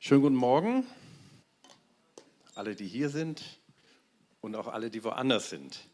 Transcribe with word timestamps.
Schönen 0.00 0.22
guten 0.22 0.36
Morgen, 0.36 0.86
alle, 2.54 2.76
die 2.76 2.86
hier 2.86 3.10
sind 3.10 3.42
und 4.40 4.54
auch 4.54 4.68
alle, 4.68 4.90
die 4.92 5.02
woanders 5.02 5.50
sind 5.50 5.88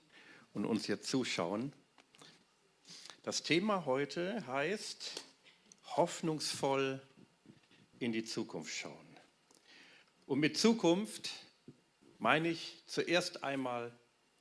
und 0.53 0.67
uns 0.67 0.87
jetzt 0.89 1.09
zuschauen. 1.09 1.73
Das 3.23 3.43
Thema 3.43 3.87
heute 3.87 4.47
heißt 4.47 5.25
hoffnungsvoll 5.97 7.01
in 7.99 8.13
die 8.13 8.25
Zukunft 8.25 8.75
schauen. 8.75 9.19
Und 10.27 10.39
mit 10.39 10.59
Zukunft 10.59 11.31
meine 12.19 12.51
ich 12.51 12.83
zuerst 12.87 13.43
einmal 13.43 13.99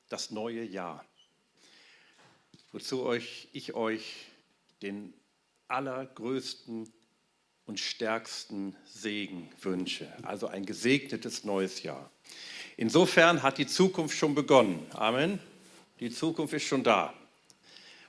das 0.09 0.29
neue 0.29 0.65
Jahr, 0.65 1.05
wozu 2.73 3.03
euch, 3.03 3.47
ich 3.53 3.73
euch 3.75 4.25
den 4.81 5.13
allergrößten 5.69 6.93
und 7.65 7.79
stärksten 7.79 8.75
Segen 8.85 9.49
wünsche. 9.61 10.11
Also 10.23 10.47
ein 10.47 10.65
gesegnetes 10.65 11.43
neues 11.43 11.83
Jahr. 11.83 12.09
Insofern 12.77 13.43
hat 13.43 13.57
die 13.57 13.67
Zukunft 13.67 14.17
schon 14.17 14.35
begonnen. 14.35 14.85
Amen. 14.91 15.39
Die 15.99 16.09
Zukunft 16.09 16.53
ist 16.53 16.63
schon 16.63 16.83
da. 16.83 17.13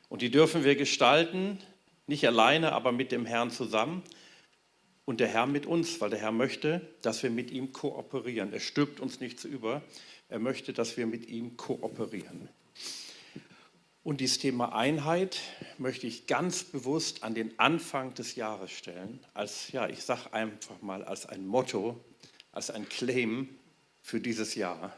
Und 0.09 0.23
die 0.23 0.31
dürfen 0.31 0.65
wir 0.65 0.77
gestalten, 0.77 1.59
nicht 2.07 2.27
alleine, 2.27 2.73
aber 2.73 2.93
mit 2.93 3.13
dem 3.13 3.27
Herrn 3.27 3.51
zusammen 3.51 4.03
und 5.05 5.21
der 5.21 5.29
Herr 5.29 5.47
mit 5.47 5.67
uns, 5.67 6.01
weil 6.01 6.11
der 6.11 6.19
Herr 6.19 6.33
möchte, 6.33 6.81
dass 7.03 7.23
wir 7.23 7.31
mit 7.31 7.51
ihm 7.51 7.73
kooperieren. 7.73 8.53
Er 8.53 8.61
stülpt 8.61 9.01
uns 9.01 9.21
nichts 9.21 9.45
über. 9.45 9.83
Er 10.29 10.39
möchte, 10.39 10.73
dass 10.73 10.97
wir 10.97 11.07
mit 11.07 11.27
ihm 11.29 11.57
kooperieren. 11.57 12.49
Und 14.05 14.21
dieses 14.21 14.39
Thema 14.39 14.75
Einheit 14.75 15.41
möchte 15.79 16.07
ich 16.07 16.27
ganz 16.27 16.63
bewusst 16.63 17.23
an 17.23 17.35
den 17.35 17.59
Anfang 17.59 18.13
des 18.13 18.37
Jahres 18.37 18.71
stellen, 18.71 19.19
als, 19.33 19.73
ja, 19.73 19.89
ich 19.89 20.05
sage 20.05 20.31
einfach 20.35 20.83
mal, 20.83 21.03
als 21.03 21.25
ein 21.25 21.47
Motto, 21.47 21.99
als 22.53 22.71
ein 22.71 22.87
Claim 22.87 23.49
für 24.03 24.21
dieses 24.21 24.57
Jahr, 24.57 24.95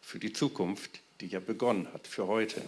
für 0.00 0.20
die 0.20 0.32
Zukunft, 0.32 1.00
die 1.20 1.26
ja 1.26 1.40
begonnen 1.40 1.92
hat, 1.92 2.06
für 2.06 2.28
heute. 2.28 2.62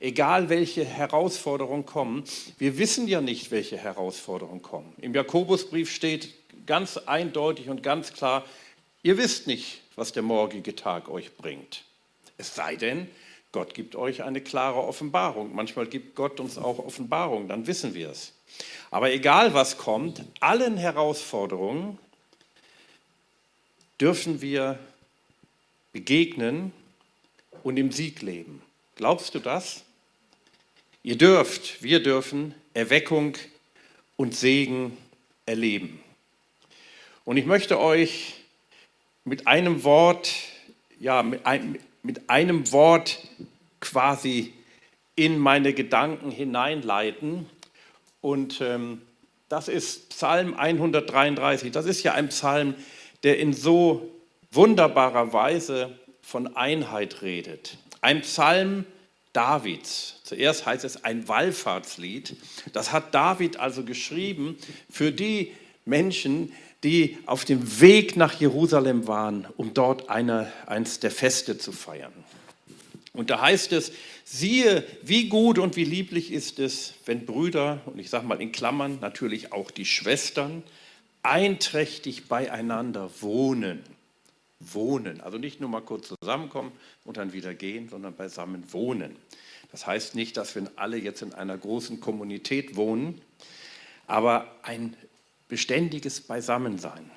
Egal 0.00 0.48
welche 0.48 0.84
Herausforderungen 0.84 1.86
kommen, 1.86 2.24
wir 2.58 2.76
wissen 2.76 3.06
ja 3.06 3.20
nicht, 3.20 3.52
welche 3.52 3.78
Herausforderungen 3.78 4.62
kommen. 4.62 4.94
Im 5.00 5.14
Jakobusbrief 5.14 5.92
steht 5.92 6.34
ganz 6.66 6.96
eindeutig 6.96 7.68
und 7.68 7.84
ganz 7.84 8.12
klar, 8.12 8.44
ihr 9.04 9.16
wisst 9.16 9.46
nicht, 9.46 9.80
was 9.94 10.10
der 10.10 10.24
morgige 10.24 10.74
Tag 10.74 11.08
euch 11.08 11.36
bringt. 11.36 11.84
Es 12.36 12.56
sei 12.56 12.74
denn, 12.74 13.08
Gott 13.54 13.72
gibt 13.72 13.94
euch 13.94 14.24
eine 14.24 14.40
klare 14.40 14.82
Offenbarung. 14.82 15.54
Manchmal 15.54 15.86
gibt 15.86 16.16
Gott 16.16 16.40
uns 16.40 16.58
auch 16.58 16.80
Offenbarung, 16.80 17.46
dann 17.46 17.68
wissen 17.68 17.94
wir 17.94 18.10
es. 18.10 18.32
Aber 18.90 19.12
egal 19.12 19.54
was 19.54 19.78
kommt, 19.78 20.24
allen 20.40 20.76
Herausforderungen 20.76 21.96
dürfen 24.00 24.40
wir 24.40 24.76
begegnen 25.92 26.72
und 27.62 27.76
im 27.76 27.92
Sieg 27.92 28.22
leben. 28.22 28.60
Glaubst 28.96 29.36
du 29.36 29.38
das? 29.38 29.84
Ihr 31.04 31.16
dürft, 31.16 31.80
wir 31.80 32.02
dürfen 32.02 32.56
Erweckung 32.74 33.36
und 34.16 34.34
Segen 34.34 34.98
erleben. 35.46 36.02
Und 37.24 37.36
ich 37.36 37.46
möchte 37.46 37.78
euch 37.78 38.34
mit 39.24 39.46
einem 39.46 39.84
Wort, 39.84 40.32
ja, 40.98 41.22
mit, 41.22 41.46
ein, 41.46 41.78
mit 42.04 42.30
einem 42.30 42.70
Wort 42.70 43.18
quasi 43.80 44.52
in 45.16 45.38
meine 45.38 45.72
Gedanken 45.72 46.30
hineinleiten. 46.30 47.46
Und 48.20 48.60
ähm, 48.60 49.02
das 49.48 49.68
ist 49.68 50.10
Psalm 50.10 50.54
133. 50.54 51.72
Das 51.72 51.86
ist 51.86 52.02
ja 52.02 52.12
ein 52.12 52.28
Psalm, 52.28 52.74
der 53.22 53.38
in 53.38 53.52
so 53.52 54.10
wunderbarer 54.52 55.32
Weise 55.32 55.98
von 56.20 56.56
Einheit 56.56 57.22
redet. 57.22 57.78
Ein 58.00 58.20
Psalm 58.20 58.84
Davids. 59.32 60.20
Zuerst 60.24 60.66
heißt 60.66 60.84
es 60.84 61.04
ein 61.04 61.26
Wallfahrtslied. 61.26 62.36
Das 62.72 62.92
hat 62.92 63.14
David 63.14 63.58
also 63.58 63.82
geschrieben 63.82 64.58
für 64.90 65.10
die 65.10 65.52
Menschen, 65.86 66.52
die 66.84 67.18
auf 67.26 67.44
dem 67.44 67.80
Weg 67.80 68.16
nach 68.16 68.38
Jerusalem 68.38 69.08
waren, 69.08 69.46
um 69.56 69.74
dort 69.74 70.10
eine, 70.10 70.52
eins 70.66 71.00
der 71.00 71.10
Feste 71.10 71.58
zu 71.58 71.72
feiern. 71.72 72.12
Und 73.14 73.30
da 73.30 73.40
heißt 73.40 73.72
es, 73.72 73.92
siehe, 74.24 74.84
wie 75.02 75.28
gut 75.28 75.58
und 75.58 75.76
wie 75.76 75.84
lieblich 75.84 76.32
ist 76.32 76.58
es, 76.58 76.94
wenn 77.06 77.24
Brüder, 77.24 77.80
und 77.86 77.98
ich 77.98 78.10
sage 78.10 78.26
mal 78.26 78.40
in 78.40 78.52
Klammern 78.52 78.98
natürlich 79.00 79.52
auch 79.52 79.70
die 79.70 79.86
Schwestern, 79.86 80.62
einträchtig 81.22 82.28
beieinander 82.28 83.10
wohnen. 83.20 83.82
Wohnen, 84.60 85.20
also 85.20 85.38
nicht 85.38 85.60
nur 85.60 85.68
mal 85.68 85.82
kurz 85.82 86.12
zusammenkommen 86.20 86.72
und 87.04 87.16
dann 87.16 87.32
wieder 87.32 87.54
gehen, 87.54 87.88
sondern 87.88 88.14
beisammen 88.14 88.64
wohnen. 88.72 89.16
Das 89.70 89.86
heißt 89.86 90.14
nicht, 90.14 90.36
dass 90.36 90.54
wir 90.54 90.70
alle 90.76 90.96
jetzt 90.96 91.22
in 91.22 91.34
einer 91.34 91.58
großen 91.58 92.00
Kommunität 92.00 92.76
wohnen, 92.76 93.20
aber 94.06 94.46
ein 94.62 94.96
beständiges 95.54 96.20
Beisammensein. 96.20 97.08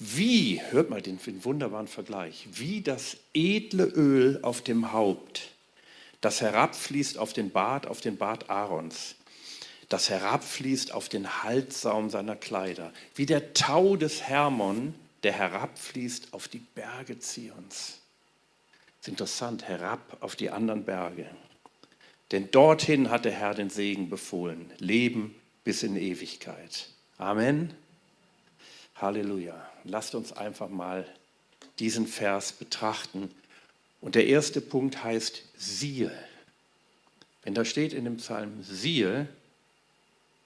Wie, 0.00 0.60
hört 0.70 0.90
mal 0.90 1.00
den, 1.00 1.20
den 1.24 1.44
wunderbaren 1.44 1.86
Vergleich, 1.86 2.48
wie 2.50 2.80
das 2.80 3.18
edle 3.34 3.84
Öl 3.84 4.40
auf 4.42 4.62
dem 4.62 4.90
Haupt, 4.90 5.50
das 6.20 6.40
herabfließt 6.40 7.18
auf 7.18 7.32
den 7.32 7.50
Bart, 7.50 7.86
auf 7.86 8.00
den 8.00 8.16
Bart 8.16 8.50
Aarons, 8.50 9.14
das 9.88 10.10
herabfließt 10.10 10.90
auf 10.90 11.08
den 11.08 11.44
Halssaum 11.44 12.10
seiner 12.10 12.34
Kleider, 12.34 12.92
wie 13.14 13.26
der 13.26 13.54
Tau 13.54 13.94
des 13.94 14.22
Hermon, 14.22 14.92
der 15.22 15.34
herabfließt 15.34 16.32
auf 16.32 16.48
die 16.48 16.62
Berge 16.74 17.20
Zions. 17.20 18.00
Ist 19.00 19.06
interessant, 19.06 19.68
herab 19.68 20.16
auf 20.18 20.34
die 20.34 20.50
anderen 20.50 20.84
Berge. 20.84 21.30
Denn 22.32 22.50
dorthin 22.50 23.08
hat 23.08 23.24
der 23.24 23.30
Herr 23.30 23.54
den 23.54 23.70
Segen 23.70 24.10
befohlen, 24.10 24.72
Leben 24.78 25.36
bis 25.62 25.84
in 25.84 25.94
Ewigkeit. 25.94 26.88
Amen. 27.18 27.72
Halleluja. 28.96 29.54
Lasst 29.84 30.14
uns 30.14 30.32
einfach 30.32 30.68
mal 30.68 31.06
diesen 31.78 32.06
Vers 32.06 32.52
betrachten. 32.52 33.30
Und 34.02 34.14
der 34.14 34.26
erste 34.26 34.60
Punkt 34.60 35.02
heißt 35.02 35.42
siehe. 35.56 36.12
Wenn 37.42 37.54
da 37.54 37.64
steht 37.64 37.94
in 37.94 38.04
dem 38.04 38.18
Psalm 38.18 38.62
siehe, 38.62 39.28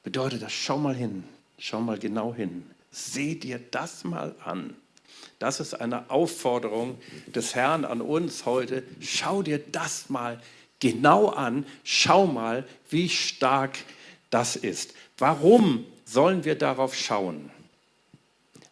bedeutet 0.05 0.43
das, 0.43 0.53
schau 0.53 0.79
mal 0.79 0.95
hin, 0.95 1.25
schau 1.59 1.81
mal 1.81 1.99
genau 1.99 2.35
hin. 2.35 2.71
Seh 2.93 3.35
dir 3.35 3.59
das 3.71 4.05
mal 4.05 4.37
an. 4.45 4.77
Das 5.41 5.59
ist 5.59 5.75
eine 5.75 6.09
Aufforderung 6.09 6.99
des 7.27 7.57
Herrn 7.57 7.85
an 7.85 8.01
uns 8.01 8.47
heute. 8.47 8.85
Schau 9.01 9.43
dir 9.43 9.59
das 9.59 10.09
mal 10.09 10.41
genau 10.79 11.31
an. 11.31 11.67
Schau 11.83 12.27
mal, 12.27 12.65
wie 12.91 13.09
stark 13.09 13.79
das 14.31 14.55
ist. 14.55 14.95
Warum 15.19 15.85
sollen 16.10 16.44
wir 16.44 16.56
darauf 16.56 16.94
schauen? 16.94 17.50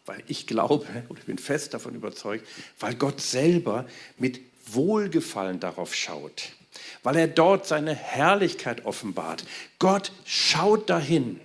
Weil 0.05 0.23
ich 0.27 0.47
glaube 0.47 0.87
und 1.09 1.19
ich 1.19 1.25
bin 1.25 1.37
fest 1.37 1.73
davon 1.73 1.95
überzeugt, 1.95 2.45
weil 2.79 2.95
Gott 2.95 3.21
selber 3.21 3.85
mit 4.17 4.41
Wohlgefallen 4.67 5.59
darauf 5.59 5.95
schaut, 5.95 6.49
weil 7.03 7.15
er 7.15 7.27
dort 7.27 7.65
seine 7.65 7.95
Herrlichkeit 7.95 8.85
offenbart. 8.85 9.45
Gott 9.79 10.11
schaut 10.25 10.89
dahin, 10.89 11.39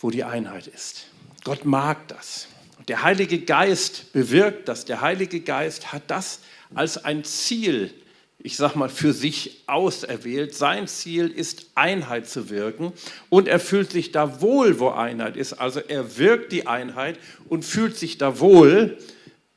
wo 0.00 0.10
die 0.10 0.24
Einheit 0.24 0.66
ist. 0.66 1.06
Gott 1.44 1.64
mag 1.64 2.08
das. 2.08 2.48
Und 2.78 2.88
der 2.88 3.02
Heilige 3.02 3.40
Geist 3.40 4.12
bewirkt 4.12 4.68
das. 4.68 4.84
Der 4.84 5.00
Heilige 5.00 5.40
Geist 5.40 5.92
hat 5.92 6.02
das 6.08 6.40
als 6.74 7.02
ein 7.04 7.24
Ziel 7.24 7.94
ich 8.40 8.56
sag 8.56 8.76
mal, 8.76 8.88
für 8.88 9.12
sich 9.12 9.64
auserwählt. 9.66 10.54
Sein 10.54 10.86
Ziel 10.86 11.28
ist, 11.28 11.70
Einheit 11.74 12.28
zu 12.28 12.50
wirken. 12.50 12.92
Und 13.30 13.48
er 13.48 13.58
fühlt 13.58 13.90
sich 13.90 14.12
da 14.12 14.40
wohl, 14.40 14.78
wo 14.78 14.90
Einheit 14.90 15.36
ist. 15.36 15.54
Also 15.54 15.80
er 15.80 16.18
wirkt 16.18 16.52
die 16.52 16.66
Einheit 16.66 17.18
und 17.48 17.64
fühlt 17.64 17.96
sich 17.96 18.16
da 18.18 18.38
wohl. 18.38 18.96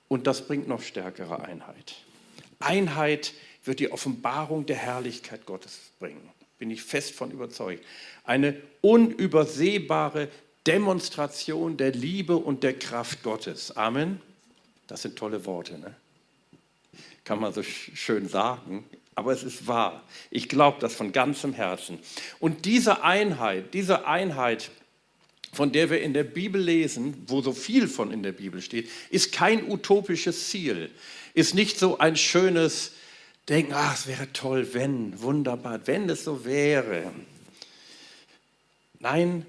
Und 0.08 0.26
das 0.26 0.48
bringt 0.48 0.68
noch 0.68 0.82
stärkere 0.82 1.44
Einheit. 1.44 1.96
Einheit 2.60 3.34
wird 3.64 3.80
die 3.80 3.92
Offenbarung 3.92 4.66
der 4.66 4.78
Herrlichkeit 4.78 5.46
Gottes 5.46 5.80
bringen. 6.00 6.28
Bin 6.58 6.72
ich 6.72 6.82
fest 6.82 7.14
von 7.14 7.32
überzeugt. 7.32 7.86
Eine 8.24 8.56
unübersehbare 8.82 10.28
Demonstration 10.66 11.78
der 11.78 11.92
Liebe 11.92 12.36
und 12.36 12.64
der 12.64 12.78
Kraft 12.78 13.24
Gottes. 13.24 13.78
Amen. 13.78 14.22
Das 14.88 15.04
sind 15.04 15.16
tolle 15.18 15.46
Worte. 15.46 15.78
Ne? 15.78 15.96
Kann 17.24 17.40
man 17.40 17.54
so 17.54 17.64
schön 17.64 18.28
sagen, 18.28 18.86
aber 19.16 19.34
es 19.34 19.44
ist 19.44 19.68
wahr. 19.68 20.04
Ich 20.30 20.50
glaube 20.50 20.78
das 20.80 20.96
von 20.96 21.12
ganzem 21.12 21.54
Herzen. 21.54 22.00
Und 22.40 22.66
diese 22.66 23.04
Einheit, 23.04 23.74
diese 23.74 24.08
Einheit, 24.08 24.72
von 25.54 25.72
der 25.72 25.90
wir 25.90 26.02
in 26.02 26.14
der 26.14 26.24
Bibel 26.24 26.62
lesen, 26.62 27.24
wo 27.28 27.42
so 27.42 27.52
viel 27.52 27.88
von 27.88 28.12
in 28.12 28.24
der 28.24 28.32
Bibel 28.32 28.62
steht, 28.62 28.90
ist 29.10 29.32
kein 29.32 29.70
utopisches 29.70 30.50
Ziel, 30.50 30.90
ist 31.34 31.56
nicht 31.56 31.78
so 31.78 31.98
ein 31.98 32.16
schönes 32.16 32.94
Denken, 33.50 33.74
ach, 33.74 33.96
es 33.96 34.08
wäre 34.08 34.32
toll, 34.32 34.74
wenn, 34.74 35.22
wunderbar, 35.22 35.86
wenn 35.86 36.10
es 36.10 36.24
so 36.24 36.46
wäre. 36.46 37.12
Nein, 39.00 39.46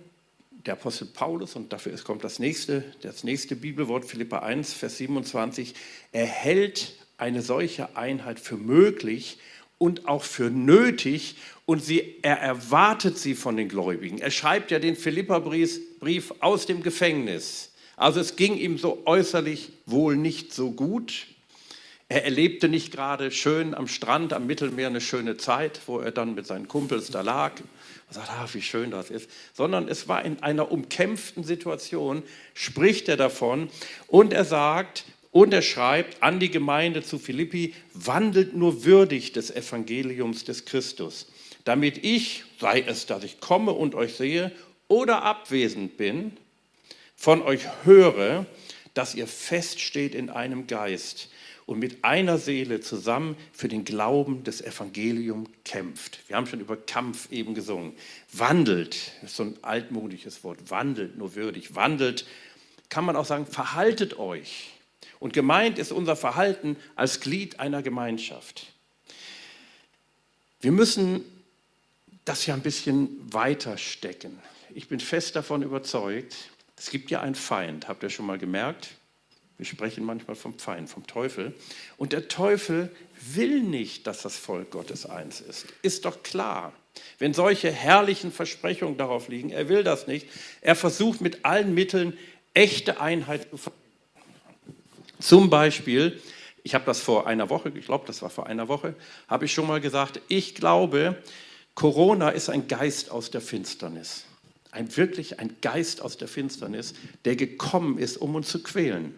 der 0.67 0.75
Apostel 0.75 1.07
Paulus, 1.07 1.57
und 1.57 1.73
dafür 1.73 1.97
kommt 1.99 2.25
das 2.25 2.39
nächste, 2.39 2.85
das 3.03 3.23
nächste 3.23 3.55
Bibelwort, 3.55 4.05
Philippa 4.05 4.39
1, 4.39 4.73
Vers 4.73 4.97
27, 4.99 5.75
er 6.11 6.27
hält 6.27 6.95
eine 7.23 7.41
solche 7.41 7.97
Einheit 7.97 8.41
für 8.41 8.57
möglich 8.57 9.39
und 9.79 10.09
auch 10.09 10.25
für 10.25 10.51
nötig 10.51 11.37
und 11.67 11.83
sie, 11.83 12.17
er 12.23 12.39
erwartet 12.39 13.17
sie 13.17 13.37
von 13.37 13.57
den 13.57 13.69
Gläubigen. 13.69 14.19
Er 14.19 14.33
schreibt 14.33 14.73
ja 14.73 14.81
den 14.81 14.97
Philippa-Brief 14.97 16.35
aus 16.41 16.67
dem 16.67 16.83
Gefängnis. 16.83 17.71
Also 17.97 18.19
es 18.19 18.35
ging 18.35 18.59
ihm 18.59 18.77
so 18.77 19.05
äußerlich 19.07 19.69
wohl 19.87 20.17
nicht 20.17 20.53
so 20.53 20.73
gut. 20.73 21.29
Er 22.09 22.25
erlebte 22.25 22.69
nicht 22.69 22.91
gerade 22.91 23.31
schön 23.31 23.73
am 23.73 23.87
Strand, 23.87 24.33
am 24.33 24.49
Mittelmeer 24.49 24.89
eine 24.89 25.01
schöne 25.01 25.37
Zeit, 25.37 25.81
wo 25.87 26.01
er 26.01 26.11
dann 26.11 26.35
mit 26.35 26.49
seinen 26.49 26.67
Kumpels 26.67 27.13
da 27.13 27.21
lag 27.21 27.53
und 27.61 28.15
sagt, 28.15 28.31
ah, 28.31 28.49
wie 28.53 28.63
schön 28.63 28.91
das 28.91 29.11
ist, 29.11 29.31
sondern 29.55 29.87
es 29.87 30.09
war 30.09 30.25
in 30.25 30.43
einer 30.43 30.73
umkämpften 30.73 31.45
Situation, 31.45 32.25
spricht 32.53 33.09
er 33.09 33.17
davon 33.17 33.71
und 34.09 34.33
er 34.33 34.45
sagt, 34.45 35.05
und 35.33 35.53
er 35.53 35.63
schreibt 35.63 36.23
an 36.23 36.39
die 36.39 36.51
Gemeinde 36.51 37.03
zu 37.03 37.19
Philippi, 37.19 37.75
wandelt 37.95 38.55
nur 38.55 38.85
würdig 38.85 39.33
des 39.33 39.51
Evangeliums 39.51 40.45
des 40.45 40.67
Christus, 40.67 41.27
damit 41.65 42.05
ich, 42.05 42.45
sei 42.61 42.83
es, 42.83 43.07
dass 43.07 43.25
ich 43.25 43.41
komme 43.41 43.73
und 43.73 43.95
euch 43.95 44.15
sehe 44.15 44.53
oder 44.89 45.23
abwesend 45.23 45.97
bin, 45.97 46.37
von 47.17 47.43
euch 47.43 47.67
höre, 47.85 48.47
dass 48.95 49.15
ihr 49.15 49.27
feststeht 49.27 50.15
in 50.15 50.29
einem 50.29 50.67
Geist 50.67 51.31
und 51.65 51.79
mit 51.79 52.05
einer 52.05 52.37
Seele 52.37 52.81
zusammen 52.81 53.37
für 53.53 53.69
den 53.69 53.85
Glauben 53.85 54.45
des 54.45 54.61
Evangeliums 54.61 55.49
kämpft. 55.65 56.19
Wir 56.29 56.37
haben 56.37 56.47
schon 56.47 56.61
über 56.61 56.77
Kampf 56.77 57.33
eben 57.33 57.55
gesungen. 57.55 57.95
Wandelt, 58.33 59.13
ist 59.23 59.37
so 59.37 59.45
ein 59.45 59.57
altmodisches 59.63 60.45
Wort, 60.45 60.59
wandelt 60.69 61.17
nur 61.17 61.35
würdig. 61.35 61.75
Wandelt, 61.75 62.27
kann 62.91 63.07
man 63.07 63.17
auch 63.17 63.25
sagen, 63.25 63.47
verhaltet 63.47 64.19
euch. 64.19 64.73
Und 65.19 65.33
gemeint 65.33 65.79
ist 65.79 65.93
unser 65.93 66.17
Verhalten 66.17 66.77
als 66.97 67.21
Glied 67.21 67.61
einer 67.61 67.83
Gemeinschaft. 67.83 68.73
Wir 70.61 70.73
müssen 70.73 71.25
das 72.25 72.47
ja 72.47 72.55
ein 72.55 72.63
bisschen 72.63 73.33
weiter 73.33 73.79
stecken. 73.79 74.39
Ich 74.75 74.89
bin 74.89 75.01
fest 75.01 75.37
davon 75.37 75.63
überzeugt, 75.63 76.37
es 76.77 76.91
gibt 76.91 77.11
ja 77.11 77.21
einen 77.21 77.35
Feind, 77.35 77.89
habt 77.89 78.03
ihr 78.03 78.11
schon 78.11 78.27
mal 78.27 78.39
gemerkt? 78.39 78.91
Wir 79.59 79.67
sprechen 79.67 80.05
manchmal 80.05 80.35
vom 80.35 80.59
Feind, 80.59 80.91
vom 80.91 81.07
Teufel. 81.07 81.55
Und 81.97 82.13
der 82.13 82.27
Teufel 82.27 82.91
will 83.35 83.61
nicht, 83.61 84.07
dass 84.09 84.23
das 84.23 84.37
Volk 84.37 84.73
Gottes 84.73 85.07
eins 85.07 85.41
ist. 85.41 85.67
Ist 85.83 86.05
doch 86.05 86.25
klar. 86.25 86.73
Wenn 87.19 87.33
solche 87.33 87.71
herrlichen 87.71 88.33
Versprechungen 88.33 88.97
darauf 88.97 89.29
liegen, 89.29 89.51
er 89.51 89.69
will 89.69 89.85
das 89.85 90.07
nicht. 90.07 90.27
Er 90.61 90.75
versucht 90.75 91.21
mit 91.21 91.45
allen 91.45 91.75
Mitteln 91.75 92.19
echte 92.55 93.01
Einheit 93.01 93.51
zu 93.51 93.57
verhindern. 93.57 93.82
Zum 95.23 95.51
Beispiel, 95.51 96.21
ich 96.65 96.75
habe 96.75 96.85
das 96.85 97.01
vor 97.01 97.27
einer 97.27 97.49
Woche, 97.49 97.73
ich 97.75 97.87
glaube, 97.87 98.07
das 98.07 98.23
war 98.23 98.31
vor 98.31 98.47
einer 98.47 98.67
Woche, 98.69 98.97
habe 99.29 99.45
ich 99.45 99.53
schon 99.53 99.69
mal 99.69 99.81
gesagt, 99.81 100.21
ich 100.29 100.55
glaube, 100.55 101.23
Corona 101.75 102.31
ist 102.31 102.51
ein 102.51 102.67
Geist 102.67 103.11
aus 103.11 103.31
der 103.31 103.41
Finsternis. 103.41 104.25
Ein 104.73 104.97
wirklich 104.97 105.39
ein 105.39 105.57
Geist 105.61 106.03
aus 106.03 106.17
der 106.17 106.29
Finsternis, 106.29 106.95
der 107.25 107.37
gekommen 107.37 107.99
ist, 107.99 108.17
um 108.17 108.35
uns 108.35 108.49
zu 108.49 108.63
quälen 108.63 109.15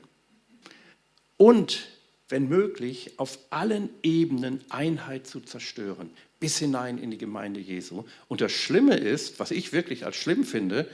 und, 1.37 1.89
wenn 2.29 2.49
möglich, 2.49 3.19
auf 3.19 3.39
allen 3.51 3.89
Ebenen 4.03 4.65
Einheit 4.69 5.27
zu 5.27 5.41
zerstören, 5.41 6.11
bis 6.41 6.59
hinein 6.59 6.99
in 6.99 7.11
die 7.11 7.19
Gemeinde 7.19 7.61
Jesu. 7.61 8.05
Und 8.29 8.41
das 8.41 8.53
Schlimme 8.53 8.97
ist, 8.97 9.39
was 9.41 9.51
ich 9.51 9.73
wirklich 9.73 10.07
als 10.07 10.17
schlimm 10.17 10.45
finde, 10.45 10.89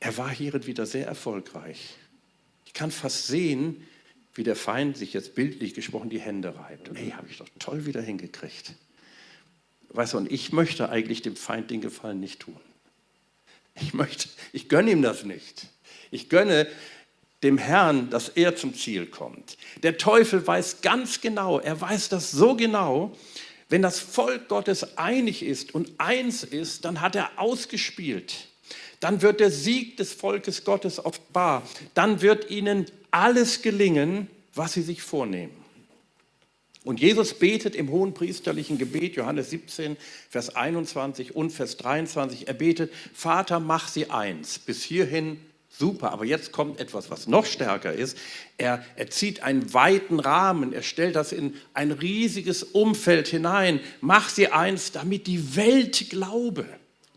er 0.00 0.16
war 0.16 0.30
hierin 0.30 0.66
wieder 0.66 0.86
sehr 0.86 1.06
erfolgreich. 1.06 1.94
Ich 2.72 2.78
kann 2.78 2.90
fast 2.90 3.26
sehen, 3.26 3.86
wie 4.34 4.44
der 4.44 4.56
Feind 4.56 4.96
sich 4.96 5.12
jetzt 5.12 5.34
bildlich 5.34 5.74
gesprochen 5.74 6.08
die 6.08 6.20
Hände 6.20 6.56
reibt. 6.56 6.90
Ey, 6.94 7.10
habe 7.10 7.28
ich 7.28 7.36
doch 7.36 7.48
toll 7.58 7.84
wieder 7.84 8.00
hingekriegt. 8.00 8.72
Weißt 9.90 10.14
du, 10.14 10.16
und 10.16 10.32
ich 10.32 10.52
möchte 10.52 10.88
eigentlich 10.88 11.20
dem 11.20 11.36
Feind 11.36 11.70
den 11.70 11.82
Gefallen 11.82 12.18
nicht 12.18 12.40
tun. 12.40 12.56
Ich 13.74 13.92
möchte, 13.92 14.30
ich 14.54 14.70
gönne 14.70 14.90
ihm 14.90 15.02
das 15.02 15.24
nicht. 15.24 15.66
Ich 16.10 16.30
gönne 16.30 16.66
dem 17.42 17.58
Herrn, 17.58 18.08
dass 18.08 18.30
er 18.30 18.56
zum 18.56 18.74
Ziel 18.74 19.04
kommt. 19.04 19.58
Der 19.82 19.98
Teufel 19.98 20.46
weiß 20.46 20.80
ganz 20.80 21.20
genau, 21.20 21.58
er 21.58 21.78
weiß 21.78 22.08
das 22.08 22.30
so 22.30 22.56
genau, 22.56 23.14
wenn 23.68 23.82
das 23.82 23.98
Volk 23.98 24.48
Gottes 24.48 24.96
einig 24.96 25.42
ist 25.42 25.74
und 25.74 25.92
eins 25.98 26.42
ist, 26.42 26.86
dann 26.86 27.02
hat 27.02 27.16
er 27.16 27.38
ausgespielt. 27.38 28.48
Dann 29.02 29.20
wird 29.20 29.40
der 29.40 29.50
Sieg 29.50 29.96
des 29.96 30.12
Volkes 30.12 30.62
Gottes 30.62 31.04
offenbar. 31.04 31.64
Dann 31.92 32.22
wird 32.22 32.50
ihnen 32.50 32.86
alles 33.10 33.60
gelingen, 33.60 34.28
was 34.54 34.74
sie 34.74 34.82
sich 34.82 35.02
vornehmen. 35.02 35.52
Und 36.84 37.00
Jesus 37.00 37.34
betet 37.34 37.74
im 37.74 37.90
hohen 37.90 38.14
priesterlichen 38.14 38.78
Gebet, 38.78 39.16
Johannes 39.16 39.50
17, 39.50 39.96
Vers 40.30 40.54
21 40.54 41.34
und 41.34 41.50
Vers 41.50 41.78
23, 41.78 42.46
er 42.46 42.54
betet, 42.54 42.92
Vater, 43.12 43.58
mach 43.58 43.88
sie 43.88 44.08
eins. 44.08 44.60
Bis 44.60 44.84
hierhin 44.84 45.38
Super, 45.68 46.12
aber 46.12 46.26
jetzt 46.26 46.52
kommt 46.52 46.78
etwas, 46.78 47.10
was 47.10 47.26
noch 47.26 47.46
stärker 47.46 47.94
ist. 47.94 48.18
Er, 48.58 48.84
er 48.94 49.08
zieht 49.08 49.42
einen 49.42 49.72
weiten 49.72 50.20
Rahmen, 50.20 50.74
er 50.74 50.82
stellt 50.82 51.16
das 51.16 51.32
in 51.32 51.54
ein 51.72 51.92
riesiges 51.92 52.62
Umfeld 52.62 53.26
hinein. 53.26 53.80
Mach 54.02 54.28
sie 54.28 54.48
eins, 54.48 54.92
damit 54.92 55.26
die 55.26 55.56
Welt 55.56 56.10
glaube. 56.10 56.66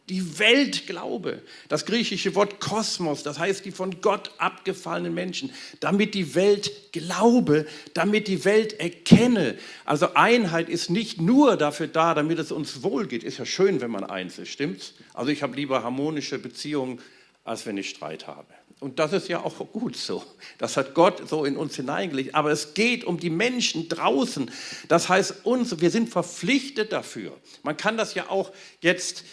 Die 0.09 0.37
Welt 0.37 0.85
glaube. 0.85 1.41
Das 1.67 1.85
griechische 1.85 2.35
Wort 2.35 2.59
Kosmos, 2.59 3.23
das 3.23 3.39
heißt 3.39 3.65
die 3.65 3.71
von 3.71 4.01
Gott 4.01 4.31
abgefallenen 4.37 5.13
Menschen. 5.13 5.51
Damit 5.79 6.13
die 6.13 6.35
Welt 6.35 6.91
glaube, 6.91 7.65
damit 7.93 8.27
die 8.27 8.45
Welt 8.45 8.79
erkenne. 8.79 9.57
Also 9.83 10.13
Einheit 10.13 10.69
ist 10.69 10.91
nicht 10.91 11.19
nur 11.19 11.57
dafür 11.57 11.87
da, 11.87 12.13
damit 12.13 12.37
es 12.37 12.51
uns 12.51 12.83
wohlgeht. 12.83 13.23
Ist 13.23 13.39
ja 13.39 13.45
schön, 13.45 13.81
wenn 13.81 13.89
man 13.89 14.03
eins 14.03 14.37
ist, 14.37 14.49
stimmt's? 14.49 14.93
Also 15.13 15.31
ich 15.31 15.41
habe 15.41 15.55
lieber 15.55 15.83
harmonische 15.83 16.37
Beziehungen 16.37 16.99
als 17.45 17.65
wenn 17.65 17.77
ich 17.77 17.89
Streit 17.89 18.27
habe. 18.27 18.47
Und 18.81 18.99
das 18.99 19.13
ist 19.13 19.29
ja 19.29 19.41
auch 19.41 19.57
gut 19.71 19.95
so. 19.95 20.23
Das 20.57 20.75
hat 20.75 20.93
Gott 20.95 21.29
so 21.29 21.45
in 21.45 21.55
uns 21.55 21.75
hineingelegt. 21.77 22.35
Aber 22.35 22.51
es 22.51 22.73
geht 22.73 23.05
um 23.05 23.19
die 23.19 23.29
Menschen 23.29 23.87
draußen. 23.87 24.51
Das 24.89 25.07
heißt, 25.07 25.45
uns, 25.45 25.79
wir 25.79 25.91
sind 25.91 26.09
verpflichtet 26.09 26.91
dafür. 26.91 27.37
Man 27.63 27.77
kann 27.77 27.95
das 27.95 28.15
ja 28.15 28.29
auch 28.29 28.51
jetzt 28.81 29.23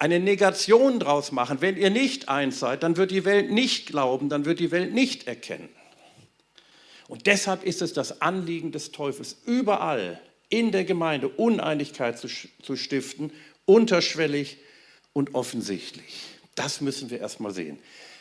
eine 0.00 0.18
Negation 0.18 0.98
draus 0.98 1.30
machen. 1.30 1.60
Wenn 1.60 1.76
ihr 1.76 1.90
nicht 1.90 2.28
eins 2.28 2.58
seid, 2.58 2.82
dann 2.82 2.96
wird 2.96 3.10
die 3.10 3.26
Welt 3.26 3.50
nicht 3.50 3.86
glauben, 3.86 4.30
dann 4.30 4.46
wird 4.46 4.58
die 4.58 4.70
Welt 4.70 4.94
nicht 4.94 5.28
erkennen. 5.28 5.68
Und 7.06 7.26
deshalb 7.26 7.64
ist 7.64 7.82
es 7.82 7.92
das 7.92 8.22
Anliegen 8.22 8.72
des 8.72 8.92
Teufels, 8.92 9.36
überall 9.44 10.18
in 10.48 10.72
der 10.72 10.84
Gemeinde 10.84 11.28
Uneinigkeit 11.28 12.18
zu, 12.18 12.28
zu 12.62 12.76
stiften, 12.76 13.30
unterschwellig 13.66 14.56
und 15.12 15.34
offensichtlich. 15.34 16.24
Das 16.54 16.80
müssen 16.80 17.10
wir 17.10 17.20
erstmal 17.20 17.52
sehen. 17.52 17.78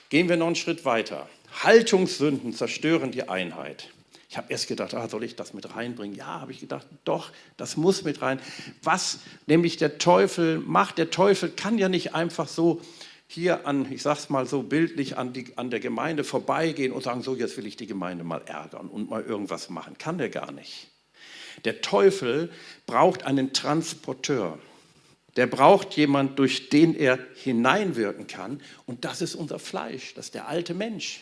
Gehen 0.10 0.28
wir 0.28 0.36
noch 0.36 0.48
einen 0.48 0.56
Schritt 0.56 0.84
weiter. 0.84 1.30
Haltungssünden 1.64 2.52
zerstören 2.52 3.12
die 3.12 3.30
Einheit. 3.30 3.90
Ich 4.30 4.38
habe 4.38 4.52
erst 4.52 4.68
gedacht, 4.68 4.94
ah, 4.94 5.10
soll 5.10 5.24
ich 5.24 5.36
das 5.36 5.54
mit 5.54 5.76
reinbringen? 5.76 6.16
Ja, 6.16 6.40
habe 6.40 6.52
ich 6.52 6.60
gedacht, 6.60 6.86
doch, 7.04 7.32
das 7.58 7.78
muss 7.78 8.04
mit 8.04 8.22
rein. 8.22 8.40
Was 8.84 9.20
nämlich 9.48 9.78
der 9.78 9.98
Teufel 9.98 10.60
macht, 10.60 11.00
der 11.00 11.10
Teufel 11.10 11.50
kann 11.50 11.80
ja 11.80 11.90
nicht 11.90 12.14
einfach 12.14 12.48
so 12.48 12.80
hier 13.28 13.66
an, 13.66 13.92
ich 13.92 14.04
sage 14.04 14.20
es 14.20 14.30
mal 14.30 14.46
so 14.46 14.62
bildlich, 14.62 15.18
an, 15.18 15.34
die, 15.34 15.58
an 15.58 15.72
der 15.72 15.80
Gemeinde 15.80 16.24
vorbeigehen 16.24 16.92
und 16.92 17.04
sagen, 17.04 17.24
so 17.24 17.36
jetzt 17.36 17.58
will 17.58 17.66
ich 17.66 17.76
die 17.76 17.88
Gemeinde 17.88 18.24
mal 18.24 18.42
ärgern 18.46 18.88
und 18.88 19.10
mal 19.10 19.24
irgendwas 19.24 19.70
machen. 19.70 19.98
Kann 19.98 20.20
der 20.20 20.30
gar 20.30 20.52
nicht. 20.52 20.88
Der 21.66 21.82
Teufel 21.82 22.52
braucht 22.86 23.24
einen 23.24 23.52
Transporteur 23.52 24.60
der 25.36 25.48
braucht 25.48 25.96
jemand, 25.96 26.38
durch 26.40 26.68
den 26.68 26.96
er 26.96 27.20
hineinwirken 27.36 28.28
kann. 28.28 28.62
Und 28.86 29.06
das 29.06 29.22
ist 29.22 29.36
unser 29.36 29.58
Fleisch, 29.58 30.14
das 30.14 30.26
ist 30.26 30.34
der 30.34 30.50
alte 30.50 30.74
Mensch. 30.74 31.22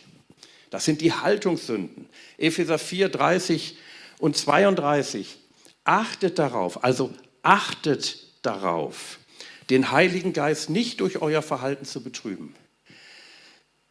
Das 0.69 0.85
sind 0.85 1.01
die 1.01 1.13
Haltungssünden. 1.13 2.09
Epheser 2.37 2.77
4, 2.77 3.09
30 3.09 3.77
und 4.19 4.35
32. 4.35 5.37
Achtet 5.83 6.39
darauf, 6.39 6.83
also 6.83 7.13
achtet 7.41 8.27
darauf, 8.41 9.19
den 9.69 9.91
Heiligen 9.91 10.33
Geist 10.33 10.69
nicht 10.69 10.99
durch 10.99 11.21
euer 11.21 11.41
Verhalten 11.41 11.85
zu 11.85 12.03
betrüben. 12.03 12.53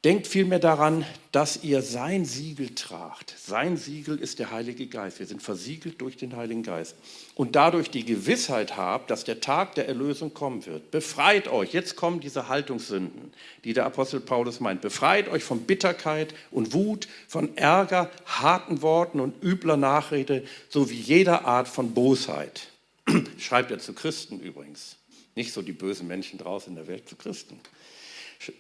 Denkt 0.06 0.28
vielmehr 0.28 0.60
daran, 0.60 1.04
dass 1.32 1.64
ihr 1.64 1.82
sein 1.82 2.24
Siegel 2.24 2.76
tragt. 2.76 3.34
Sein 3.36 3.76
Siegel 3.76 4.20
ist 4.20 4.38
der 4.38 4.52
Heilige 4.52 4.86
Geist. 4.86 5.18
Wir 5.18 5.26
sind 5.26 5.42
versiegelt 5.42 6.00
durch 6.00 6.16
den 6.16 6.36
Heiligen 6.36 6.62
Geist. 6.62 6.94
Und 7.34 7.56
dadurch 7.56 7.90
die 7.90 8.04
Gewissheit 8.04 8.76
habt, 8.76 9.10
dass 9.10 9.24
der 9.24 9.40
Tag 9.40 9.74
der 9.74 9.88
Erlösung 9.88 10.32
kommen 10.32 10.64
wird. 10.64 10.92
Befreit 10.92 11.48
euch. 11.48 11.72
Jetzt 11.72 11.96
kommen 11.96 12.20
diese 12.20 12.46
Haltungssünden, 12.46 13.32
die 13.64 13.72
der 13.72 13.84
Apostel 13.84 14.20
Paulus 14.20 14.60
meint. 14.60 14.80
Befreit 14.80 15.28
euch 15.28 15.42
von 15.42 15.62
Bitterkeit 15.62 16.36
und 16.52 16.72
Wut, 16.72 17.08
von 17.26 17.56
Ärger, 17.56 18.08
harten 18.26 18.82
Worten 18.82 19.18
und 19.18 19.42
übler 19.42 19.76
Nachrede 19.76 20.44
sowie 20.68 21.00
jeder 21.00 21.46
Art 21.46 21.66
von 21.66 21.94
Bosheit. 21.94 22.68
Schreibt 23.38 23.72
er 23.72 23.80
zu 23.80 23.92
Christen 23.92 24.38
übrigens. 24.38 24.98
Nicht 25.34 25.52
so 25.52 25.62
die 25.62 25.72
bösen 25.72 26.06
Menschen 26.06 26.38
draußen 26.38 26.70
in 26.70 26.76
der 26.76 26.86
Welt, 26.86 27.08
zu 27.08 27.16
Christen. 27.16 27.58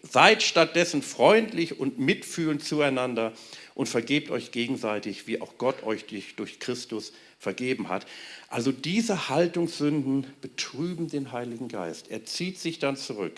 Seid 0.02 0.42
stattdessen 0.42 1.02
freundlich 1.02 1.78
und 1.78 1.98
mitfühlend 1.98 2.64
zueinander 2.64 3.32
und 3.74 3.88
vergebt 3.88 4.30
euch 4.30 4.50
gegenseitig, 4.50 5.26
wie 5.26 5.40
auch 5.40 5.58
Gott 5.58 5.82
euch 5.82 6.06
durch 6.06 6.58
Christus 6.58 7.12
vergeben 7.38 7.88
hat. 7.88 8.06
Also 8.48 8.72
diese 8.72 9.28
Haltungssünden 9.28 10.26
betrüben 10.40 11.08
den 11.08 11.32
Heiligen 11.32 11.68
Geist. 11.68 12.10
Er 12.10 12.24
zieht 12.24 12.58
sich 12.58 12.78
dann 12.78 12.96
zurück. 12.96 13.34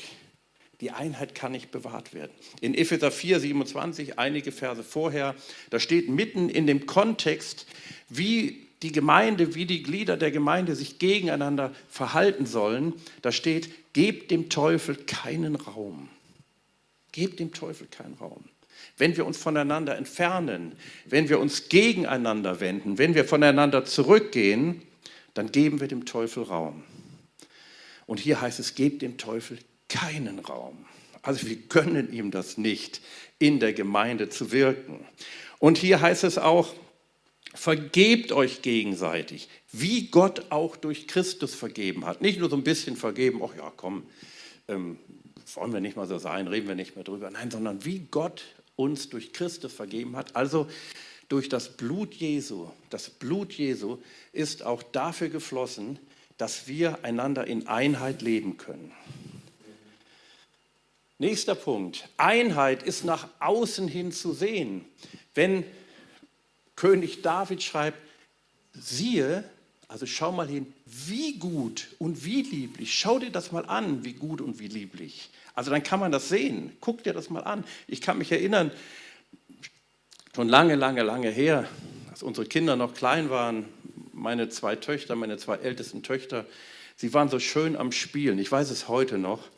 Die 0.80 0.92
Einheit 0.92 1.35
kann 1.35 1.52
nicht 1.52 1.73
bewahrt 1.73 2.14
werden. 2.14 2.30
In 2.61 2.75
Epheser 2.75 3.11
4, 3.11 3.40
27, 3.40 4.18
einige 4.18 4.52
Verse 4.52 4.85
vorher, 4.85 5.35
da 5.71 5.80
steht 5.80 6.09
mitten 6.09 6.49
in 6.49 6.68
dem 6.68 6.87
Kontext, 6.87 7.66
wie 8.09 8.68
die 8.83 8.92
Gemeinde, 8.92 9.57
wie 9.57 9.66
die 9.66 9.83
Glieder 9.83 10.16
der 10.16 10.30
Gemeinde 10.30 10.76
sich 10.76 11.00
gegeneinander 11.00 11.75
verhalten 11.88 12.47
sollen. 12.47 12.92
Da 13.23 13.33
steht, 13.33 13.92
gebt 13.92 14.30
dem 14.30 14.50
Teufel 14.50 14.95
keinen 14.95 15.57
Raum. 15.57 16.09
Gebt 17.12 17.41
dem 17.41 17.53
Teufel 17.53 17.87
keinen 17.87 18.15
Raum. 18.15 18.45
Wenn 18.97 19.17
wir 19.17 19.27
uns 19.27 19.38
voneinander 19.38 19.97
entfernen, 19.97 20.73
wenn 21.07 21.29
wir 21.29 21.41
uns 21.41 21.69
gegeneinander 21.69 22.61
wenden, 22.61 22.99
wenn 22.99 23.15
wir 23.15 23.25
voneinander 23.25 23.85
zurückgehen, 23.85 24.83
dann 25.35 25.53
geben 25.53 25.81
wir 25.81 25.88
dem 25.88 26.05
Teufel 26.05 26.45
Raum. 26.45 26.85
Und 28.07 28.21
hier 28.21 28.41
heißt 28.41 28.59
es, 28.59 28.75
gebt 28.75 29.03
dem 29.03 29.19
Teufel 29.19 29.59
keinen 29.88 30.38
Raum. 30.41 30.87
Also 31.23 31.47
wir 31.47 31.57
gönnen 31.57 32.12
ihm 32.12 32.31
das 32.31 32.59
nicht, 32.59 33.00
in 33.38 33.61
der 33.61 33.73
Gemeinde 33.73 34.29
zu 34.29 34.53
wirken. 34.53 35.05
Und 35.59 35.79
hier 35.79 36.00
heißt 36.00 36.25
es 36.25 36.38
auch, 36.38 36.75
vergebt 37.55 38.33
euch 38.33 38.62
gegenseitig, 38.62 39.49
wie 39.73 40.09
Gott 40.09 40.47
auch 40.50 40.77
durch 40.77 41.07
Christus 41.07 41.55
vergeben 41.55 42.07
hat. 42.07 42.23
Nicht 42.23 42.38
nur 42.38 42.49
so 42.49 42.57
ein 42.57 42.65
bisschen 42.65 42.97
vergeben, 42.97 43.43
ach 43.45 43.55
ja, 43.57 43.73
komm, 43.77 44.05
ähm, 44.69 44.99
wollen 45.57 45.73
wir 45.73 45.81
nicht 45.81 45.97
mal 45.97 46.07
so 46.07 46.19
sein, 46.19 46.49
reden 46.49 46.69
wir 46.69 46.75
nicht 46.75 46.95
mehr 46.95 47.05
drüber. 47.05 47.31
Nein, 47.31 47.50
sondern 47.50 47.85
wie 47.85 48.07
Gott 48.11 48.43
uns 48.76 49.09
durch 49.09 49.33
Christus 49.33 49.73
vergeben 49.73 50.17
hat. 50.17 50.37
Also 50.37 50.69
durch 51.28 51.49
das 51.49 51.76
Blut 51.76 52.14
Jesu. 52.14 52.71
Das 52.90 53.11
Blut 53.11 53.52
Jesu 53.52 53.99
ist 54.33 54.62
auch 54.62 54.83
dafür 54.83 55.28
geflossen, 55.28 55.99
dass 56.38 56.69
wir 56.69 57.05
einander 57.05 57.47
in 57.47 57.67
Einheit 57.67 58.23
leben 58.23 58.57
können. 58.57 58.93
Nächster 61.19 61.57
Punkt. 61.57 62.09
Einheit 62.17 62.85
ist 62.85 63.05
nach 63.05 63.28
außen 63.40 63.88
hin 63.88 64.12
zu 64.12 64.33
sehen. 64.33 64.85
Wenn 65.35 65.64
König 66.76 67.23
David 67.23 67.62
schreibt, 67.62 67.99
siehe, 68.73 69.43
also 69.88 70.07
schau 70.07 70.31
mal 70.31 70.47
hin, 70.47 70.73
wie 71.07 71.38
gut 71.38 71.88
und 71.99 72.25
wie 72.25 72.42
lieblich. 72.42 72.99
Schau 72.99 73.18
dir 73.18 73.30
das 73.30 73.52
mal 73.52 73.66
an, 73.66 74.04
wie 74.04 74.14
gut 74.14 74.40
und 74.40 74.59
wie 74.59 74.68
lieblich. 74.68 75.30
Also 75.54 75.71
dann 75.71 75.83
kann 75.83 76.00
man 76.00 76.12
das 76.12 76.28
sehen. 76.28 76.73
Guck 76.80 77.02
dir 77.02 77.12
das 77.12 77.30
mal 77.30 77.40
an. 77.40 77.64
Ich 77.87 78.00
kann 78.00 78.18
mich 78.18 78.33
erinnern, 78.33 78.71
schon 80.35 80.49
lange, 80.49 80.76
lange, 80.76 81.02
lange 81.02 81.30
her, 81.30 81.68
als 82.11 82.23
unsere 82.23 82.47
Kinder 82.47 82.76
noch 82.76 82.95
klein 82.95 83.28
waren, 83.28 83.66
meine 84.12 84.49
zwei 84.49 84.76
Töchter, 84.76 85.16
meine 85.16 85.37
zwei 85.37 85.57
ältesten 85.57 86.02
Töchter, 86.02 86.47
sie 86.97 87.12
waren 87.12 87.28
so 87.28 87.38
schön 87.38 87.76
am 87.76 87.92
Spielen. 87.92 88.38
Ich 88.38 88.50
weiß 88.50 88.71
es 88.71 88.88
heute 88.88 89.18
noch. 89.18 89.49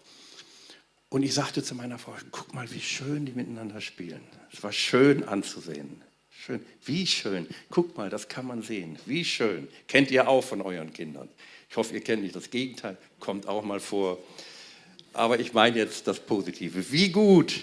Und 1.11 1.23
ich 1.23 1.35
sagte 1.35 1.63
zu 1.63 1.75
meiner 1.75 1.99
Frau, 1.99 2.15
guck 2.31 2.55
mal, 2.55 2.71
wie 2.71 2.81
schön 2.81 3.27
die 3.27 3.33
miteinander 3.33 3.81
spielen. 3.81 4.21
Es 4.53 4.63
war 4.63 4.73
schön 4.73 5.25
anzusehen. 5.25 6.01
Schön. 6.47 6.65
Wie 6.87 7.07
schön. 7.07 7.47
Guck 7.69 7.99
mal, 7.99 8.09
das 8.09 8.29
kann 8.29 8.47
man 8.47 8.63
sehen. 8.63 8.99
Wie 9.05 9.27
schön. 9.27 9.69
Kennt 9.89 10.11
ihr 10.11 10.27
auch 10.27 10.43
von 10.43 10.63
euren 10.63 10.91
Kindern. 10.91 11.29
Ich 11.69 11.77
hoffe, 11.77 11.93
ihr 11.93 12.01
kennt 12.01 12.23
nicht 12.23 12.35
das 12.35 12.49
Gegenteil. 12.49 12.97
Kommt 13.19 13.47
auch 13.47 13.63
mal 13.63 13.79
vor. 13.79 14.19
Aber 15.13 15.39
ich 15.39 15.53
meine 15.53 15.77
jetzt 15.77 16.07
das 16.07 16.19
Positive. 16.19 16.91
Wie 16.93 17.11
gut 17.11 17.61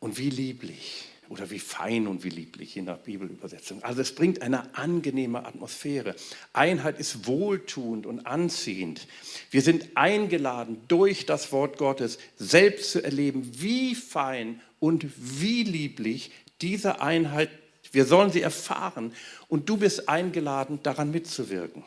und 0.00 0.16
wie 0.16 0.30
lieblich 0.30 1.04
oder 1.28 1.50
wie 1.50 1.58
fein 1.58 2.06
und 2.06 2.24
wie 2.24 2.30
lieblich, 2.30 2.76
je 2.76 2.82
nach 2.82 2.98
Bibelübersetzung. 2.98 3.82
Also 3.82 4.00
es 4.00 4.14
bringt 4.14 4.40
eine 4.40 4.74
angenehme 4.74 5.44
Atmosphäre. 5.44 6.16
Einheit 6.54 6.98
ist 6.98 7.26
wohltuend 7.26 8.06
und 8.06 8.26
anziehend. 8.26 9.06
Wir 9.50 9.60
sind 9.60 9.88
eingeladen, 9.96 10.78
durch 10.88 11.26
das 11.26 11.52
Wort 11.52 11.76
Gottes 11.76 12.18
selbst 12.36 12.92
zu 12.92 13.04
erleben, 13.04 13.50
wie 13.60 13.94
fein 13.94 14.62
und 14.80 15.06
wie 15.16 15.62
lieblich 15.62 16.30
diese 16.60 17.00
Einheit, 17.00 17.50
wir 17.92 18.04
sollen 18.04 18.30
sie 18.30 18.42
erfahren 18.42 19.14
und 19.48 19.68
du 19.68 19.76
bist 19.76 20.08
eingeladen, 20.08 20.80
daran 20.82 21.10
mitzuwirken. 21.10 21.84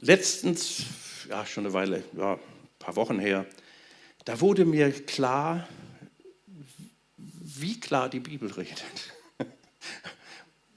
Letztens, 0.00 0.84
ja 1.28 1.44
schon 1.44 1.64
eine 1.64 1.72
Weile, 1.72 2.04
ja, 2.16 2.34
ein 2.34 2.40
paar 2.78 2.96
Wochen 2.96 3.18
her, 3.18 3.46
da 4.24 4.40
wurde 4.40 4.64
mir 4.64 4.92
klar, 4.92 5.66
wie 7.16 7.80
klar 7.80 8.08
die 8.08 8.20
Bibel 8.20 8.52
redet 8.52 9.12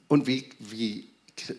und 0.08 0.26
wie, 0.26 0.50
wie, 0.60 1.10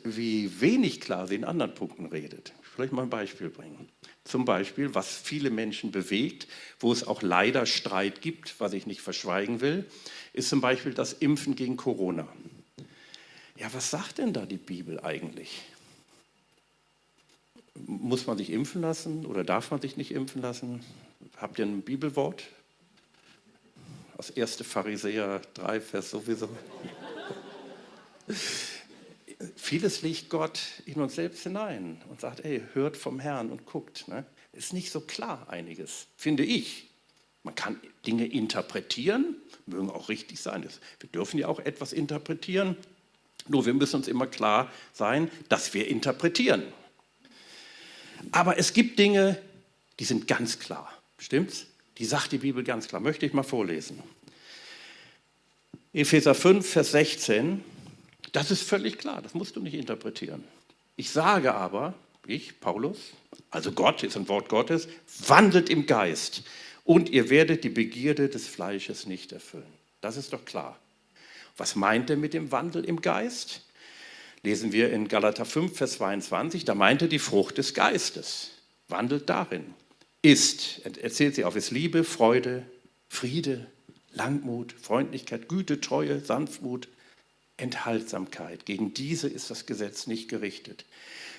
wie 0.04 0.60
wenig 0.60 1.00
klar 1.00 1.28
sie 1.28 1.36
in 1.36 1.44
anderen 1.44 1.74
Punkten 1.74 2.06
redet. 2.06 2.48
Ich 2.48 2.78
will 2.78 2.86
Vielleicht 2.86 2.92
mal 2.94 3.02
ein 3.02 3.10
Beispiel 3.10 3.50
bringen. 3.50 3.91
Zum 4.24 4.44
Beispiel, 4.44 4.94
was 4.94 5.16
viele 5.16 5.50
Menschen 5.50 5.90
bewegt, 5.90 6.46
wo 6.78 6.92
es 6.92 7.06
auch 7.06 7.22
leider 7.22 7.66
Streit 7.66 8.20
gibt, 8.20 8.60
was 8.60 8.72
ich 8.72 8.86
nicht 8.86 9.00
verschweigen 9.00 9.60
will, 9.60 9.84
ist 10.32 10.48
zum 10.48 10.60
Beispiel 10.60 10.94
das 10.94 11.12
Impfen 11.12 11.56
gegen 11.56 11.76
Corona. 11.76 12.28
Ja, 13.56 13.72
was 13.72 13.90
sagt 13.90 14.18
denn 14.18 14.32
da 14.32 14.46
die 14.46 14.56
Bibel 14.56 15.00
eigentlich? 15.00 15.62
Muss 17.74 18.26
man 18.26 18.38
sich 18.38 18.50
impfen 18.50 18.80
lassen 18.80 19.26
oder 19.26 19.44
darf 19.44 19.70
man 19.70 19.80
sich 19.80 19.96
nicht 19.96 20.12
impfen 20.12 20.40
lassen? 20.40 20.84
Habt 21.36 21.58
ihr 21.58 21.66
ein 21.66 21.82
Bibelwort? 21.82 22.44
Aus 24.16 24.36
1. 24.36 24.62
Pharisäer 24.62 25.40
3, 25.54 25.80
Vers 25.80 26.10
sowieso. 26.10 26.48
Vieles 29.56 30.02
legt 30.02 30.28
Gott 30.28 30.60
in 30.86 31.00
uns 31.00 31.14
selbst 31.14 31.42
hinein 31.42 32.00
und 32.08 32.20
sagt, 32.20 32.44
ey, 32.44 32.62
hört 32.74 32.96
vom 32.96 33.20
Herrn 33.20 33.50
und 33.50 33.66
guckt. 33.66 34.08
Ne? 34.08 34.24
Ist 34.52 34.72
nicht 34.72 34.90
so 34.90 35.00
klar 35.00 35.48
einiges, 35.48 36.06
finde 36.16 36.44
ich. 36.44 36.88
Man 37.42 37.54
kann 37.54 37.80
Dinge 38.06 38.26
interpretieren, 38.26 39.36
mögen 39.66 39.90
auch 39.90 40.08
richtig 40.08 40.40
sein. 40.40 40.64
Wir 41.00 41.10
dürfen 41.10 41.38
ja 41.38 41.48
auch 41.48 41.58
etwas 41.58 41.92
interpretieren. 41.92 42.76
Nur 43.48 43.66
wir 43.66 43.74
müssen 43.74 43.96
uns 43.96 44.06
immer 44.06 44.28
klar 44.28 44.70
sein, 44.92 45.30
dass 45.48 45.74
wir 45.74 45.88
interpretieren. 45.88 46.62
Aber 48.30 48.58
es 48.58 48.72
gibt 48.72 48.98
Dinge, 48.98 49.40
die 49.98 50.04
sind 50.04 50.28
ganz 50.28 50.60
klar. 50.60 50.92
Stimmt's? 51.18 51.66
Die 51.98 52.04
sagt 52.04 52.30
die 52.32 52.38
Bibel 52.38 52.62
ganz 52.62 52.86
klar. 52.86 53.00
Möchte 53.00 53.26
ich 53.26 53.32
mal 53.32 53.42
vorlesen. 53.42 54.00
Epheser 55.92 56.34
5, 56.34 56.66
Vers 56.66 56.92
16. 56.92 57.64
Das 58.32 58.50
ist 58.50 58.62
völlig 58.62 58.98
klar, 58.98 59.22
das 59.22 59.34
musst 59.34 59.56
du 59.56 59.60
nicht 59.60 59.74
interpretieren. 59.74 60.42
Ich 60.96 61.10
sage 61.10 61.54
aber, 61.54 61.94
ich, 62.26 62.60
Paulus, 62.60 62.98
also 63.50 63.72
Gott 63.72 64.02
ist 64.02 64.16
ein 64.16 64.28
Wort 64.28 64.48
Gottes, 64.48 64.88
wandelt 65.26 65.68
im 65.68 65.86
Geist 65.86 66.42
und 66.84 67.10
ihr 67.10 67.30
werdet 67.30 67.64
die 67.64 67.68
Begierde 67.68 68.28
des 68.28 68.46
Fleisches 68.46 69.06
nicht 69.06 69.32
erfüllen. 69.32 69.64
Das 70.00 70.16
ist 70.16 70.32
doch 70.32 70.44
klar. 70.44 70.78
Was 71.56 71.76
meint 71.76 72.10
er 72.10 72.16
mit 72.16 72.34
dem 72.34 72.50
Wandel 72.50 72.84
im 72.84 73.00
Geist? 73.00 73.62
Lesen 74.42 74.72
wir 74.72 74.90
in 74.92 75.08
Galater 75.08 75.44
5, 75.44 75.76
Vers 75.76 75.92
22, 75.92 76.64
da 76.64 76.74
meint 76.74 77.02
er 77.02 77.08
die 77.08 77.18
Frucht 77.18 77.58
des 77.58 77.74
Geistes. 77.74 78.50
Wandelt 78.88 79.28
darin. 79.28 79.74
Ist, 80.22 80.84
erzählt 80.84 81.34
sie 81.34 81.44
auf, 81.44 81.56
ist 81.56 81.70
Liebe, 81.70 82.04
Freude, 82.04 82.64
Friede, 83.08 83.66
Langmut, 84.12 84.72
Freundlichkeit, 84.72 85.48
Güte, 85.48 85.80
Treue, 85.80 86.20
Sanftmut, 86.20 86.88
Enthaltsamkeit. 87.62 88.66
Gegen 88.66 88.92
diese 88.92 89.28
ist 89.28 89.50
das 89.50 89.66
Gesetz 89.66 90.06
nicht 90.06 90.28
gerichtet. 90.28 90.84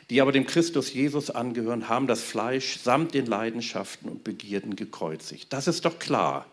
Die 0.09 0.21
aber 0.21 0.31
dem 0.31 0.47
Christus 0.47 0.93
Jesus 0.93 1.29
angehören, 1.29 1.89
haben 1.89 2.07
das 2.07 2.21
Fleisch 2.21 2.79
samt 2.79 3.13
den 3.13 3.25
Leidenschaften 3.25 4.09
und 4.09 4.23
Begierden 4.23 4.75
gekreuzigt. 4.75 5.51
Das 5.53 5.67
ist 5.67 5.85
doch 5.85 5.99
klar. 5.99 6.45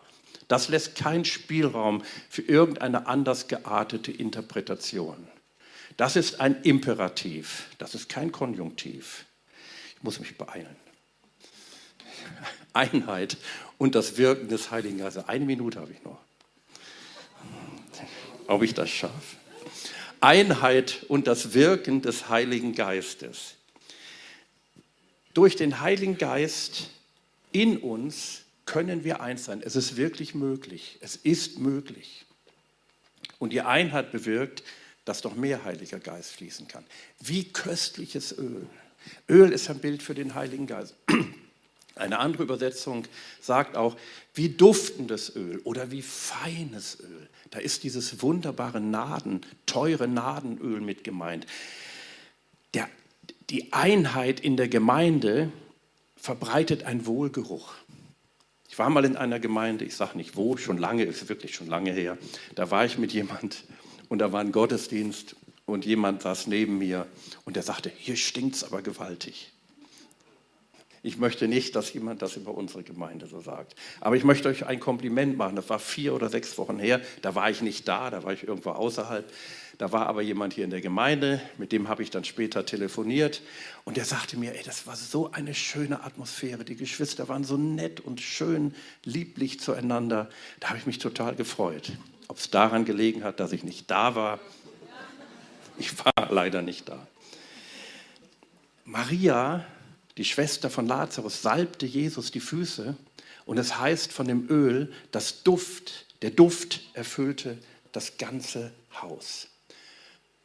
Das 0.47 0.67
lässt 0.67 0.95
keinen 0.95 1.25
Spielraum 1.25 2.03
für 2.29 2.41
irgendeine 2.41 3.07
anders 3.07 3.47
geartete 3.47 4.11
Interpretation. 4.11 5.27
Das 5.97 6.15
ist 6.15 6.39
ein 6.39 6.61
Imperativ, 6.63 7.67
das 7.77 7.95
ist 7.95 8.09
kein 8.09 8.31
Konjunktiv. 8.31 9.25
Ich 9.95 10.03
muss 10.03 10.19
mich 10.19 10.37
beeilen. 10.37 10.75
Einheit 12.73 13.37
und 13.77 13.95
das 13.95 14.17
Wirken 14.17 14.47
des 14.47 14.71
Heiligen 14.71 14.97
Geistes. 14.97 15.27
Eine 15.27 15.45
Minute 15.45 15.79
habe 15.79 15.91
ich 15.91 16.03
noch. 16.03 16.19
Ob 18.47 18.63
ich 18.63 18.73
das 18.73 18.89
schaffe. 18.89 19.37
Einheit 20.21 21.05
und 21.07 21.27
das 21.27 21.53
Wirken 21.53 22.01
des 22.01 22.29
Heiligen 22.29 22.73
Geistes. 22.73 23.55
Durch 25.33 25.55
den 25.55 25.81
Heiligen 25.81 26.17
Geist 26.17 26.89
in 27.51 27.77
uns 27.77 28.43
können 28.65 29.03
wir 29.03 29.21
eins 29.21 29.45
sein. 29.45 29.61
Es 29.63 29.75
ist 29.75 29.97
wirklich 29.97 30.35
möglich. 30.35 30.97
Es 31.01 31.15
ist 31.15 31.59
möglich. 31.59 32.25
Und 33.39 33.51
die 33.51 33.61
Einheit 33.61 34.11
bewirkt, 34.11 34.63
dass 35.05 35.23
noch 35.23 35.35
mehr 35.35 35.63
Heiliger 35.63 35.99
Geist 35.99 36.31
fließen 36.31 36.67
kann. 36.67 36.85
Wie 37.19 37.45
köstliches 37.45 38.37
Öl. 38.37 38.67
Öl 39.27 39.51
ist 39.51 39.69
ein 39.69 39.79
Bild 39.79 40.03
für 40.03 40.13
den 40.13 40.35
Heiligen 40.35 40.67
Geist. 40.67 40.95
Eine 41.95 42.19
andere 42.19 42.43
Übersetzung 42.43 43.07
sagt 43.41 43.75
auch, 43.75 43.97
wie 44.33 44.49
duftendes 44.49 45.35
Öl 45.35 45.59
oder 45.63 45.91
wie 45.91 46.01
feines 46.01 46.99
Öl. 46.99 47.29
Da 47.51 47.59
ist 47.59 47.83
dieses 47.83 48.21
wunderbare 48.21 48.81
Naden, 48.81 49.41
teure 49.65 50.07
Nadenöl 50.07 50.81
mit 50.81 51.03
gemeint. 51.03 51.45
Der, 52.73 52.89
die 53.49 53.73
Einheit 53.73 54.39
in 54.39 54.57
der 54.57 54.69
Gemeinde 54.69 55.51
verbreitet 56.15 56.83
einen 56.83 57.05
Wohlgeruch. 57.05 57.73
Ich 58.69 58.79
war 58.79 58.89
mal 58.89 59.03
in 59.03 59.17
einer 59.17 59.39
Gemeinde, 59.39 59.83
ich 59.83 59.97
sage 59.97 60.17
nicht 60.17 60.37
wo, 60.37 60.55
schon 60.55 60.77
lange, 60.77 61.03
ist 61.03 61.27
wirklich 61.27 61.53
schon 61.53 61.67
lange 61.67 61.91
her. 61.91 62.17
Da 62.55 62.71
war 62.71 62.85
ich 62.85 62.97
mit 62.97 63.11
jemand 63.11 63.65
und 64.07 64.19
da 64.19 64.31
war 64.31 64.39
ein 64.39 64.53
Gottesdienst 64.53 65.35
und 65.65 65.85
jemand 65.85 66.21
saß 66.21 66.47
neben 66.47 66.77
mir 66.77 67.05
und 67.43 67.57
der 67.57 67.63
sagte, 67.63 67.91
hier 67.97 68.15
stinkt 68.15 68.55
es 68.55 68.63
aber 68.63 68.81
gewaltig. 68.81 69.51
Ich 71.03 71.17
möchte 71.17 71.47
nicht, 71.47 71.75
dass 71.75 71.91
jemand 71.93 72.21
das 72.21 72.35
über 72.35 72.53
unsere 72.53 72.83
Gemeinde 72.83 73.25
so 73.25 73.41
sagt. 73.41 73.75
Aber 74.01 74.15
ich 74.15 74.23
möchte 74.23 74.49
euch 74.49 74.67
ein 74.67 74.79
Kompliment 74.79 75.35
machen. 75.35 75.55
Das 75.55 75.67
war 75.69 75.79
vier 75.79 76.13
oder 76.13 76.29
sechs 76.29 76.57
Wochen 76.59 76.77
her. 76.77 77.01
Da 77.23 77.33
war 77.33 77.49
ich 77.49 77.61
nicht 77.61 77.87
da, 77.87 78.11
da 78.11 78.23
war 78.23 78.33
ich 78.33 78.47
irgendwo 78.47 78.71
außerhalb. 78.71 79.25
Da 79.79 79.91
war 79.91 80.05
aber 80.05 80.21
jemand 80.21 80.53
hier 80.53 80.63
in 80.63 80.69
der 80.69 80.81
Gemeinde, 80.81 81.41
mit 81.57 81.71
dem 81.71 81.87
habe 81.87 82.03
ich 82.03 82.11
dann 82.11 82.23
später 82.23 82.67
telefoniert. 82.67 83.41
Und 83.83 83.97
der 83.97 84.05
sagte 84.05 84.37
mir, 84.37 84.53
ey, 84.53 84.61
das 84.63 84.85
war 84.85 84.95
so 84.95 85.31
eine 85.31 85.55
schöne 85.55 86.03
Atmosphäre. 86.03 86.63
Die 86.63 86.75
Geschwister 86.75 87.27
waren 87.29 87.43
so 87.43 87.57
nett 87.57 87.99
und 87.99 88.21
schön, 88.21 88.75
lieblich 89.03 89.59
zueinander. 89.59 90.29
Da 90.59 90.67
habe 90.67 90.77
ich 90.77 90.85
mich 90.85 90.99
total 90.99 91.33
gefreut. 91.33 91.93
Ob 92.27 92.37
es 92.37 92.51
daran 92.51 92.85
gelegen 92.85 93.23
hat, 93.23 93.39
dass 93.39 93.53
ich 93.53 93.63
nicht 93.63 93.89
da 93.89 94.13
war. 94.13 94.39
Ich 95.79 95.97
war 95.97 96.13
leider 96.29 96.61
nicht 96.61 96.87
da. 96.87 97.07
Maria 98.85 99.65
die 100.17 100.25
Schwester 100.25 100.69
von 100.69 100.87
Lazarus, 100.87 101.41
salbte 101.41 101.85
Jesus 101.85 102.31
die 102.31 102.39
Füße 102.39 102.95
und 103.45 103.57
es 103.57 103.77
heißt 103.77 104.11
von 104.11 104.27
dem 104.27 104.49
Öl, 104.49 104.93
das 105.11 105.43
Duft, 105.43 106.05
der 106.21 106.31
Duft 106.31 106.81
erfüllte 106.93 107.57
das 107.91 108.17
ganze 108.17 108.71
Haus. 109.01 109.47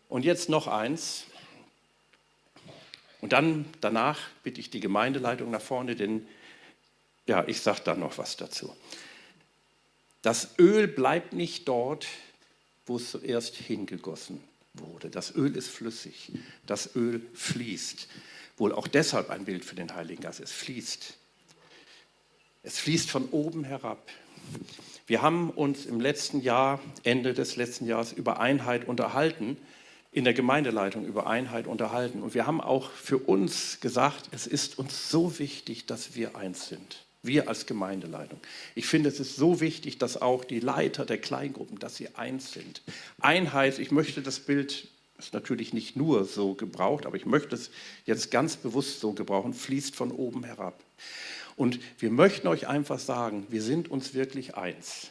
Und 0.09 0.25
jetzt 0.25 0.49
noch 0.49 0.67
eins. 0.67 1.25
Und 3.21 3.33
dann 3.33 3.67
danach 3.81 4.19
bitte 4.43 4.61
ich 4.61 4.71
die 4.71 4.81
Gemeindeleitung 4.81 5.51
nach 5.51 5.61
vorne, 5.61 5.97
denn 5.97 6.27
ja, 7.27 7.47
ich 7.49 7.61
sage 7.61 7.81
da 7.85 7.95
noch 7.95 8.19
was 8.19 8.37
dazu. 8.37 8.75
Das 10.23 10.51
Öl 10.59 10.87
bleibt 10.87 11.33
nicht 11.33 11.67
dort, 11.67 12.07
wo 12.87 12.97
es 12.97 13.11
zuerst 13.11 13.57
hingegossen 13.57 14.43
wurde. 14.75 15.11
Das 15.11 15.35
Öl 15.35 15.57
ist 15.57 15.69
flüssig, 15.69 16.33
das 16.67 16.95
Öl 16.95 17.27
fließt 17.35 18.09
wohl 18.57 18.73
auch 18.73 18.89
deshalb 18.89 19.31
ein 19.31 19.45
Bild 19.45 19.65
für 19.65 19.75
den 19.75 19.95
Heiligen 19.95 20.23
Geist. 20.23 20.41
Es 20.41 20.53
fließt. 20.53 21.15
Es 22.63 22.79
fließt 22.79 23.11
von 23.11 23.29
oben 23.31 23.65
herab. 23.65 24.11
Wir 25.07 25.23
haben 25.23 25.51
uns 25.51 25.87
im 25.87 26.01
letzten 26.01 26.41
Jahr, 26.41 26.81
Ende 27.05 27.33
des 27.33 27.57
letzten 27.57 27.87
Jahres, 27.87 28.13
über 28.13 28.41
Einheit 28.41 28.89
unterhalten, 28.89 29.57
in 30.11 30.25
der 30.25 30.35
Gemeindeleitung 30.35 31.05
über 31.05 31.27
Einheit 31.27 31.67
unterhalten. 31.67 32.23
Und 32.23 32.35
wir 32.35 32.47
haben 32.47 32.61
auch 32.61 32.91
für 32.91 33.19
uns 33.19 33.81
gesagt, 33.81 34.31
es 34.33 34.47
ist 34.47 34.79
uns 34.79 35.11
so 35.11 35.39
wichtig, 35.39 35.87
dass 35.87 36.15
wir 36.15 36.37
eins 36.37 36.69
sind. 36.69 37.05
Wir 37.23 37.49
als 37.49 37.67
Gemeindeleitung. 37.67 38.41
Ich 38.75 38.87
finde, 38.87 39.11
es 39.11 39.21
ist 39.21 39.37
so 39.37 39.61
wichtig, 39.61 39.99
dass 39.99 40.21
auch 40.21 40.45
die 40.45 40.61
Leiter 40.61 41.05
der 41.05 41.19
Kleingruppen, 41.19 41.79
dass 41.79 41.97
sie 41.97 42.15
eins 42.15 42.53
sind. 42.53 42.83
Einheit, 43.21 43.79
ich 43.79 43.91
möchte 43.91 44.23
das 44.23 44.41
Bild 44.41 44.89
ist 45.19 45.35
natürlich 45.35 45.73
nicht 45.73 45.97
nur 45.97 46.25
so 46.25 46.55
gebraucht, 46.55 47.07
aber 47.07 47.17
ich 47.17 47.27
möchte 47.27 47.55
es 47.55 47.71
jetzt 48.05 48.31
ganz 48.31 48.57
bewusst 48.57 49.01
so 49.01 49.13
gebrauchen, 49.13 49.55
fließt 49.55 49.95
von 49.95 50.11
oben 50.11 50.45
herab. 50.45 50.83
Und 51.57 51.81
wir 51.99 52.11
möchten 52.11 52.49
euch 52.49 52.67
einfach 52.69 52.99
sagen, 52.99 53.47
wir 53.49 53.63
sind 53.63 53.91
uns 53.91 54.13
wirklich 54.13 54.57
eins. 54.57 55.11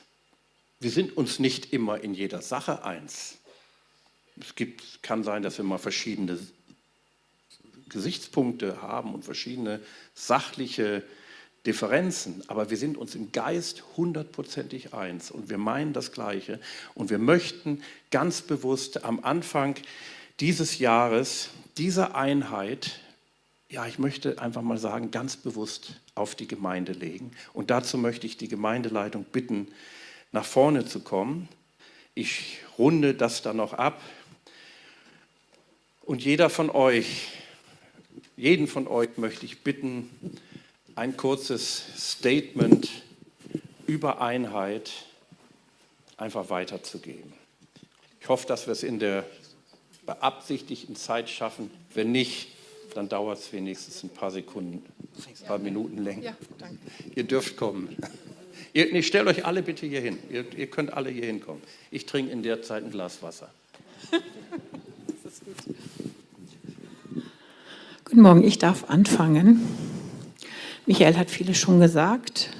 Wir 0.79 0.91
sind 0.91 1.17
uns 1.17 1.39
nicht 1.39 1.73
immer 1.73 2.03
in 2.03 2.13
jeder 2.13 2.41
Sache 2.41 2.83
eins. 2.83 3.37
Es 4.39 4.53
gibt, 4.55 5.01
kann 5.01 5.23
sein, 5.23 5.41
dass 5.41 5.57
wir 5.57 5.65
mal 5.65 5.77
verschiedene 5.77 6.37
Gesichtspunkte 7.89 8.81
haben 8.81 9.13
und 9.13 9.23
verschiedene 9.23 9.79
sachliche 10.13 11.03
Differenzen, 11.65 12.43
aber 12.47 12.69
wir 12.69 12.77
sind 12.77 12.97
uns 12.97 13.15
im 13.15 13.31
Geist 13.31 13.83
hundertprozentig 13.97 14.93
eins 14.93 15.31
und 15.31 15.49
wir 15.49 15.57
meinen 15.57 15.93
das 15.93 16.11
Gleiche. 16.11 16.59
Und 16.93 17.09
wir 17.09 17.17
möchten 17.17 17.81
ganz 18.11 18.41
bewusst 18.41 19.03
am 19.03 19.19
Anfang 19.23 19.75
dieses 20.39 20.79
Jahres 20.79 21.49
diese 21.77 22.15
Einheit, 22.15 22.99
ja, 23.69 23.85
ich 23.87 23.99
möchte 23.99 24.39
einfach 24.41 24.61
mal 24.61 24.77
sagen, 24.77 25.11
ganz 25.11 25.35
bewusst 25.35 25.99
auf 26.13 26.35
die 26.35 26.47
Gemeinde 26.47 26.93
legen. 26.93 27.31
Und 27.53 27.71
dazu 27.71 27.97
möchte 27.97 28.27
ich 28.27 28.37
die 28.37 28.47
Gemeindeleitung 28.47 29.25
bitten, 29.25 29.67
nach 30.31 30.45
vorne 30.45 30.85
zu 30.85 30.99
kommen. 31.01 31.49
Ich 32.13 32.59
runde 32.77 33.13
das 33.13 33.41
dann 33.41 33.57
noch 33.57 33.73
ab. 33.73 34.01
Und 36.03 36.23
jeder 36.23 36.49
von 36.49 36.69
euch, 36.69 37.29
jeden 38.37 38.67
von 38.67 38.87
euch 38.87 39.17
möchte 39.17 39.45
ich 39.45 39.63
bitten, 39.63 40.09
ein 40.95 41.17
kurzes 41.17 41.83
Statement 41.97 42.89
über 43.85 44.21
Einheit 44.21 44.91
einfach 46.17 46.49
weiterzugeben. 46.49 47.33
Ich 48.21 48.29
hoffe, 48.29 48.47
dass 48.47 48.65
wir 48.65 48.71
es 48.71 48.83
in 48.83 48.99
der 48.99 49.25
beabsichtigten 50.05 50.95
Zeit 50.95 51.29
schaffen. 51.29 51.69
Wenn 51.93 52.11
nicht, 52.11 52.47
dann 52.93 53.09
dauert 53.09 53.39
es 53.39 53.51
wenigstens 53.51 54.03
ein 54.03 54.09
paar 54.09 54.31
Sekunden, 54.31 54.83
ein 55.27 55.45
paar 55.45 55.59
Minuten 55.59 55.97
länger. 56.03 56.23
Ja. 56.23 56.37
Ihr 57.13 57.25
dürft 57.25 57.57
kommen. 57.57 57.97
Ihr, 58.73 58.93
ich 58.93 59.07
stelle 59.07 59.29
euch 59.29 59.45
alle 59.45 59.61
bitte 59.61 59.85
hier 59.85 60.01
hin. 60.01 60.17
Ihr, 60.29 60.45
ihr 60.57 60.67
könnt 60.67 60.93
alle 60.93 61.09
hier 61.09 61.25
hinkommen. 61.25 61.61
Ich 61.91 62.05
trinke 62.05 62.31
in 62.31 62.41
der 62.41 62.61
Zeit 62.61 62.83
ein 62.83 62.91
Glas 62.91 63.21
Wasser. 63.21 63.49
Guten 68.05 68.21
Morgen, 68.21 68.43
ich 68.43 68.57
darf 68.59 68.85
anfangen. 68.89 69.94
Michael 70.87 71.17
hat 71.17 71.31
vieles 71.31 71.57
schon 71.57 71.79
gesagt. 71.79 72.51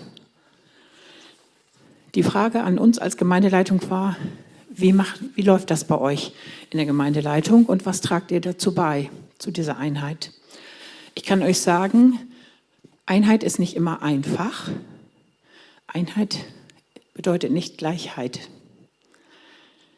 Die 2.15 2.23
Frage 2.23 2.63
an 2.63 2.79
uns 2.79 2.97
als 2.97 3.17
Gemeindeleitung 3.17 3.87
war, 3.89 4.17
wie, 4.69 4.93
macht, 4.93 5.21
wie 5.35 5.43
läuft 5.43 5.69
das 5.69 5.85
bei 5.85 5.97
euch 5.97 6.33
in 6.71 6.77
der 6.77 6.87
Gemeindeleitung 6.87 7.65
und 7.65 7.85
was 7.85 8.01
tragt 8.01 8.31
ihr 8.31 8.41
dazu 8.41 8.73
bei, 8.73 9.11
zu 9.37 9.51
dieser 9.51 9.77
Einheit? 9.77 10.31
Ich 11.13 11.23
kann 11.23 11.43
euch 11.43 11.59
sagen, 11.59 12.19
Einheit 13.05 13.43
ist 13.43 13.59
nicht 13.59 13.75
immer 13.75 14.01
einfach. 14.01 14.69
Einheit 15.85 16.39
bedeutet 17.13 17.51
nicht 17.51 17.77
Gleichheit. 17.77 18.49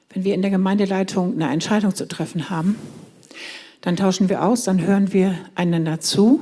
Wenn 0.09 0.25
wir 0.25 0.33
in 0.33 0.41
der 0.41 0.51
Gemeindeleitung 0.51 1.33
eine 1.33 1.51
Entscheidung 1.51 1.95
zu 1.95 2.07
treffen 2.07 2.49
haben, 2.49 2.75
dann 3.79 3.95
tauschen 3.95 4.27
wir 4.27 4.43
aus, 4.43 4.65
dann 4.65 4.81
hören 4.81 5.13
wir 5.13 5.37
einander 5.55 6.01
zu 6.01 6.41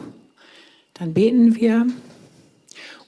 dann 0.95 1.13
beten 1.13 1.55
wir 1.55 1.87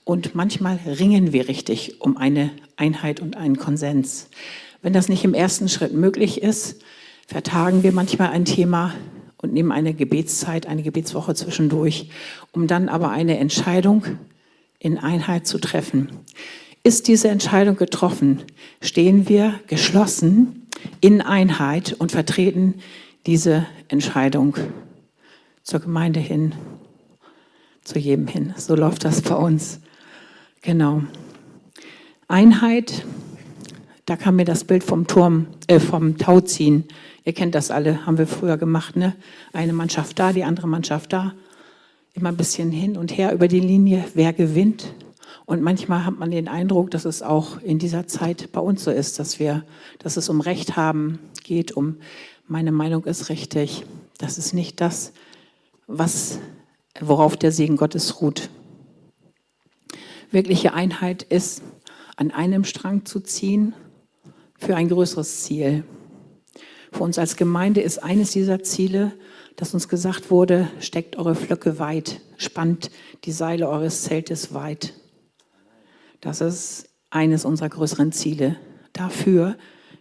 und 0.04 0.36
manchmal 0.36 0.78
ringen 0.86 1.34
wir 1.34 1.47
richtig 1.47 2.02
um 2.02 2.17
eine 2.17 2.52
Einheit 2.76 3.21
und 3.21 3.38
einen 3.38 3.58
Konsens. 3.58 4.28
Wenn 4.82 4.93
das 4.93 5.10
nicht 5.10 5.23
im 5.23 5.34
ersten 5.34 5.69
Schritt 5.69 5.93
möglich 5.93 6.43
ist, 6.43 6.82
vertagen 7.28 7.84
wir 7.84 7.93
manchmal 7.93 8.30
ein 8.30 8.45
Thema 8.45 8.93
und 9.38 9.54
nehmen 9.54 9.71
eine 9.71 9.93
Gebetszeit, 9.93 10.67
eine 10.67 10.84
Gebetswoche 10.84 11.34
zwischendurch, 11.34 12.10
um 12.52 12.67
dann 12.67 12.89
aber 12.89 13.10
eine 13.10 13.38
Entscheidung 13.38 14.04
in 14.80 14.97
Einheit 14.97 15.47
zu 15.47 15.58
treffen. 15.58 16.10
Ist 16.84 17.08
diese 17.08 17.30
Entscheidung 17.30 17.78
getroffen, 17.78 18.43
stehen 18.82 19.30
wir 19.30 19.60
geschlossen 19.67 20.67
in 21.00 21.21
Einheit 21.21 21.95
und 21.97 22.12
vertreten 22.12 22.76
diese 23.26 23.65
Entscheidung 23.88 24.58
zur 25.63 25.80
Gemeinde 25.80 26.19
hin 26.19 26.54
zu 27.88 27.97
jedem 27.97 28.28
hin. 28.28 28.54
So 28.58 28.76
läuft 28.76 29.06
das 29.06 29.21
bei 29.21 29.36
uns. 29.36 29.80
Genau. 30.62 31.04
Einheit, 32.28 33.06
da 34.06 34.17
kam 34.17 34.36
mir 34.36 34.45
das 34.45 34.65
Bild 34.65 34.84
vom 34.84 35.08
Turm, 35.08 35.47
äh, 35.67 35.80
vom 35.80 36.17
Tauziehen. 36.17 36.84
Ihr 37.23 37.34
kennt 37.34 37.56
das 37.56 37.71
alle, 37.71 38.06
haben 38.06 38.17
wir 38.17 38.28
früher 38.28 38.58
gemacht, 38.58 38.95
ne? 38.97 39.15
Eine 39.54 39.73
Mannschaft 39.73 40.19
da, 40.19 40.34
die 40.34 40.43
andere 40.43 40.67
Mannschaft 40.67 41.13
da. 41.13 41.34
Immer 42.13 42.30
ein 42.30 42.38
bisschen 42.38 42.71
hin 42.71 42.97
und 42.97 43.17
her 43.17 43.32
über 43.34 43.47
die 43.47 43.60
Linie, 43.60 44.04
wer 44.13 44.34
gewinnt. 44.34 44.93
Und 45.45 45.62
manchmal 45.62 46.04
hat 46.04 46.19
man 46.19 46.32
den 46.32 46.50
Eindruck, 46.50 46.91
dass 46.91 47.06
es 47.06 47.21
auch 47.21 47.62
in 47.62 47.80
dieser 47.80 48.08
Zeit 48.08 48.52
bei 48.52 48.60
uns 48.60 48.84
so 48.84 48.91
ist, 48.91 49.19
dass 49.19 49.39
wir, 49.39 49.63
dass 50.00 50.17
es 50.17 50.28
um 50.28 50.41
Recht 50.41 50.76
haben 50.76 51.19
geht, 51.43 51.71
um 51.71 51.97
meine 52.47 52.73
Meinung 52.73 53.06
ist 53.06 53.30
richtig. 53.30 53.86
Das 54.17 54.38
ist 54.38 54.54
nicht 54.54 54.82
das, 54.82 55.13
was 55.86 56.39
worauf 57.01 57.38
der 57.38 57.51
Segen 57.51 57.77
Gottes 57.77 58.21
ruht. 58.21 58.49
Wirkliche 60.31 60.73
Einheit 60.73 61.23
ist, 61.23 61.62
an 62.15 62.31
einem 62.31 62.63
Strang 62.63 63.05
zu 63.05 63.19
ziehen 63.19 63.73
für 64.57 64.75
ein 64.75 64.89
größeres 64.89 65.43
Ziel. 65.43 65.83
Für 66.91 67.03
uns 67.03 67.19
als 67.19 67.36
Gemeinde 67.36 67.81
ist 67.81 68.03
eines 68.03 68.31
dieser 68.31 68.63
Ziele, 68.63 69.13
dass 69.55 69.73
uns 69.73 69.88
gesagt 69.88 70.31
wurde, 70.31 70.67
steckt 70.79 71.17
eure 71.17 71.36
Flöcke 71.36 71.79
weit, 71.79 72.21
spannt 72.38 72.91
die 73.25 73.31
Seile 73.31 73.69
eures 73.69 74.03
Zeltes 74.03 74.53
weit. 74.53 74.93
Das 76.21 76.41
ist 76.41 76.89
eines 77.10 77.45
unserer 77.45 77.69
größeren 77.69 78.12
Ziele. 78.12 78.57
Dafür 78.93 79.57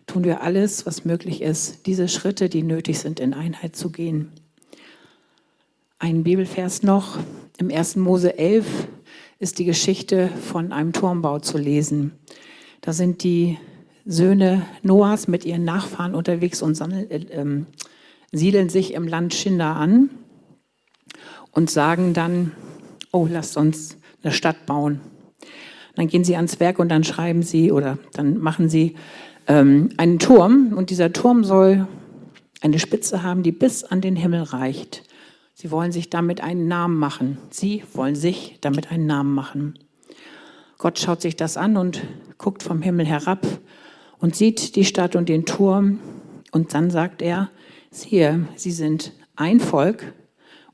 tun 0.06 0.24
wir 0.24 0.42
alles, 0.42 0.87
was 0.87 1.04
möglich 1.04 1.42
ist, 1.42 1.87
diese 1.87 2.09
Schritte, 2.09 2.48
die 2.48 2.62
nötig 2.62 2.98
sind, 2.98 3.20
in 3.20 3.35
Einheit 3.35 3.76
zu 3.76 3.90
gehen. 3.90 4.32
Ein 5.98 6.24
Bibelvers 6.24 6.82
noch. 6.82 7.16
Im 7.56 7.70
1. 7.70 7.96
Mose 7.96 8.38
11 8.38 8.66
ist 9.38 9.59
die 9.59 9.64
Geschichte 9.64 10.28
von 10.28 10.70
einem 10.70 10.92
Turmbau 10.92 11.38
zu 11.38 11.56
lesen. 11.56 12.12
Da 12.82 12.92
sind 12.92 13.22
die 13.22 13.56
Söhne 14.04 14.66
Noahs 14.82 15.26
mit 15.26 15.46
ihren 15.46 15.64
Nachfahren 15.64 16.14
unterwegs 16.14 16.61
und 16.61 16.78
äh, 16.82 17.64
siedeln 18.30 18.68
sich 18.68 18.92
im 18.92 19.09
Land 19.09 19.32
Schinder 19.32 19.74
an 19.74 20.11
und 21.52 21.70
sagen 21.70 22.12
dann, 22.12 22.52
oh, 23.11 23.26
lasst 23.30 23.56
uns 23.56 23.96
eine 24.22 24.35
Stadt 24.35 24.66
bauen. 24.66 25.00
Dann 25.94 26.09
gehen 26.09 26.24
sie 26.24 26.37
ans 26.37 26.61
Werk 26.61 26.78
und 26.78 26.90
dann 26.90 27.04
schreiben 27.04 27.42
sie 27.42 27.72
oder 27.72 27.96
dann 28.12 28.37
machen 28.37 28.68
sie 28.68 28.96
ähm, 29.46 29.88
einen 29.96 30.18
Turm 30.18 30.74
und 30.76 30.90
dieser 30.90 31.14
Turm 31.14 31.42
soll 31.42 31.88
eine 32.61 32.78
Spitze 32.78 33.22
haben, 33.22 33.42
die 33.42 33.52
bis 33.52 33.82
an 33.82 34.02
den 34.02 34.14
Himmel 34.14 34.42
reicht. 34.42 35.02
Sie 35.59 35.71
wollen 35.71 35.90
sich 35.90 36.11
damit 36.11 36.42
einen 36.42 36.69
Namen 36.69 36.99
machen. 36.99 37.38
Sie 37.49 37.83
wollen 37.95 38.14
sich 38.14 38.59
damit 38.61 38.92
einen 38.92 39.07
Namen 39.07 39.33
machen. 39.33 39.79
Gott 40.77 40.99
schaut 40.99 41.23
sich 41.23 41.35
das 41.35 41.57
an 41.57 41.79
und 41.79 42.03
guckt 42.37 42.62
vom 42.62 42.83
Himmel 42.83 43.07
herab 43.07 43.47
und 44.19 44.37
sieht 44.37 44.77
die 44.77 44.85
Stadt 44.85 45.16
und 45.16 45.31
den 45.31 45.47
Turm. 45.47 45.99
Und 46.53 46.75
dann 46.75 46.90
sagt 46.90 47.23
er, 47.23 47.51
siehe, 47.90 48.47
sie 48.57 48.71
sind 48.71 49.12
ein 49.35 49.59
Volk 49.59 50.12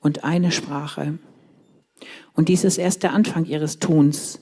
und 0.01 0.25
eine 0.25 0.51
Sprache. 0.51 1.17
Und 2.33 2.49
dies 2.49 2.65
ist 2.65 2.79
erst 2.79 3.05
der 3.05 3.13
Anfang 3.13 3.45
ihres 3.45 3.79
Tuns. 3.79 4.41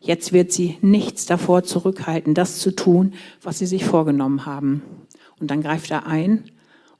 Jetzt 0.00 0.32
wird 0.32 0.52
sie 0.52 0.78
nichts 0.82 1.26
davor 1.26 1.64
zurückhalten, 1.64 2.34
das 2.34 2.60
zu 2.60 2.76
tun, 2.76 3.14
was 3.42 3.58
sie 3.58 3.66
sich 3.66 3.84
vorgenommen 3.84 4.46
haben. 4.46 4.82
Und 5.40 5.50
dann 5.50 5.62
greift 5.62 5.90
er 5.90 6.06
ein 6.06 6.44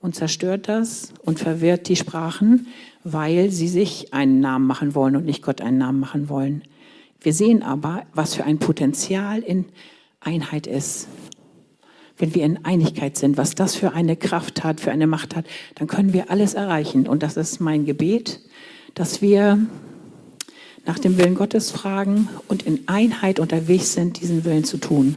und 0.01 0.15
zerstört 0.15 0.69
das 0.69 1.13
und 1.25 1.39
verwirrt 1.39 1.89
die 1.89 1.97
Sprachen, 1.97 2.67
weil 3.05 3.51
sie 3.51 3.69
sich 3.69 4.13
einen 4.13 4.41
Namen 4.41 4.67
machen 4.67 4.95
wollen 4.95 5.17
und 5.17 5.25
nicht 5.25 5.43
Gott 5.43 5.61
einen 5.61 5.79
Namen 5.79 6.01
machen 6.01 6.29
wollen. 6.29 6.63
Wir 7.21 7.35
sehen 7.35 7.63
aber, 7.63 8.05
was 8.15 8.35
für 8.35 8.45
ein 8.45 8.59
Potenzial 8.59 9.41
in 9.41 9.67
Einheit 10.21 10.67
ist. 10.67 11.09
Wenn 12.17 12.35
wir 12.35 12.45
in 12.45 12.65
Einigkeit 12.65 13.17
sind, 13.17 13.37
was 13.37 13.55
das 13.55 13.75
für 13.75 13.93
eine 13.93 14.17
Kraft 14.17 14.65
hat, 14.65 14.81
für 14.81 14.91
eine 14.91 15.07
Macht 15.07 15.37
hat, 15.37 15.47
dann 15.75 15.87
können 15.87 16.13
wir 16.13 16.31
alles 16.31 16.55
erreichen. 16.55 17.07
Und 17.07 17.23
das 17.23 17.37
ist 17.37 17.61
mein 17.61 17.85
Gebet, 17.85 18.41
dass 18.95 19.23
wir 19.23 19.59
nach 20.87 20.99
dem 20.99 21.19
Willen 21.19 21.35
Gottes 21.35 21.71
fragen 21.71 22.29
und 22.49 22.63
in 22.63 22.89
Einheit 22.89 23.39
unterwegs 23.39 23.95
sind, 23.95 24.21
diesen 24.21 24.45
Willen 24.45 24.65
zu 24.65 24.79
tun. 24.79 25.17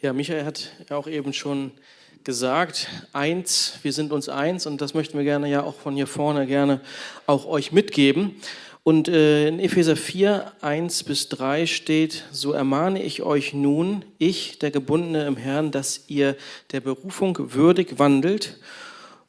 Ja, 0.00 0.12
Michael 0.12 0.44
hat 0.44 0.70
auch 0.90 1.08
eben 1.08 1.32
schon 1.32 1.72
gesagt, 2.22 2.86
eins, 3.12 3.80
wir 3.82 3.92
sind 3.92 4.12
uns 4.12 4.28
eins 4.28 4.64
und 4.64 4.80
das 4.80 4.94
möchten 4.94 5.18
wir 5.18 5.24
gerne 5.24 5.50
ja 5.50 5.64
auch 5.64 5.74
von 5.74 5.96
hier 5.96 6.06
vorne 6.06 6.46
gerne 6.46 6.80
auch 7.26 7.46
euch 7.46 7.72
mitgeben. 7.72 8.36
Und 8.84 9.08
äh, 9.08 9.48
in 9.48 9.58
Epheser 9.58 9.96
4, 9.96 10.52
1 10.60 11.02
bis 11.02 11.28
3 11.30 11.66
steht, 11.66 12.26
so 12.30 12.52
ermahne 12.52 13.02
ich 13.02 13.24
euch 13.24 13.54
nun, 13.54 14.04
ich, 14.18 14.60
der 14.60 14.70
Gebundene 14.70 15.26
im 15.26 15.36
Herrn, 15.36 15.72
dass 15.72 16.04
ihr 16.06 16.36
der 16.70 16.80
Berufung 16.80 17.36
würdig 17.54 17.98
wandelt, 17.98 18.60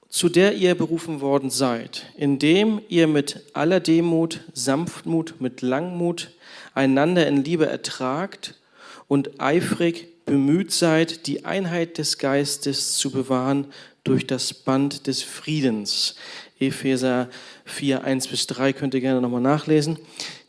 zu 0.08 0.30
der 0.30 0.54
ihr 0.54 0.76
berufen 0.76 1.20
worden 1.20 1.50
seid, 1.50 2.06
indem 2.16 2.80
ihr 2.90 3.08
mit 3.08 3.42
aller 3.54 3.80
Demut, 3.80 4.42
Sanftmut, 4.54 5.42
mit 5.42 5.64
Langmut 5.64 6.30
einander 6.76 7.26
in 7.26 7.44
Liebe 7.44 7.66
ertragt 7.66 8.54
und 9.08 9.42
eifrig 9.42 10.10
bemüht 10.30 10.72
seid, 10.72 11.26
die 11.26 11.44
Einheit 11.44 11.98
des 11.98 12.20
Geistes 12.20 12.94
zu 12.94 13.10
bewahren 13.10 13.66
durch 14.04 14.28
das 14.28 14.54
Band 14.54 15.08
des 15.08 15.24
Friedens. 15.24 16.16
Epheser 16.60 17.30
4, 17.66 18.04
1 18.04 18.28
bis 18.28 18.46
3 18.46 18.74
könnt 18.74 18.94
ihr 18.94 19.02
gerne 19.02 19.22
nochmal 19.22 19.42
nachlesen. 19.42 19.98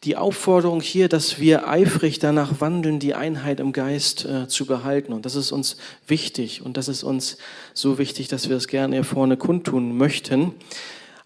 Die 0.04 0.16
Aufforderung 0.16 0.82
hier, 0.82 1.08
dass 1.08 1.40
wir 1.40 1.66
eifrig 1.66 2.18
danach 2.18 2.60
wandeln, 2.60 2.98
die 2.98 3.14
Einheit 3.14 3.58
im 3.58 3.72
Geist 3.72 4.26
äh, 4.26 4.48
zu 4.48 4.66
behalten. 4.66 5.14
Und 5.14 5.24
das 5.24 5.34
ist 5.34 5.50
uns 5.50 5.78
wichtig 6.06 6.60
und 6.62 6.76
das 6.76 6.88
ist 6.88 7.02
uns 7.02 7.38
so 7.72 7.96
wichtig, 7.96 8.28
dass 8.28 8.50
wir 8.50 8.56
es 8.56 8.68
gerne 8.68 8.96
hier 8.96 9.04
vorne 9.04 9.38
kundtun 9.38 9.96
möchten. 9.96 10.52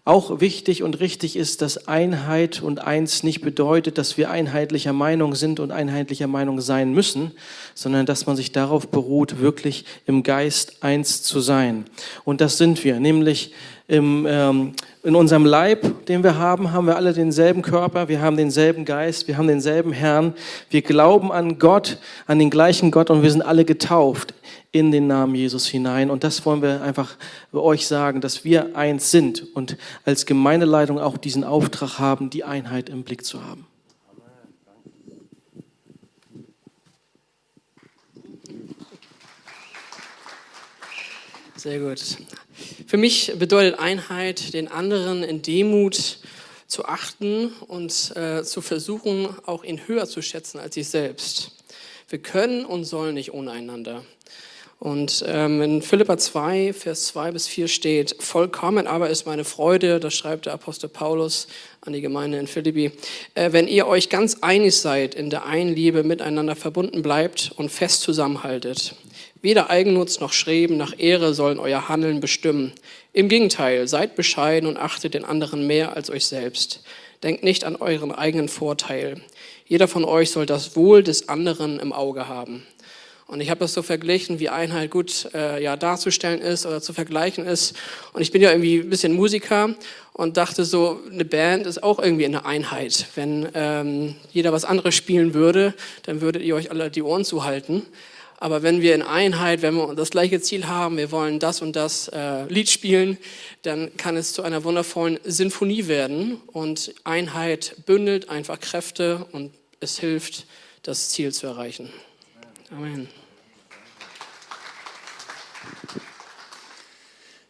Auch 0.07 0.39
wichtig 0.39 0.83
und 0.83 0.99
richtig 0.99 1.35
ist, 1.35 1.63
dass 1.63 1.87
Einheit 1.87 2.61
und 2.61 2.77
eins 2.79 3.23
nicht 3.23 3.41
bedeutet, 3.41 3.97
dass 3.97 4.19
wir 4.19 4.29
einheitlicher 4.29 4.93
Meinung 4.93 5.33
sind 5.33 5.59
und 5.59 5.71
einheitlicher 5.71 6.27
Meinung 6.27 6.61
sein 6.61 6.93
müssen, 6.93 7.31
sondern 7.73 8.05
dass 8.05 8.27
man 8.27 8.35
sich 8.35 8.51
darauf 8.51 8.89
beruht, 8.89 9.39
wirklich 9.39 9.83
im 10.05 10.21
Geist 10.21 10.83
eins 10.83 11.23
zu 11.23 11.39
sein. 11.39 11.85
Und 12.23 12.39
das 12.39 12.59
sind 12.59 12.83
wir, 12.83 12.99
nämlich 12.99 13.51
im, 13.87 14.27
ähm, 14.29 14.73
in 15.01 15.15
unserem 15.15 15.43
Leib, 15.43 16.05
den 16.05 16.23
wir 16.23 16.37
haben, 16.37 16.71
haben 16.71 16.85
wir 16.85 16.97
alle 16.97 17.13
denselben 17.13 17.63
Körper, 17.63 18.07
wir 18.07 18.21
haben 18.21 18.37
denselben 18.37 18.85
Geist, 18.85 19.27
wir 19.27 19.37
haben 19.37 19.47
denselben 19.47 19.91
Herrn, 19.91 20.35
wir 20.69 20.83
glauben 20.83 21.31
an 21.31 21.57
Gott, 21.57 21.97
an 22.27 22.37
den 22.37 22.51
gleichen 22.51 22.91
Gott 22.91 23.09
und 23.09 23.23
wir 23.23 23.31
sind 23.31 23.41
alle 23.41 23.65
getauft 23.65 24.35
in 24.75 24.91
den 24.91 25.07
Namen 25.07 25.35
Jesus 25.35 25.67
hinein. 25.67 26.09
Und 26.11 26.25
das 26.25 26.45
wollen 26.45 26.61
wir 26.61 26.81
einfach 26.81 27.15
euch 27.53 27.87
sagen, 27.87 28.19
dass 28.19 28.43
wir 28.43 28.75
eins 28.75 29.09
sind 29.09 29.55
und 29.55 29.77
als 30.03 30.25
Gemeindeleitung 30.25 30.99
auch 30.99 31.15
diesen 31.15 31.45
Auftrag 31.45 31.97
haben, 31.97 32.29
die 32.29 32.43
Einheit 32.43 32.89
im 32.89 33.03
Blick 33.03 33.23
zu 33.23 33.41
haben. 33.41 33.65
Sehr 41.55 41.79
gut. 41.79 42.01
Für 42.85 42.97
mich 42.97 43.31
bedeutet 43.39 43.79
Einheit, 43.79 44.53
den 44.53 44.67
anderen 44.67 45.23
in 45.23 45.41
Demut 45.41 46.19
zu 46.67 46.83
achten 46.83 47.47
und 47.67 48.13
äh, 48.17 48.43
zu 48.43 48.59
versuchen, 48.59 49.29
auch 49.45 49.63
ihn 49.63 49.87
höher 49.87 50.05
zu 50.05 50.21
schätzen 50.21 50.59
als 50.59 50.75
sich 50.75 50.89
selbst. 50.89 51.53
Wir 52.09 52.19
können 52.19 52.65
und 52.65 52.83
sollen 52.83 53.13
nicht 53.13 53.33
ohne 53.33 53.51
einander. 53.51 54.03
Und 54.79 55.23
ähm, 55.27 55.61
in 55.61 55.81
Philippa 55.81 56.17
2, 56.17 56.73
Vers 56.73 57.07
2 57.07 57.31
bis 57.31 57.47
4 57.47 57.67
steht, 57.67 58.15
vollkommen 58.19 58.87
aber 58.87 59.09
ist 59.09 59.25
meine 59.25 59.45
Freude, 59.45 59.99
das 59.99 60.13
schreibt 60.13 60.45
der 60.45 60.53
Apostel 60.53 60.89
Paulus 60.89 61.47
an 61.81 61.93
die 61.93 62.01
Gemeinde 62.01 62.37
in 62.37 62.47
Philippi, 62.47 62.91
äh, 63.35 63.53
wenn 63.53 63.67
ihr 63.67 63.87
euch 63.87 64.09
ganz 64.09 64.37
einig 64.41 64.75
seid, 64.75 65.15
in 65.15 65.29
der 65.29 65.45
einen 65.45 65.73
Liebe 65.73 66.03
miteinander 66.03 66.55
verbunden 66.55 67.01
bleibt 67.01 67.51
und 67.55 67.71
fest 67.71 68.01
zusammenhaltet. 68.01 68.95
Weder 69.41 69.69
Eigennutz 69.69 70.19
noch 70.19 70.33
Schreben 70.33 70.75
nach 70.75 70.93
Ehre 70.97 71.33
sollen 71.33 71.59
euer 71.59 71.87
Handeln 71.87 72.19
bestimmen. 72.19 72.73
Im 73.13 73.29
Gegenteil, 73.29 73.87
seid 73.87 74.15
bescheiden 74.15 74.67
und 74.67 74.77
achtet 74.77 75.13
den 75.13 75.23
anderen 75.23 75.67
mehr 75.67 75.95
als 75.95 76.09
euch 76.09 76.25
selbst. 76.25 76.83
Denkt 77.23 77.43
nicht 77.43 77.63
an 77.63 77.75
euren 77.75 78.11
eigenen 78.11 78.49
Vorteil. 78.49 79.21
Jeder 79.67 79.87
von 79.87 80.03
euch 80.03 80.31
soll 80.31 80.45
das 80.45 80.75
Wohl 80.75 81.01
des 81.01 81.29
anderen 81.29 81.79
im 81.79 81.93
Auge 81.93 82.27
haben. 82.27 82.65
Und 83.27 83.41
ich 83.41 83.49
habe 83.49 83.59
das 83.59 83.73
so 83.73 83.81
verglichen, 83.81 84.39
wie 84.39 84.49
Einheit 84.49 84.91
gut 84.91 85.29
äh, 85.33 85.61
ja, 85.61 85.75
darzustellen 85.75 86.41
ist 86.41 86.65
oder 86.65 86.79
zu 86.79 86.93
vergleichen 86.93 87.45
ist. 87.45 87.73
Und 88.13 88.21
ich 88.21 88.31
bin 88.31 88.41
ja 88.41 88.51
irgendwie 88.51 88.79
ein 88.79 88.89
bisschen 88.89 89.13
Musiker 89.13 89.73
und 90.13 90.37
dachte 90.37 90.63
so, 90.63 91.01
eine 91.11 91.25
Band 91.25 91.65
ist 91.65 91.81
auch 91.81 91.97
irgendwie 91.97 92.25
eine 92.25 92.45
Einheit. 92.45 93.07
Wenn 93.15 93.49
ähm, 93.55 94.15
jeder 94.31 94.53
was 94.53 94.63
anderes 94.63 94.93
spielen 94.93 95.33
würde, 95.33 95.73
dann 96.03 96.21
würdet 96.21 96.43
ihr 96.43 96.55
euch 96.55 96.69
alle 96.69 96.91
die 96.91 97.01
Ohren 97.01 97.25
zuhalten. 97.25 97.81
Aber 98.37 98.61
wenn 98.61 98.81
wir 98.81 98.93
in 98.93 99.01
Einheit, 99.01 99.63
wenn 99.63 99.75
wir 99.75 99.95
das 99.95 100.11
gleiche 100.11 100.39
Ziel 100.39 100.67
haben, 100.67 100.97
wir 100.97 101.11
wollen 101.11 101.39
das 101.39 101.63
und 101.63 101.75
das 101.75 102.09
äh, 102.09 102.45
Lied 102.45 102.69
spielen, 102.69 103.17
dann 103.63 103.95
kann 103.97 104.17
es 104.17 104.33
zu 104.33 104.43
einer 104.43 104.63
wundervollen 104.63 105.19
Sinfonie 105.23 105.87
werden. 105.87 106.41
Und 106.47 106.93
Einheit 107.05 107.75
bündelt 107.87 108.29
einfach 108.29 108.59
Kräfte 108.59 109.25
und 109.31 109.51
es 109.79 109.97
hilft, 109.97 110.45
das 110.83 111.09
Ziel 111.09 111.33
zu 111.33 111.47
erreichen. 111.47 111.89
Amen. 112.71 113.07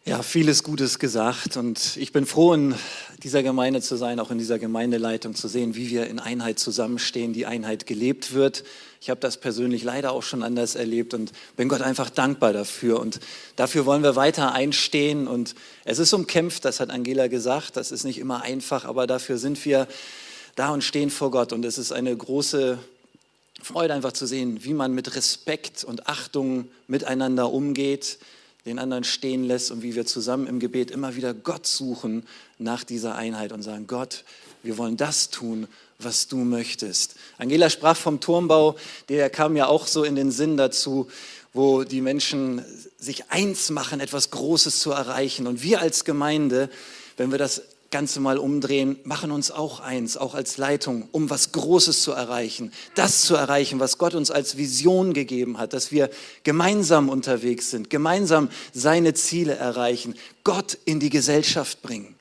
Ja, 0.04 0.22
vieles 0.22 0.62
Gutes 0.62 0.98
gesagt 0.98 1.56
und 1.56 1.96
ich 1.96 2.12
bin 2.12 2.26
froh, 2.26 2.52
in 2.52 2.74
dieser 3.22 3.42
Gemeinde 3.42 3.80
zu 3.80 3.96
sein, 3.96 4.20
auch 4.20 4.30
in 4.30 4.36
dieser 4.36 4.58
Gemeindeleitung 4.58 5.34
zu 5.34 5.48
sehen, 5.48 5.74
wie 5.74 5.88
wir 5.88 6.06
in 6.06 6.18
Einheit 6.18 6.58
zusammenstehen, 6.58 7.32
die 7.32 7.46
Einheit 7.46 7.86
gelebt 7.86 8.34
wird. 8.34 8.62
Ich 9.00 9.08
habe 9.08 9.18
das 9.18 9.38
persönlich 9.38 9.82
leider 9.84 10.12
auch 10.12 10.22
schon 10.22 10.42
anders 10.42 10.74
erlebt 10.74 11.14
und 11.14 11.32
bin 11.56 11.68
Gott 11.68 11.80
einfach 11.80 12.10
dankbar 12.10 12.52
dafür 12.52 13.00
und 13.00 13.18
dafür 13.56 13.86
wollen 13.86 14.02
wir 14.02 14.16
weiter 14.16 14.52
einstehen 14.52 15.28
und 15.28 15.54
es 15.86 15.98
ist 15.98 16.12
umkämpft, 16.12 16.66
das 16.66 16.78
hat 16.78 16.90
Angela 16.90 17.28
gesagt, 17.28 17.78
das 17.78 17.90
ist 17.90 18.04
nicht 18.04 18.18
immer 18.18 18.42
einfach, 18.42 18.84
aber 18.84 19.06
dafür 19.06 19.38
sind 19.38 19.64
wir 19.64 19.88
da 20.56 20.68
und 20.68 20.84
stehen 20.84 21.08
vor 21.08 21.30
Gott 21.30 21.54
und 21.54 21.64
es 21.64 21.78
ist 21.78 21.92
eine 21.92 22.14
große 22.14 22.78
Freude 23.66 23.94
einfach 23.94 24.12
zu 24.12 24.26
sehen, 24.26 24.64
wie 24.64 24.74
man 24.74 24.94
mit 24.94 25.16
Respekt 25.16 25.84
und 25.84 26.08
Achtung 26.08 26.68
miteinander 26.86 27.52
umgeht 27.52 28.18
den 28.66 28.80
anderen 28.80 29.04
stehen 29.04 29.44
lässt 29.44 29.70
und 29.70 29.82
wie 29.82 29.94
wir 29.94 30.04
zusammen 30.06 30.48
im 30.48 30.58
Gebet 30.58 30.90
immer 30.90 31.14
wieder 31.14 31.32
Gott 31.32 31.66
suchen 31.66 32.26
nach 32.58 32.82
dieser 32.82 33.14
Einheit 33.14 33.52
und 33.52 33.62
sagen, 33.62 33.86
Gott, 33.86 34.24
wir 34.64 34.76
wollen 34.76 34.96
das 34.96 35.30
tun, 35.30 35.68
was 36.00 36.26
du 36.26 36.38
möchtest. 36.38 37.14
Angela 37.38 37.70
sprach 37.70 37.96
vom 37.96 38.20
Turmbau, 38.20 38.76
der 39.08 39.30
kam 39.30 39.56
ja 39.56 39.68
auch 39.68 39.86
so 39.86 40.02
in 40.02 40.16
den 40.16 40.32
Sinn 40.32 40.56
dazu, 40.56 41.08
wo 41.52 41.84
die 41.84 42.00
Menschen 42.00 42.62
sich 42.98 43.30
eins 43.30 43.70
machen, 43.70 44.00
etwas 44.00 44.30
Großes 44.30 44.80
zu 44.80 44.90
erreichen. 44.90 45.46
Und 45.46 45.62
wir 45.62 45.80
als 45.80 46.04
Gemeinde, 46.04 46.68
wenn 47.16 47.30
wir 47.30 47.38
das 47.38 47.62
Ganze 47.90 48.20
mal 48.20 48.38
umdrehen, 48.38 48.98
machen 49.04 49.30
uns 49.30 49.50
auch 49.50 49.80
eins, 49.80 50.16
auch 50.16 50.34
als 50.34 50.58
Leitung, 50.58 51.08
um 51.12 51.30
was 51.30 51.52
Großes 51.52 52.02
zu 52.02 52.12
erreichen. 52.12 52.72
Das 52.94 53.22
zu 53.22 53.34
erreichen, 53.36 53.78
was 53.80 53.98
Gott 53.98 54.14
uns 54.14 54.30
als 54.30 54.56
Vision 54.56 55.14
gegeben 55.14 55.58
hat, 55.58 55.72
dass 55.72 55.92
wir 55.92 56.10
gemeinsam 56.42 57.08
unterwegs 57.08 57.70
sind, 57.70 57.88
gemeinsam 57.88 58.48
seine 58.72 59.14
Ziele 59.14 59.54
erreichen, 59.54 60.14
Gott 60.42 60.76
in 60.84 61.00
die 61.00 61.10
Gesellschaft 61.10 61.82
bringen. 61.82 62.16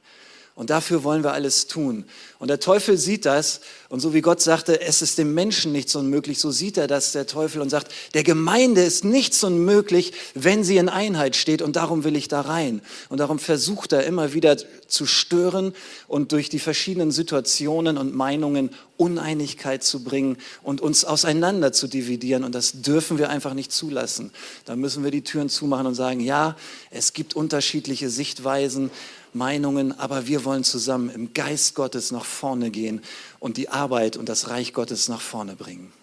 Und 0.55 0.69
dafür 0.69 1.03
wollen 1.03 1.23
wir 1.23 1.33
alles 1.33 1.67
tun. 1.67 2.05
Und 2.37 2.49
der 2.49 2.59
Teufel 2.59 2.97
sieht 2.97 3.25
das. 3.25 3.61
Und 3.87 4.01
so 4.01 4.13
wie 4.13 4.21
Gott 4.21 4.41
sagte, 4.41 4.81
es 4.81 5.01
ist 5.01 5.17
dem 5.17 5.33
Menschen 5.33 5.71
nichts 5.71 5.95
unmöglich, 5.95 6.39
so 6.39 6.51
sieht 6.51 6.77
er 6.77 6.87
das, 6.87 7.13
der 7.13 7.27
Teufel, 7.27 7.61
und 7.61 7.69
sagt, 7.69 7.91
der 8.13 8.23
Gemeinde 8.23 8.81
ist 8.81 9.05
nichts 9.05 9.43
unmöglich, 9.43 10.13
wenn 10.33 10.63
sie 10.63 10.77
in 10.77 10.89
Einheit 10.89 11.35
steht. 11.35 11.61
Und 11.61 11.75
darum 11.75 12.03
will 12.03 12.15
ich 12.15 12.27
da 12.27 12.41
rein. 12.41 12.81
Und 13.09 13.19
darum 13.19 13.39
versucht 13.39 13.93
er 13.93 14.05
immer 14.05 14.33
wieder 14.33 14.57
zu 14.87 15.05
stören 15.05 15.73
und 16.07 16.31
durch 16.31 16.49
die 16.49 16.59
verschiedenen 16.59 17.11
Situationen 17.11 17.97
und 17.97 18.13
Meinungen 18.13 18.71
Uneinigkeit 18.97 19.83
zu 19.83 20.03
bringen 20.03 20.37
und 20.63 20.81
uns 20.81 21.05
auseinander 21.05 21.73
zu 21.73 21.87
dividieren. 21.87 22.43
Und 22.43 22.55
das 22.55 22.81
dürfen 22.81 23.17
wir 23.17 23.29
einfach 23.29 23.53
nicht 23.53 23.71
zulassen. 23.71 24.31
Da 24.65 24.75
müssen 24.75 25.03
wir 25.03 25.11
die 25.11 25.23
Türen 25.23 25.49
zumachen 25.49 25.87
und 25.87 25.95
sagen, 25.95 26.19
ja, 26.19 26.55
es 26.91 27.13
gibt 27.13 27.35
unterschiedliche 27.35 28.09
Sichtweisen. 28.09 28.91
Meinungen, 29.33 29.99
aber 29.99 30.27
wir 30.27 30.45
wollen 30.45 30.63
zusammen 30.63 31.09
im 31.09 31.33
Geist 31.33 31.75
Gottes 31.75 32.11
nach 32.25 32.31
vorne 32.31 32.71
gehen 32.71 33.01
und 33.39 33.57
die 33.57 33.69
Arbeit 33.69 34.17
und 34.17 34.27
das 34.27 34.49
Reich 34.49 34.73
Gottes 34.73 35.07
nach 35.09 35.21
vorne 35.21 35.55
bringen. 35.55 35.93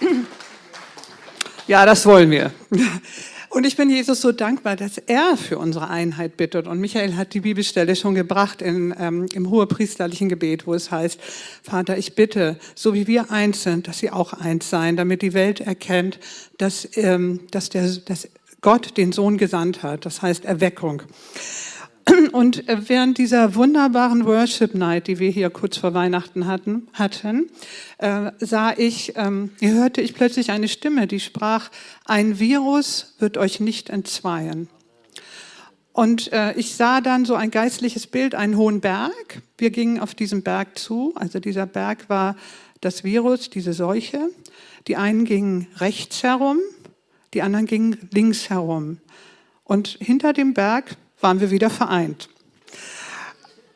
Ja, 1.68 1.86
das 1.86 2.04
wollen 2.06 2.32
wir. 2.32 2.50
Und 3.48 3.64
ich 3.64 3.76
bin 3.76 3.88
Jesus 3.88 4.20
so 4.20 4.32
dankbar, 4.32 4.74
dass 4.74 4.98
er 4.98 5.36
für 5.36 5.58
unsere 5.58 5.88
Einheit 5.88 6.36
bittet. 6.36 6.66
Und 6.66 6.80
Michael 6.80 7.14
hat 7.14 7.34
die 7.34 7.40
Bibelstelle 7.40 7.94
schon 7.94 8.16
gebracht 8.16 8.60
in, 8.60 8.92
ähm, 8.98 9.26
im 9.32 9.48
hohepriesterlichen 9.48 10.28
Gebet, 10.28 10.66
wo 10.66 10.74
es 10.74 10.90
heißt, 10.90 11.20
Vater, 11.62 11.96
ich 11.96 12.16
bitte, 12.16 12.58
so 12.74 12.94
wie 12.94 13.06
wir 13.06 13.30
eins 13.30 13.62
sind, 13.62 13.86
dass 13.86 14.00
sie 14.00 14.10
auch 14.10 14.32
eins 14.32 14.68
seien, 14.70 14.96
damit 14.96 15.22
die 15.22 15.34
Welt 15.34 15.60
erkennt, 15.60 16.18
dass, 16.58 16.88
ähm, 16.96 17.46
dass, 17.52 17.68
der, 17.68 17.88
dass 17.88 18.26
Gott 18.62 18.96
den 18.96 19.12
Sohn 19.12 19.38
gesandt 19.38 19.82
hat, 19.82 20.06
das 20.06 20.22
heißt 20.22 20.44
Erweckung. 20.44 21.02
Und 22.32 22.64
während 22.66 23.18
dieser 23.18 23.54
wunderbaren 23.54 24.24
Worship 24.24 24.74
Night, 24.74 25.06
die 25.06 25.18
wir 25.18 25.30
hier 25.30 25.50
kurz 25.50 25.76
vor 25.76 25.94
Weihnachten 25.94 26.46
hatten, 26.46 26.88
hatten 26.92 27.50
äh, 27.98 28.32
sah 28.38 28.72
ich, 28.76 29.14
ähm, 29.16 29.50
hörte 29.60 30.00
ich 30.00 30.14
plötzlich 30.14 30.50
eine 30.50 30.68
Stimme, 30.68 31.06
die 31.06 31.20
sprach, 31.20 31.70
ein 32.04 32.38
Virus 32.38 33.14
wird 33.18 33.38
euch 33.38 33.60
nicht 33.60 33.90
entzweien. 33.90 34.68
Und 35.92 36.32
äh, 36.32 36.54
ich 36.54 36.74
sah 36.74 37.00
dann 37.00 37.24
so 37.24 37.34
ein 37.34 37.50
geistliches 37.50 38.06
Bild, 38.06 38.34
einen 38.34 38.56
hohen 38.56 38.80
Berg. 38.80 39.42
Wir 39.58 39.70
gingen 39.70 40.00
auf 40.00 40.14
diesen 40.14 40.42
Berg 40.42 40.78
zu. 40.78 41.12
Also 41.16 41.38
dieser 41.38 41.66
Berg 41.66 42.08
war 42.08 42.36
das 42.80 43.04
Virus, 43.04 43.50
diese 43.50 43.74
Seuche. 43.74 44.30
Die 44.88 44.96
einen 44.96 45.24
gingen 45.24 45.68
rechts 45.76 46.22
herum, 46.22 46.58
die 47.34 47.42
anderen 47.42 47.66
gingen 47.66 48.08
links 48.10 48.48
herum. 48.48 48.98
Und 49.64 49.98
hinter 50.00 50.32
dem 50.32 50.54
Berg 50.54 50.96
waren 51.22 51.40
wir 51.40 51.50
wieder 51.50 51.70
vereint. 51.70 52.28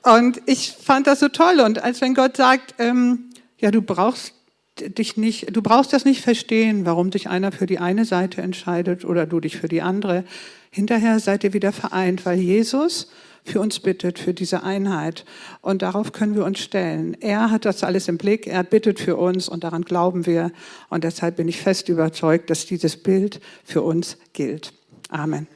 Und 0.02 0.40
ich 0.46 0.72
fand 0.80 1.06
das 1.06 1.20
so 1.20 1.28
toll. 1.28 1.60
Und 1.60 1.82
als 1.82 2.00
wenn 2.00 2.14
Gott 2.14 2.36
sagt, 2.36 2.74
ähm, 2.78 3.30
ja, 3.58 3.70
du 3.70 3.82
brauchst 3.82 4.34
dich 4.78 5.16
nicht, 5.16 5.54
du 5.56 5.62
brauchst 5.62 5.92
das 5.92 6.04
nicht 6.04 6.22
verstehen, 6.22 6.84
warum 6.84 7.10
sich 7.10 7.28
einer 7.28 7.50
für 7.50 7.66
die 7.66 7.78
eine 7.78 8.04
Seite 8.04 8.42
entscheidet 8.42 9.04
oder 9.04 9.26
du 9.26 9.40
dich 9.40 9.56
für 9.56 9.68
die 9.68 9.82
andere. 9.82 10.24
Hinterher 10.70 11.18
seid 11.18 11.42
ihr 11.44 11.54
wieder 11.54 11.72
vereint, 11.72 12.26
weil 12.26 12.38
Jesus 12.38 13.08
für 13.44 13.60
uns 13.60 13.80
bittet, 13.80 14.18
für 14.18 14.34
diese 14.34 14.62
Einheit. 14.62 15.24
Und 15.62 15.82
darauf 15.82 16.12
können 16.12 16.34
wir 16.34 16.44
uns 16.44 16.58
stellen. 16.58 17.16
Er 17.20 17.50
hat 17.50 17.64
das 17.64 17.82
alles 17.84 18.08
im 18.08 18.18
Blick, 18.18 18.46
er 18.46 18.64
bittet 18.64 19.00
für 19.00 19.16
uns 19.16 19.48
und 19.48 19.64
daran 19.64 19.82
glauben 19.82 20.26
wir. 20.26 20.52
Und 20.88 21.04
deshalb 21.04 21.36
bin 21.36 21.48
ich 21.48 21.60
fest 21.60 21.88
überzeugt, 21.88 22.50
dass 22.50 22.66
dieses 22.66 22.96
Bild 22.96 23.40
für 23.64 23.82
uns 23.82 24.18
gilt. 24.32 24.72
Amen. 25.08 25.46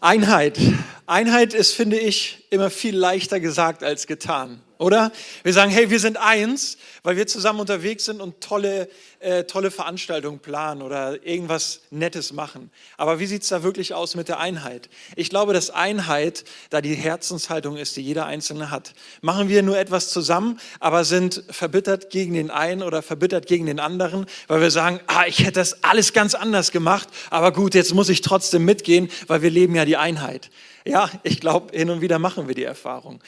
Einheit. 0.00 0.58
Einheit 1.08 1.54
ist, 1.54 1.72
finde 1.72 1.98
ich, 1.98 2.46
immer 2.50 2.70
viel 2.70 2.96
leichter 2.96 3.40
gesagt 3.40 3.82
als 3.82 4.06
getan 4.06 4.62
oder? 4.78 5.10
Wir 5.42 5.52
sagen, 5.52 5.70
hey, 5.70 5.90
wir 5.90 6.00
sind 6.00 6.16
eins, 6.16 6.78
weil 7.02 7.16
wir 7.16 7.26
zusammen 7.26 7.60
unterwegs 7.60 8.04
sind 8.04 8.20
und 8.20 8.40
tolle, 8.40 8.88
äh, 9.18 9.44
tolle 9.44 9.70
Veranstaltungen 9.70 10.38
planen 10.38 10.82
oder 10.82 11.24
irgendwas 11.26 11.80
Nettes 11.90 12.32
machen. 12.32 12.70
Aber 12.96 13.18
wie 13.18 13.26
sieht 13.26 13.42
es 13.42 13.48
da 13.48 13.62
wirklich 13.62 13.94
aus 13.94 14.14
mit 14.14 14.28
der 14.28 14.38
Einheit? 14.38 14.88
Ich 15.16 15.30
glaube, 15.30 15.52
dass 15.52 15.70
Einheit 15.70 16.44
da 16.70 16.80
die 16.80 16.94
Herzenshaltung 16.94 17.76
ist, 17.76 17.96
die 17.96 18.02
jeder 18.02 18.26
Einzelne 18.26 18.70
hat. 18.70 18.94
Machen 19.20 19.48
wir 19.48 19.62
nur 19.62 19.78
etwas 19.78 20.10
zusammen, 20.10 20.60
aber 20.80 21.04
sind 21.04 21.42
verbittert 21.50 22.10
gegen 22.10 22.34
den 22.34 22.50
einen 22.50 22.82
oder 22.82 23.02
verbittert 23.02 23.46
gegen 23.46 23.66
den 23.66 23.80
anderen, 23.80 24.26
weil 24.46 24.60
wir 24.60 24.70
sagen, 24.70 25.00
ah, 25.08 25.24
ich 25.26 25.40
hätte 25.40 25.52
das 25.52 25.82
alles 25.82 26.12
ganz 26.12 26.34
anders 26.34 26.70
gemacht, 26.70 27.08
aber 27.30 27.52
gut, 27.52 27.74
jetzt 27.74 27.94
muss 27.94 28.08
ich 28.08 28.20
trotzdem 28.20 28.64
mitgehen, 28.64 29.10
weil 29.26 29.42
wir 29.42 29.50
leben 29.50 29.74
ja 29.74 29.84
die 29.84 29.96
Einheit. 29.96 30.50
Ja, 30.84 31.10
ich 31.22 31.40
glaube, 31.40 31.76
hin 31.76 31.90
und 31.90 32.00
wieder 32.00 32.18
machen 32.18 32.48
wir 32.48 32.54
die 32.54 32.64
Erfahrung. 32.64 33.22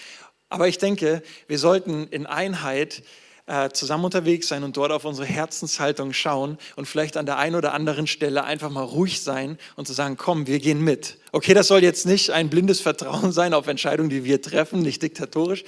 Aber 0.48 0.68
ich 0.68 0.78
denke, 0.78 1.22
wir 1.46 1.58
sollten 1.58 2.08
in 2.08 2.26
Einheit 2.26 3.02
äh, 3.50 3.70
zusammen 3.70 4.04
unterwegs 4.04 4.48
sein 4.48 4.62
und 4.62 4.76
dort 4.76 4.92
auf 4.92 5.04
unsere 5.04 5.26
Herzenshaltung 5.26 6.12
schauen 6.12 6.56
und 6.76 6.86
vielleicht 6.86 7.16
an 7.16 7.26
der 7.26 7.36
einen 7.36 7.56
oder 7.56 7.72
anderen 7.72 8.06
Stelle 8.06 8.44
einfach 8.44 8.70
mal 8.70 8.84
ruhig 8.84 9.22
sein 9.22 9.58
und 9.74 9.86
zu 9.88 9.92
sagen, 9.92 10.16
komm, 10.16 10.46
wir 10.46 10.60
gehen 10.60 10.82
mit. 10.82 11.18
Okay, 11.32 11.52
das 11.52 11.66
soll 11.66 11.82
jetzt 11.82 12.06
nicht 12.06 12.30
ein 12.30 12.48
blindes 12.48 12.80
Vertrauen 12.80 13.32
sein 13.32 13.52
auf 13.52 13.66
Entscheidungen, 13.66 14.08
die 14.08 14.24
wir 14.24 14.40
treffen, 14.40 14.82
nicht 14.82 15.02
diktatorisch. 15.02 15.64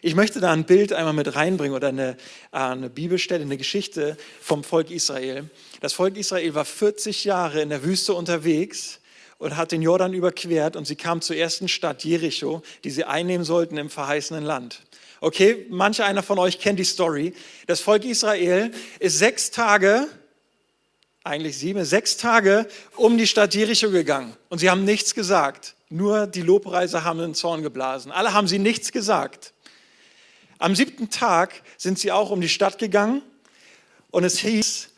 Ich 0.00 0.14
möchte 0.14 0.40
da 0.40 0.52
ein 0.52 0.64
Bild 0.64 0.94
einmal 0.94 1.12
mit 1.12 1.36
reinbringen 1.36 1.76
oder 1.76 1.88
eine, 1.88 2.16
äh, 2.52 2.56
eine 2.56 2.88
Bibelstelle, 2.88 3.42
eine 3.42 3.58
Geschichte 3.58 4.16
vom 4.40 4.64
Volk 4.64 4.90
Israel. 4.90 5.50
Das 5.80 5.92
Volk 5.92 6.16
Israel 6.16 6.54
war 6.54 6.64
40 6.64 7.24
Jahre 7.24 7.60
in 7.60 7.68
der 7.68 7.84
Wüste 7.84 8.14
unterwegs 8.14 9.00
und 9.38 9.56
hat 9.56 9.72
den 9.72 9.82
Jordan 9.82 10.12
überquert 10.12 10.76
und 10.76 10.86
sie 10.86 10.96
kam 10.96 11.20
zur 11.20 11.36
ersten 11.36 11.68
Stadt 11.68 12.04
Jericho, 12.04 12.62
die 12.84 12.90
sie 12.90 13.04
einnehmen 13.04 13.44
sollten 13.44 13.76
im 13.76 13.90
verheißenen 13.90 14.44
Land. 14.44 14.82
Okay, 15.20 15.66
manche 15.70 16.04
einer 16.04 16.22
von 16.22 16.38
euch 16.38 16.58
kennt 16.58 16.78
die 16.78 16.84
Story. 16.84 17.34
Das 17.66 17.80
Volk 17.80 18.04
Israel 18.04 18.70
ist 18.98 19.18
sechs 19.18 19.50
Tage, 19.50 20.08
eigentlich 21.24 21.58
sieben, 21.58 21.84
sechs 21.84 22.16
Tage 22.16 22.66
um 22.96 23.18
die 23.18 23.26
Stadt 23.26 23.54
Jericho 23.54 23.90
gegangen 23.90 24.36
und 24.48 24.58
sie 24.58 24.70
haben 24.70 24.84
nichts 24.84 25.14
gesagt. 25.14 25.74
Nur 25.88 26.26
die 26.26 26.42
Lobpreise 26.42 27.04
haben 27.04 27.18
den 27.18 27.34
Zorn 27.34 27.62
geblasen. 27.62 28.10
Alle 28.12 28.32
haben 28.32 28.48
sie 28.48 28.58
nichts 28.58 28.92
gesagt. 28.92 29.52
Am 30.58 30.74
siebten 30.74 31.10
Tag 31.10 31.62
sind 31.76 31.98
sie 31.98 32.12
auch 32.12 32.30
um 32.30 32.40
die 32.40 32.48
Stadt 32.48 32.78
gegangen 32.78 33.22
und 34.10 34.24
es 34.24 34.38
hieß 34.38 34.88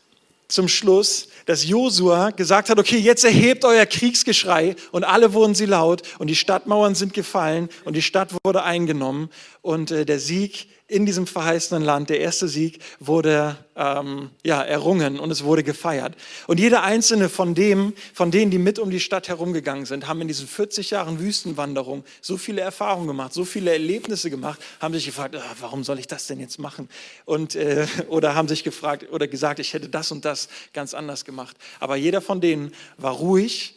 zum 0.49 0.67
Schluss, 0.67 1.29
dass 1.45 1.65
Josua 1.65 2.31
gesagt 2.31 2.69
hat, 2.69 2.79
okay, 2.79 2.97
jetzt 2.97 3.23
erhebt 3.23 3.63
euer 3.63 3.85
Kriegsgeschrei 3.85 4.75
und 4.91 5.03
alle 5.03 5.33
wurden 5.33 5.55
sie 5.55 5.67
laut 5.67 6.01
und 6.17 6.27
die 6.27 6.35
Stadtmauern 6.35 6.95
sind 6.95 7.13
gefallen 7.13 7.69
und 7.85 7.95
die 7.95 8.01
Stadt 8.01 8.33
wurde 8.43 8.63
eingenommen 8.63 9.29
und 9.61 9.91
äh, 9.91 10.05
der 10.05 10.19
Sieg 10.19 10.67
in 10.89 11.05
diesem 11.05 11.27
verheißenen 11.27 11.83
Land. 11.83 12.09
Der 12.09 12.19
erste 12.19 12.47
Sieg 12.47 12.79
wurde 12.99 13.55
ähm, 13.75 14.31
ja, 14.43 14.61
errungen 14.61 15.19
und 15.19 15.31
es 15.31 15.43
wurde 15.43 15.63
gefeiert. 15.63 16.15
Und 16.47 16.59
jeder 16.59 16.83
einzelne 16.83 17.29
von, 17.29 17.53
dem, 17.55 17.93
von 18.13 18.31
denen, 18.31 18.51
die 18.51 18.57
mit 18.57 18.79
um 18.79 18.89
die 18.89 18.99
Stadt 18.99 19.27
herumgegangen 19.29 19.85
sind, 19.85 20.07
haben 20.07 20.19
in 20.21 20.27
diesen 20.27 20.47
40 20.47 20.89
Jahren 20.89 21.19
Wüstenwanderung 21.19 22.03
so 22.21 22.37
viele 22.37 22.61
Erfahrungen 22.61 23.07
gemacht, 23.07 23.33
so 23.33 23.45
viele 23.45 23.71
Erlebnisse 23.71 24.29
gemacht, 24.29 24.59
haben 24.79 24.93
sich 24.95 25.05
gefragt, 25.05 25.35
ah, 25.35 25.55
warum 25.59 25.83
soll 25.83 25.99
ich 25.99 26.07
das 26.07 26.25
denn 26.25 26.39
jetzt 26.39 26.57
machen? 26.57 26.89
Und, 27.23 27.55
äh, 27.55 27.85
oder 28.09 28.33
haben 28.33 28.47
sich 28.47 28.63
gefragt 28.63 29.05
oder 29.11 29.27
gesagt, 29.27 29.59
ich 29.59 29.73
hätte 29.73 29.89
das 29.89 30.11
und 30.11 30.25
das 30.25 30.49
ganz 30.73 30.95
anders 30.95 31.23
gemacht. 31.23 31.55
Aber 31.79 31.95
jeder 31.95 32.19
von 32.19 32.41
denen 32.41 32.73
war 32.97 33.13
ruhig 33.13 33.75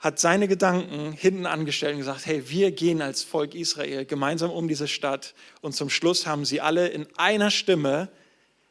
hat 0.00 0.18
seine 0.18 0.48
Gedanken 0.48 1.12
hinten 1.12 1.44
angestellt 1.44 1.92
und 1.92 1.98
gesagt, 1.98 2.24
hey, 2.24 2.48
wir 2.48 2.72
gehen 2.72 3.02
als 3.02 3.22
Volk 3.22 3.54
Israel 3.54 4.06
gemeinsam 4.06 4.50
um 4.50 4.66
diese 4.66 4.88
Stadt. 4.88 5.34
Und 5.60 5.74
zum 5.74 5.90
Schluss 5.90 6.26
haben 6.26 6.46
sie 6.46 6.62
alle 6.62 6.88
in 6.88 7.06
einer 7.16 7.50
Stimme 7.50 8.08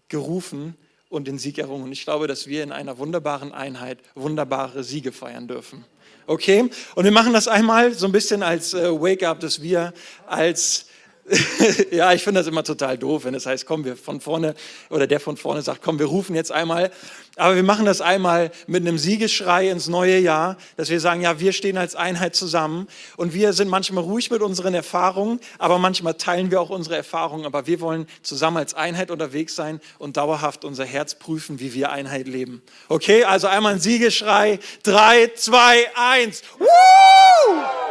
gerufen 0.10 0.76
und 1.08 1.28
den 1.28 1.38
Sieg 1.38 1.60
errungen. 1.60 1.84
Und 1.84 1.92
ich 1.92 2.04
glaube, 2.04 2.28
dass 2.28 2.48
wir 2.48 2.64
in 2.64 2.72
einer 2.72 2.98
wunderbaren 2.98 3.52
Einheit 3.52 4.00
wunderbare 4.16 4.84
Siege 4.84 5.12
feiern 5.12 5.48
dürfen. 5.48 5.86
Okay? 6.26 6.70
Und 6.96 7.04
wir 7.04 7.12
machen 7.12 7.34
das 7.34 7.48
einmal 7.48 7.94
so 7.94 8.08
ein 8.08 8.12
bisschen 8.12 8.42
als 8.42 8.74
äh, 8.74 8.92
Wake-up, 8.92 9.40
dass 9.40 9.62
wir 9.62 9.94
als 10.26 10.89
ja, 11.92 12.14
ich 12.14 12.24
finde 12.24 12.40
das 12.40 12.48
immer 12.48 12.64
total 12.64 12.98
doof, 12.98 13.26
wenn 13.26 13.34
es 13.36 13.44
das 13.44 13.52
heißt, 13.52 13.66
komm, 13.66 13.86
wir 13.86 13.96
von 13.96 14.20
vorne, 14.20 14.56
oder 14.90 15.08
der 15.08 15.20
von 15.20 15.38
vorne 15.38 15.62
sagt, 15.62 15.82
komm, 15.82 16.00
wir 16.00 16.08
rufen 16.08 16.36
jetzt 16.36 16.52
einmal. 16.52 16.92
Aber 17.36 17.56
wir 17.56 17.64
machen 17.64 17.86
das 17.86 18.02
einmal 18.02 18.52
mit 18.68 18.82
einem 18.86 18.98
Siegesschrei 18.98 19.70
ins 19.70 19.88
neue 19.88 20.18
Jahr, 20.18 20.58
dass 20.78 20.90
wir 20.90 21.00
sagen, 21.00 21.22
ja, 21.22 21.40
wir 21.40 21.54
stehen 21.54 21.78
als 21.78 21.96
Einheit 21.96 22.36
zusammen 22.36 22.88
und 23.16 23.34
wir 23.34 23.54
sind 23.54 23.70
manchmal 23.70 24.04
ruhig 24.04 24.32
mit 24.32 24.42
unseren 24.42 24.74
Erfahrungen, 24.74 25.40
aber 25.58 25.78
manchmal 25.78 26.16
teilen 26.16 26.52
wir 26.52 26.60
auch 26.60 26.70
unsere 26.70 26.98
Erfahrungen. 26.98 27.46
Aber 27.46 27.68
wir 27.68 27.80
wollen 27.80 28.08
zusammen 28.24 28.58
als 28.58 28.74
Einheit 28.74 29.12
unterwegs 29.12 29.56
sein 29.56 29.80
und 30.00 30.18
dauerhaft 30.18 30.66
unser 30.66 30.86
Herz 30.86 31.16
prüfen, 31.16 31.60
wie 31.60 31.74
wir 31.74 31.92
Einheit 31.92 32.28
leben. 32.28 32.62
Okay, 32.88 33.24
also 33.24 33.48
einmal 33.48 33.74
ein 33.74 33.80
Siegesschrei. 33.80 34.60
Drei, 34.84 35.32
zwei, 35.36 35.86
eins. 35.96 36.42
Woo! 36.58 36.66
Ah, 36.66 37.90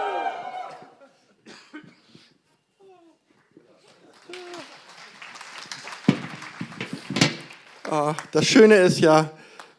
das 8.33 8.45
Schöne 8.45 8.77
ist 8.77 9.01
ja, 9.01 9.31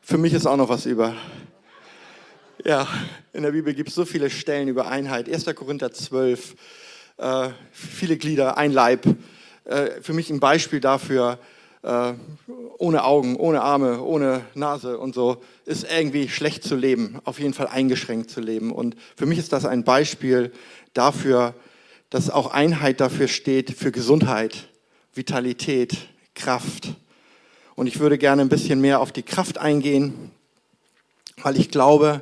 für 0.01 0.17
mich 0.17 0.33
ist 0.33 0.47
auch 0.47 0.57
noch 0.57 0.69
was 0.69 0.87
über. 0.87 1.15
Ja, 2.65 2.87
in 3.33 3.43
der 3.43 3.51
Bibel 3.51 3.71
gibt 3.75 3.89
es 3.89 3.95
so 3.95 4.03
viele 4.03 4.31
Stellen 4.31 4.67
über 4.67 4.87
Einheit. 4.87 5.31
1. 5.31 5.45
Korinther 5.53 5.91
12, 5.91 6.55
äh, 7.17 7.49
viele 7.71 8.17
Glieder, 8.17 8.57
ein 8.57 8.71
Leib. 8.71 9.05
Äh, 9.65 10.01
für 10.01 10.13
mich 10.13 10.31
ein 10.31 10.39
Beispiel 10.39 10.79
dafür, 10.79 11.37
äh, 11.83 12.13
ohne 12.79 13.03
Augen, 13.03 13.35
ohne 13.35 13.61
Arme, 13.61 14.01
ohne 14.01 14.41
Nase 14.55 14.97
und 14.97 15.13
so, 15.13 15.43
ist 15.65 15.85
irgendwie 15.95 16.29
schlecht 16.29 16.63
zu 16.63 16.75
leben, 16.75 17.19
auf 17.25 17.39
jeden 17.39 17.53
Fall 17.53 17.67
eingeschränkt 17.67 18.31
zu 18.31 18.41
leben. 18.41 18.71
Und 18.71 18.95
für 19.15 19.27
mich 19.27 19.37
ist 19.37 19.53
das 19.53 19.65
ein 19.65 19.83
Beispiel 19.83 20.51
dafür, 20.95 21.53
dass 22.09 22.31
auch 22.31 22.51
Einheit 22.51 23.01
dafür 23.01 23.27
steht, 23.27 23.69
für 23.69 23.91
Gesundheit, 23.91 24.67
Vitalität, 25.13 25.95
Kraft. 26.33 26.95
Und 27.79 27.87
ich 27.87 28.01
würde 28.01 28.17
gerne 28.17 28.41
ein 28.41 28.49
bisschen 28.49 28.81
mehr 28.81 28.99
auf 28.99 29.13
die 29.13 29.23
Kraft 29.23 29.57
eingehen, 29.57 30.31
weil 31.41 31.57
ich 31.57 31.71
glaube, 31.71 32.21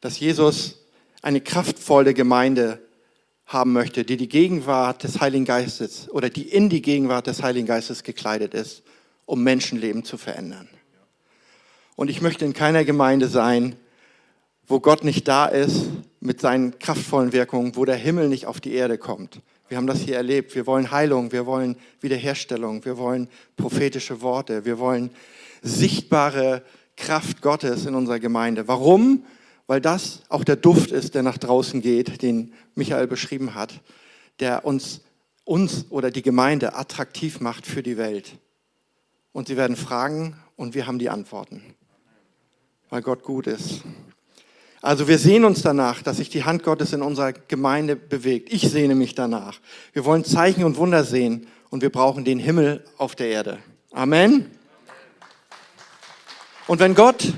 dass 0.00 0.18
Jesus 0.18 0.80
eine 1.22 1.40
kraftvolle 1.40 2.12
Gemeinde 2.12 2.80
haben 3.46 3.72
möchte, 3.72 4.02
die 4.02 4.16
die 4.16 4.28
Gegenwart 4.28 5.04
des 5.04 5.20
Heiligen 5.20 5.44
Geistes 5.44 6.10
oder 6.10 6.28
die 6.28 6.48
in 6.48 6.70
die 6.70 6.82
Gegenwart 6.82 7.28
des 7.28 7.40
Heiligen 7.44 7.68
Geistes 7.68 8.02
gekleidet 8.02 8.52
ist, 8.52 8.82
um 9.26 9.44
Menschenleben 9.44 10.02
zu 10.02 10.16
verändern. 10.16 10.68
Und 11.94 12.10
ich 12.10 12.20
möchte 12.20 12.44
in 12.44 12.52
keiner 12.52 12.84
Gemeinde 12.84 13.28
sein, 13.28 13.76
wo 14.66 14.80
Gott 14.80 15.04
nicht 15.04 15.28
da 15.28 15.46
ist 15.46 15.86
mit 16.18 16.40
seinen 16.40 16.80
kraftvollen 16.80 17.32
Wirkungen, 17.32 17.76
wo 17.76 17.84
der 17.84 17.94
Himmel 17.94 18.28
nicht 18.28 18.46
auf 18.46 18.60
die 18.60 18.72
Erde 18.72 18.98
kommt, 18.98 19.40
wir 19.68 19.76
haben 19.76 19.86
das 19.86 20.00
hier 20.00 20.16
erlebt. 20.16 20.54
Wir 20.54 20.66
wollen 20.66 20.90
Heilung, 20.90 21.32
wir 21.32 21.46
wollen 21.46 21.76
Wiederherstellung, 22.00 22.84
wir 22.84 22.98
wollen 22.98 23.28
prophetische 23.56 24.20
Worte, 24.20 24.64
wir 24.64 24.78
wollen 24.78 25.10
sichtbare 25.62 26.62
Kraft 26.96 27.42
Gottes 27.42 27.86
in 27.86 27.94
unserer 27.94 28.20
Gemeinde. 28.20 28.68
Warum? 28.68 29.24
Weil 29.66 29.80
das 29.80 30.22
auch 30.28 30.44
der 30.44 30.56
Duft 30.56 30.92
ist, 30.92 31.14
der 31.14 31.22
nach 31.22 31.38
draußen 31.38 31.80
geht, 31.82 32.22
den 32.22 32.52
Michael 32.74 33.08
beschrieben 33.08 33.54
hat, 33.54 33.80
der 34.38 34.64
uns, 34.64 35.00
uns 35.44 35.86
oder 35.90 36.10
die 36.10 36.22
Gemeinde 36.22 36.74
attraktiv 36.74 37.40
macht 37.40 37.66
für 37.66 37.82
die 37.82 37.96
Welt. 37.96 38.38
Und 39.32 39.48
sie 39.48 39.56
werden 39.56 39.76
fragen 39.76 40.36
und 40.54 40.74
wir 40.74 40.86
haben 40.86 40.98
die 40.98 41.10
Antworten, 41.10 41.62
weil 42.88 43.02
Gott 43.02 43.22
gut 43.22 43.46
ist. 43.46 43.82
Also 44.86 45.08
wir 45.08 45.18
sehen 45.18 45.44
uns 45.44 45.62
danach, 45.62 46.00
dass 46.00 46.18
sich 46.18 46.28
die 46.28 46.44
Hand 46.44 46.62
Gottes 46.62 46.92
in 46.92 47.02
unserer 47.02 47.32
Gemeinde 47.32 47.96
bewegt. 47.96 48.52
Ich 48.52 48.70
sehne 48.70 48.94
mich 48.94 49.16
danach. 49.16 49.58
Wir 49.92 50.04
wollen 50.04 50.24
Zeichen 50.24 50.62
und 50.62 50.76
Wunder 50.76 51.02
sehen 51.02 51.48
und 51.70 51.82
wir 51.82 51.90
brauchen 51.90 52.24
den 52.24 52.38
Himmel 52.38 52.84
auf 52.96 53.16
der 53.16 53.26
Erde. 53.26 53.58
Amen. 53.90 54.48
Und 56.68 56.78
wenn 56.78 56.94
Gott 56.94 57.32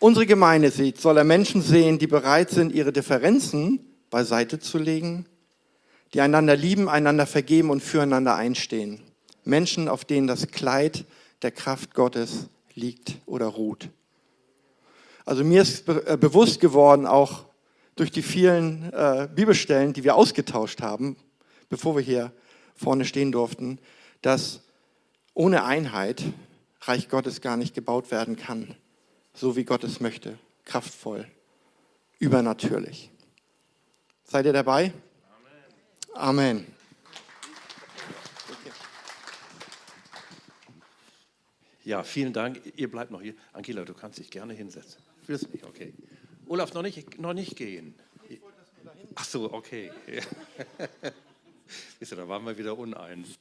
unsere 0.00 0.26
Gemeinde 0.26 0.72
sieht, 0.72 1.00
soll 1.00 1.18
er 1.18 1.22
Menschen 1.22 1.62
sehen, 1.62 2.00
die 2.00 2.08
bereit 2.08 2.50
sind, 2.50 2.74
ihre 2.74 2.92
Differenzen 2.92 3.78
beiseite 4.10 4.58
zu 4.58 4.76
legen, 4.76 5.24
die 6.14 6.20
einander 6.20 6.56
lieben, 6.56 6.88
einander 6.88 7.26
vergeben 7.26 7.70
und 7.70 7.80
füreinander 7.80 8.34
einstehen. 8.34 9.02
Menschen, 9.44 9.86
auf 9.86 10.04
denen 10.04 10.26
das 10.26 10.48
Kleid 10.48 11.04
der 11.42 11.52
Kraft 11.52 11.94
Gottes 11.94 12.48
liegt 12.74 13.18
oder 13.24 13.46
ruht. 13.46 13.88
Also 15.28 15.44
mir 15.44 15.60
ist 15.60 15.84
be 15.84 16.06
äh, 16.06 16.16
bewusst 16.16 16.58
geworden, 16.58 17.04
auch 17.04 17.44
durch 17.96 18.10
die 18.10 18.22
vielen 18.22 18.90
äh, 18.94 19.28
Bibelstellen, 19.30 19.92
die 19.92 20.02
wir 20.02 20.14
ausgetauscht 20.14 20.80
haben, 20.80 21.18
bevor 21.68 21.96
wir 21.96 22.02
hier 22.02 22.32
vorne 22.74 23.04
stehen 23.04 23.30
durften, 23.30 23.78
dass 24.22 24.62
ohne 25.34 25.64
Einheit 25.64 26.22
Reich 26.80 27.10
Gottes 27.10 27.42
gar 27.42 27.58
nicht 27.58 27.74
gebaut 27.74 28.10
werden 28.10 28.36
kann, 28.36 28.74
so 29.34 29.54
wie 29.54 29.64
Gott 29.64 29.84
es 29.84 30.00
möchte, 30.00 30.38
kraftvoll, 30.64 31.26
übernatürlich. 32.18 33.10
Seid 34.24 34.46
ihr 34.46 34.54
dabei? 34.54 34.94
Amen. 36.14 36.64
Amen. 36.64 36.66
Ja, 41.84 42.02
vielen 42.02 42.32
Dank. 42.32 42.62
Ihr 42.76 42.90
bleibt 42.90 43.10
noch 43.10 43.20
hier. 43.20 43.34
Angela, 43.52 43.84
du 43.84 43.92
kannst 43.92 44.18
dich 44.18 44.30
gerne 44.30 44.54
hinsetzen. 44.54 45.07
Willst 45.28 45.52
nicht? 45.52 45.64
Okay. 45.64 45.92
Olaf, 46.46 46.72
noch 46.72 46.80
nicht, 46.80 47.18
noch 47.18 47.34
nicht 47.34 47.54
gehen. 47.54 47.94
Ach 49.14 49.24
so, 49.24 49.52
okay. 49.52 49.92
Wisst 51.98 52.12
ihr, 52.12 52.16
da 52.16 52.26
waren 52.26 52.46
wir 52.46 52.56
wieder 52.56 52.78
uneins. 52.78 53.38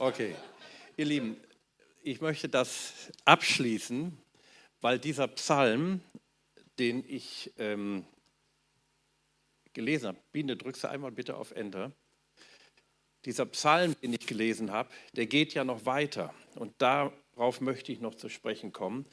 Okay. 0.00 0.34
Ihr 0.96 1.04
Lieben, 1.04 1.36
ich 2.02 2.20
möchte 2.20 2.48
das 2.48 3.12
abschließen, 3.24 4.18
weil 4.80 4.98
dieser 4.98 5.28
Psalm, 5.28 6.00
den 6.80 7.04
ich 7.06 7.52
ähm, 7.56 8.04
gelesen 9.74 10.08
habe, 10.08 10.18
Biene, 10.32 10.56
drückst 10.56 10.82
du 10.82 10.90
einmal 10.90 11.12
bitte 11.12 11.36
auf 11.36 11.52
Enter. 11.52 11.92
Dieser 13.24 13.46
Psalm, 13.46 13.94
den 14.02 14.12
ich 14.12 14.26
gelesen 14.26 14.72
habe, 14.72 14.90
der 15.12 15.26
geht 15.26 15.54
ja 15.54 15.62
noch 15.62 15.86
weiter. 15.86 16.34
Und 16.56 16.74
darauf 17.36 17.60
möchte 17.60 17.92
ich 17.92 18.00
noch 18.00 18.14
zu 18.14 18.28
sprechen 18.28 18.72
kommen. 18.72 19.06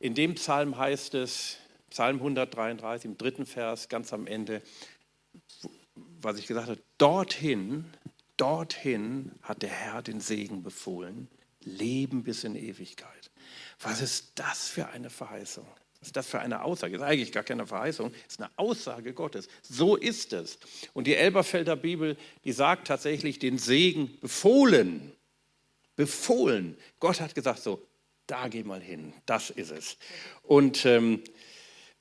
In 0.00 0.14
dem 0.14 0.34
Psalm 0.34 0.76
heißt 0.76 1.14
es, 1.14 1.58
Psalm 1.90 2.16
133 2.16 3.04
im 3.04 3.18
dritten 3.18 3.46
Vers, 3.46 3.88
ganz 3.88 4.12
am 4.12 4.26
Ende, 4.26 4.62
was 5.94 6.38
ich 6.38 6.46
gesagt 6.46 6.68
habe, 6.68 6.80
dorthin, 6.98 7.84
dorthin 8.36 9.32
hat 9.42 9.62
der 9.62 9.70
Herr 9.70 10.02
den 10.02 10.20
Segen 10.20 10.62
befohlen, 10.62 11.28
Leben 11.62 12.24
bis 12.24 12.44
in 12.44 12.56
Ewigkeit. 12.56 13.30
Was 13.80 14.00
ist 14.00 14.32
das 14.36 14.68
für 14.68 14.88
eine 14.88 15.10
Verheißung? 15.10 15.66
Was 16.00 16.08
ist 16.08 16.16
das 16.16 16.28
für 16.28 16.38
eine 16.38 16.62
Aussage? 16.62 16.92
Das 16.92 17.02
ist 17.02 17.08
eigentlich 17.08 17.32
gar 17.32 17.42
keine 17.42 17.66
Verheißung, 17.66 18.12
es 18.26 18.34
ist 18.34 18.40
eine 18.40 18.50
Aussage 18.56 19.12
Gottes. 19.12 19.48
So 19.62 19.96
ist 19.96 20.32
es. 20.32 20.58
Und 20.94 21.06
die 21.06 21.16
Elberfelder 21.16 21.76
Bibel, 21.76 22.16
die 22.44 22.52
sagt 22.52 22.86
tatsächlich 22.86 23.38
den 23.38 23.58
Segen 23.58 24.18
befohlen. 24.20 25.12
Befohlen. 25.98 26.76
Gott 27.00 27.20
hat 27.20 27.34
gesagt 27.34 27.60
so, 27.60 27.84
da 28.28 28.46
geh 28.46 28.62
mal 28.62 28.80
hin, 28.80 29.12
das 29.26 29.50
ist 29.50 29.72
es. 29.72 29.96
Und 30.44 30.86
ähm, 30.86 31.24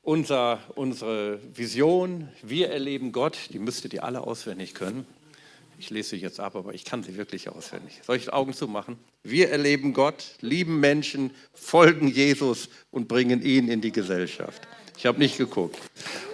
unser, 0.03 0.59
unsere 0.75 1.39
Vision, 1.57 2.29
wir 2.43 2.69
erleben 2.69 3.11
Gott, 3.11 3.49
die 3.49 3.57
müsstet 3.57 3.95
ihr 3.95 4.03
alle 4.03 4.21
auswendig 4.21 4.75
können. 4.75 5.07
Ich 5.79 5.89
lese 5.89 6.11
sie 6.11 6.17
jetzt 6.17 6.39
ab, 6.39 6.55
aber 6.55 6.75
ich 6.75 6.85
kann 6.85 7.01
sie 7.01 7.17
wirklich 7.17 7.49
auswendig. 7.49 7.99
Soll 8.05 8.17
ich 8.17 8.31
Augen 8.31 8.53
zumachen? 8.53 8.99
Wir 9.23 9.49
erleben 9.49 9.93
Gott, 9.93 10.35
lieben 10.41 10.79
Menschen, 10.79 11.31
folgen 11.55 12.07
Jesus 12.07 12.69
und 12.91 13.07
bringen 13.07 13.41
ihn 13.41 13.67
in 13.67 13.81
die 13.81 13.91
Gesellschaft. 13.91 14.61
Ich 14.95 15.07
habe 15.07 15.17
nicht 15.17 15.39
geguckt. 15.39 15.79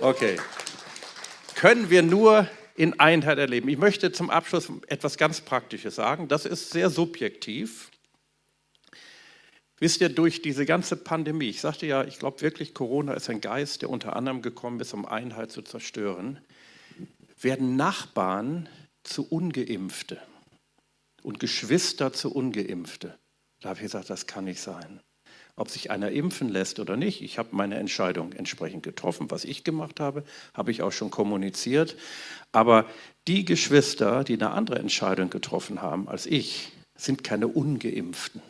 Okay. 0.01 0.36
Können 1.55 1.89
wir 1.89 2.03
nur 2.03 2.45
in 2.76 2.99
Einheit 2.99 3.38
erleben. 3.38 3.69
Ich 3.69 3.78
möchte 3.78 4.11
zum 4.11 4.30
Abschluss 4.30 4.71
etwas 4.88 5.17
ganz 5.17 5.41
Praktisches 5.41 5.95
sagen. 5.95 6.28
Das 6.28 6.45
ist 6.45 6.71
sehr 6.71 6.89
subjektiv. 6.89 7.91
Wisst 9.80 10.01
ihr, 10.01 10.09
durch 10.09 10.41
diese 10.41 10.65
ganze 10.65 10.95
Pandemie, 10.95 11.49
ich 11.49 11.61
sagte 11.61 11.86
ja, 11.86 12.03
ich 12.03 12.19
glaube 12.19 12.41
wirklich, 12.41 12.74
Corona 12.74 13.13
ist 13.13 13.30
ein 13.30 13.41
Geist, 13.41 13.82
der 13.82 13.89
unter 13.89 14.15
anderem 14.15 14.41
gekommen 14.41 14.80
ist, 14.80 14.93
um 14.93 15.05
Einheit 15.05 15.51
zu 15.51 15.61
zerstören, 15.61 16.39
werden 17.41 17.76
Nachbarn 17.76 18.69
zu 19.03 19.28
Ungeimpfte 19.30 20.21
und 21.21 21.39
Geschwister 21.39 22.13
zu 22.13 22.34
Ungeimpfte. 22.34 23.19
Da 23.59 23.69
habe 23.69 23.80
ich 23.80 23.84
gesagt, 23.84 24.09
das 24.09 24.28
kann 24.28 24.45
nicht 24.45 24.61
sein. 24.61 25.01
Ob 25.56 25.70
sich 25.70 25.91
einer 25.91 26.12
impfen 26.12 26.49
lässt 26.49 26.80
oder 26.80 26.97
nicht, 26.97 27.22
ich 27.22 27.38
habe 27.38 27.49
meine 27.51 27.76
Entscheidung 27.76 28.34
entsprechend 28.34 28.84
getroffen. 28.84 29.30
Was 29.30 29.45
ich 29.45 29.64
gemacht 29.64 29.99
habe, 29.99 30.24
habe 30.54 30.72
ich 30.72 30.82
auch 30.82 30.91
schon 30.91 31.12
kommuniziert. 31.12 31.95
Aber 32.51 32.86
die 33.28 33.45
Geschwister, 33.45 34.24
die 34.24 34.34
eine 34.34 34.51
andere 34.51 34.80
Entscheidung 34.80 35.30
getroffen 35.30 35.82
haben 35.82 36.08
als 36.08 36.26
ich, 36.26 36.72
sind 36.95 37.24
keine 37.24 37.47
Ungeimpften 37.47 38.41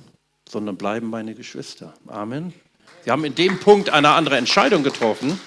sondern 0.53 0.77
bleiben 0.77 1.09
meine 1.09 1.33
Geschwister. 1.33 1.93
Amen. 2.07 2.53
Sie 3.03 3.11
haben 3.11 3.25
in 3.25 3.35
dem 3.35 3.59
Punkt 3.59 3.89
eine 3.89 4.09
andere 4.09 4.37
Entscheidung 4.37 4.83
getroffen, 4.83 5.39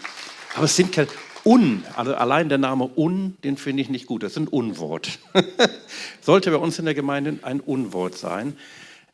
aber 0.55 0.65
es 0.65 0.77
sind 0.77 0.93
keine 0.93 1.09
Un, 1.45 1.85
also 1.95 2.13
allein 2.17 2.49
der 2.49 2.59
Name 2.59 2.91
Un, 2.97 3.37
den 3.45 3.57
finde 3.57 3.81
ich 3.81 3.89
nicht 3.89 4.07
gut. 4.07 4.25
Das 4.25 4.33
ist 4.33 4.39
ein 4.39 4.49
Unwort. 4.49 5.21
Sollte 6.21 6.51
bei 6.51 6.57
uns 6.57 6.79
in 6.81 6.87
der 6.87 6.95
Gemeinde 6.95 7.39
ein 7.43 7.61
Unwort 7.61 8.19
sein. 8.19 8.57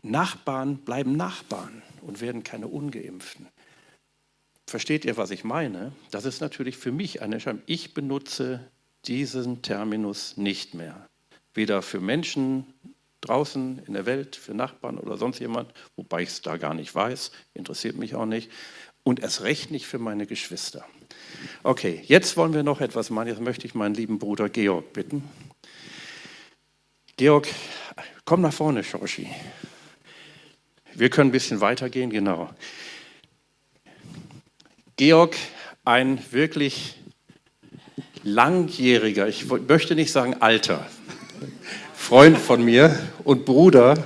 Nachbarn 0.02 0.78
bleiben 0.78 1.16
Nachbarn 1.16 1.82
und 2.02 2.20
werden 2.20 2.42
keine 2.42 2.66
Ungeimpften. 2.66 3.48
Versteht 4.66 5.04
ihr, 5.04 5.16
was 5.16 5.30
ich 5.30 5.44
meine? 5.44 5.92
Das 6.10 6.24
ist 6.24 6.40
natürlich 6.40 6.76
für 6.76 6.92
mich 6.92 7.22
eine 7.22 7.34
Entscheidung. 7.34 7.62
Ich 7.66 7.94
benutze 7.94 8.70
diesen 9.04 9.62
Terminus 9.62 10.36
nicht 10.36 10.74
mehr. 10.74 11.08
Weder 11.54 11.82
für 11.82 12.00
Menschen 12.00 12.66
draußen 13.20 13.82
in 13.86 13.94
der 13.94 14.06
Welt, 14.06 14.36
für 14.36 14.54
Nachbarn 14.54 14.98
oder 14.98 15.16
sonst 15.16 15.38
jemand, 15.38 15.72
wobei 15.96 16.22
ich 16.22 16.30
es 16.30 16.42
da 16.42 16.56
gar 16.56 16.74
nicht 16.74 16.94
weiß, 16.94 17.30
interessiert 17.54 17.96
mich 17.96 18.14
auch 18.14 18.26
nicht. 18.26 18.50
Und 19.04 19.20
erst 19.20 19.42
recht 19.42 19.70
nicht 19.70 19.86
für 19.86 19.98
meine 19.98 20.26
Geschwister. 20.26 20.84
Okay, 21.62 22.02
jetzt 22.06 22.36
wollen 22.36 22.54
wir 22.54 22.62
noch 22.62 22.80
etwas 22.80 23.10
machen. 23.10 23.28
Jetzt 23.28 23.40
möchte 23.40 23.66
ich 23.66 23.74
meinen 23.74 23.94
lieben 23.94 24.18
Bruder 24.18 24.48
Georg 24.48 24.92
bitten. 24.92 25.28
Georg, 27.16 27.48
komm 28.24 28.40
nach 28.42 28.52
vorne, 28.52 28.84
Shoshi. 28.84 29.28
Wir 30.94 31.08
können 31.08 31.30
ein 31.30 31.32
bisschen 31.32 31.60
weitergehen, 31.60 32.10
genau. 32.10 32.50
Georg, 34.96 35.36
ein 35.84 36.18
wirklich 36.30 36.96
langjähriger, 38.22 39.26
ich 39.26 39.46
möchte 39.46 39.94
nicht 39.94 40.12
sagen 40.12 40.36
alter, 40.40 40.86
Freund 41.94 42.36
von 42.36 42.62
mir 42.64 42.98
und 43.24 43.44
Bruder, 43.44 44.04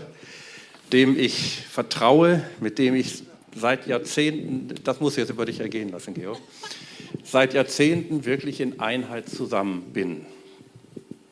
dem 0.93 1.18
ich 1.18 1.62
vertraue, 1.68 2.45
mit 2.61 2.78
dem 2.78 2.95
ich 2.95 3.24
seit 3.55 3.87
Jahrzehnten, 3.87 4.74
das 4.84 5.01
muss 5.01 5.14
ich 5.14 5.18
jetzt 5.18 5.30
über 5.30 5.45
dich 5.45 5.61
ergehen 5.61 5.91
lassen, 5.91 6.14
Georg, 6.14 6.39
seit 7.24 7.53
Jahrzehnten 7.53 8.24
wirklich 8.24 8.61
in 8.61 8.78
Einheit 8.80 9.28
zusammen 9.28 9.93
bin. 9.93 10.24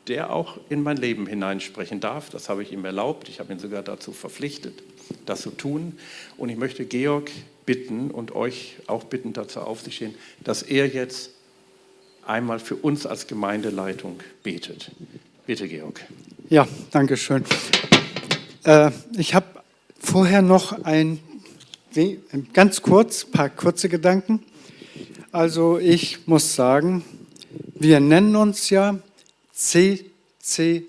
Der 0.07 0.31
auch 0.31 0.59
in 0.69 0.83
mein 0.83 0.97
Leben 0.97 1.25
hineinsprechen 1.25 1.99
darf, 1.99 2.29
das 2.29 2.49
habe 2.49 2.61
ich 2.61 2.71
ihm 2.71 2.85
erlaubt, 2.85 3.29
ich 3.29 3.39
habe 3.39 3.53
ihn 3.53 3.59
sogar 3.59 3.81
dazu 3.81 4.11
verpflichtet, 4.11 4.83
das 5.25 5.41
zu 5.41 5.51
tun. 5.51 5.97
Und 6.37 6.49
ich 6.49 6.57
möchte 6.57 6.85
Georg 6.85 7.31
bitten 7.65 8.11
und 8.11 8.35
euch 8.35 8.75
auch 8.87 9.03
bitten, 9.05 9.33
dazu 9.33 9.61
aufzustehen, 9.61 10.15
dass 10.43 10.61
er 10.61 10.87
jetzt 10.87 11.31
einmal 12.25 12.59
für 12.59 12.75
uns 12.75 13.05
als 13.05 13.27
Gemeindeleitung 13.27 14.19
betet. 14.43 14.91
Bitte, 15.45 15.67
Georg. 15.67 16.01
Ja, 16.49 16.67
danke 16.91 17.17
schön. 17.17 17.43
Äh, 18.63 18.91
ich 19.17 19.35
habe 19.35 19.45
vorher 19.99 20.41
noch 20.41 20.83
ein, 20.83 21.19
ganz 22.53 22.81
kurz, 22.81 23.25
paar 23.25 23.49
kurze 23.49 23.89
Gedanken. 23.89 24.43
Also 25.31 25.79
ich 25.79 26.27
muss 26.27 26.55
sagen, 26.55 27.03
wir 27.75 27.99
nennen 27.99 28.35
uns 28.35 28.69
ja 28.69 28.99
CCN, 29.53 30.87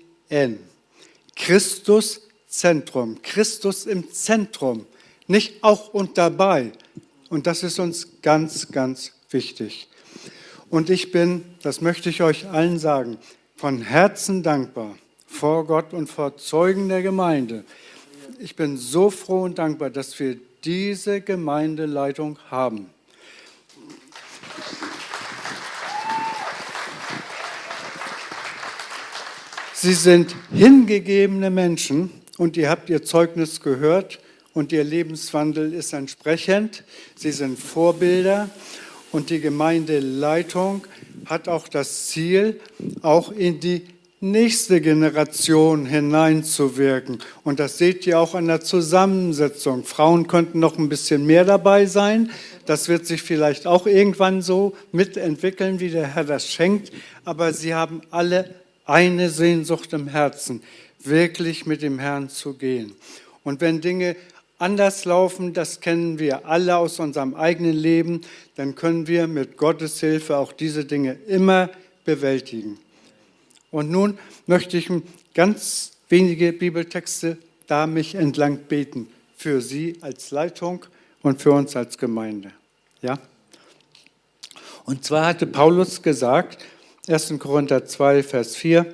Christus 1.35 2.26
Zentrum, 2.47 3.21
Christus 3.21 3.85
im 3.85 4.11
Zentrum, 4.11 4.85
nicht 5.27 5.63
auch 5.63 5.93
und 5.93 6.17
dabei. 6.17 6.71
Und 7.29 7.45
das 7.47 7.63
ist 7.63 7.79
uns 7.79 8.21
ganz, 8.21 8.71
ganz 8.71 9.11
wichtig. 9.29 9.87
Und 10.69 10.89
ich 10.89 11.11
bin, 11.11 11.43
das 11.61 11.81
möchte 11.81 12.09
ich 12.09 12.21
euch 12.21 12.47
allen 12.47 12.79
sagen, 12.79 13.17
von 13.55 13.81
Herzen 13.81 14.43
dankbar 14.43 14.95
vor 15.27 15.65
Gott 15.65 15.93
und 15.93 16.07
vor 16.07 16.37
Zeugen 16.37 16.89
der 16.89 17.03
Gemeinde. 17.03 17.63
Ich 18.39 18.55
bin 18.55 18.77
so 18.77 19.09
froh 19.09 19.43
und 19.43 19.59
dankbar, 19.59 19.89
dass 19.89 20.17
wir 20.19 20.37
diese 20.63 21.21
Gemeindeleitung 21.21 22.39
haben. 22.49 22.89
Sie 29.73 29.93
sind 29.93 30.35
hingegebene 30.51 31.51
Menschen 31.51 32.09
und 32.37 32.57
ihr 32.57 32.69
habt 32.69 32.89
ihr 32.89 33.03
Zeugnis 33.03 33.61
gehört 33.61 34.19
und 34.53 34.71
ihr 34.71 34.83
Lebenswandel 34.83 35.73
ist 35.73 35.93
entsprechend. 35.93 36.83
Sie 37.15 37.31
sind 37.31 37.59
Vorbilder 37.59 38.49
und 39.11 39.29
die 39.29 39.39
Gemeindeleitung 39.39 40.85
hat 41.25 41.47
auch 41.47 41.67
das 41.67 42.07
Ziel, 42.07 42.59
auch 43.01 43.31
in 43.31 43.59
die 43.59 43.83
nächste 44.19 44.81
Generation 44.81 45.85
hineinzuwirken. 45.85 47.19
Und 47.43 47.59
das 47.59 47.77
seht 47.77 48.07
ihr 48.07 48.19
auch 48.19 48.33
an 48.33 48.47
der 48.47 48.61
Zusammensetzung. 48.61 49.83
Frauen 49.83 50.27
könnten 50.27 50.59
noch 50.59 50.77
ein 50.77 50.89
bisschen 50.89 51.25
mehr 51.25 51.45
dabei 51.45 51.85
sein. 51.85 52.31
Das 52.65 52.89
wird 52.89 53.05
sich 53.05 53.21
vielleicht 53.21 53.67
auch 53.67 53.85
irgendwann 53.85 54.41
so 54.41 54.75
mitentwickeln, 54.91 55.79
wie 55.79 55.89
der 55.89 56.15
Herr 56.15 56.23
das 56.23 56.47
schenkt. 56.47 56.91
Aber 57.25 57.53
sie 57.53 57.75
haben 57.75 58.01
alle 58.09 58.55
eine 58.85 59.29
Sehnsucht 59.29 59.93
im 59.93 60.07
Herzen, 60.07 60.63
wirklich 60.99 61.65
mit 61.65 61.81
dem 61.81 61.99
Herrn 61.99 62.29
zu 62.29 62.53
gehen. 62.53 62.95
Und 63.43 63.61
wenn 63.61 63.81
Dinge 63.81 64.15
anders 64.59 65.05
laufen, 65.05 65.53
das 65.53 65.79
kennen 65.79 66.19
wir 66.19 66.45
alle 66.45 66.77
aus 66.77 66.99
unserem 66.99 67.35
eigenen 67.35 67.75
Leben, 67.75 68.21
dann 68.55 68.75
können 68.75 69.07
wir 69.07 69.27
mit 69.27 69.57
Gottes 69.57 69.99
Hilfe 69.99 70.37
auch 70.37 70.51
diese 70.51 70.85
Dinge 70.85 71.13
immer 71.27 71.69
bewältigen. 72.05 72.79
Und 73.71 73.91
nun 73.91 74.17
möchte 74.47 74.77
ich 74.77 74.89
ganz 75.33 75.91
wenige 76.09 76.53
Bibeltexte 76.53 77.37
da 77.67 77.85
mich 77.85 78.15
entlang 78.15 78.57
beten 78.57 79.09
für 79.35 79.61
Sie 79.61 79.97
als 80.01 80.31
Leitung 80.31 80.85
und 81.21 81.41
für 81.41 81.51
uns 81.51 81.75
als 81.75 81.97
Gemeinde. 81.97 82.51
Ja? 83.01 83.19
Und 84.85 85.03
zwar 85.03 85.27
hatte 85.27 85.45
Paulus 85.45 86.01
gesagt, 86.01 86.63
1. 87.07 87.33
Korinther 87.39 87.85
2, 87.85 88.23
Vers 88.23 88.55
4, 88.55 88.85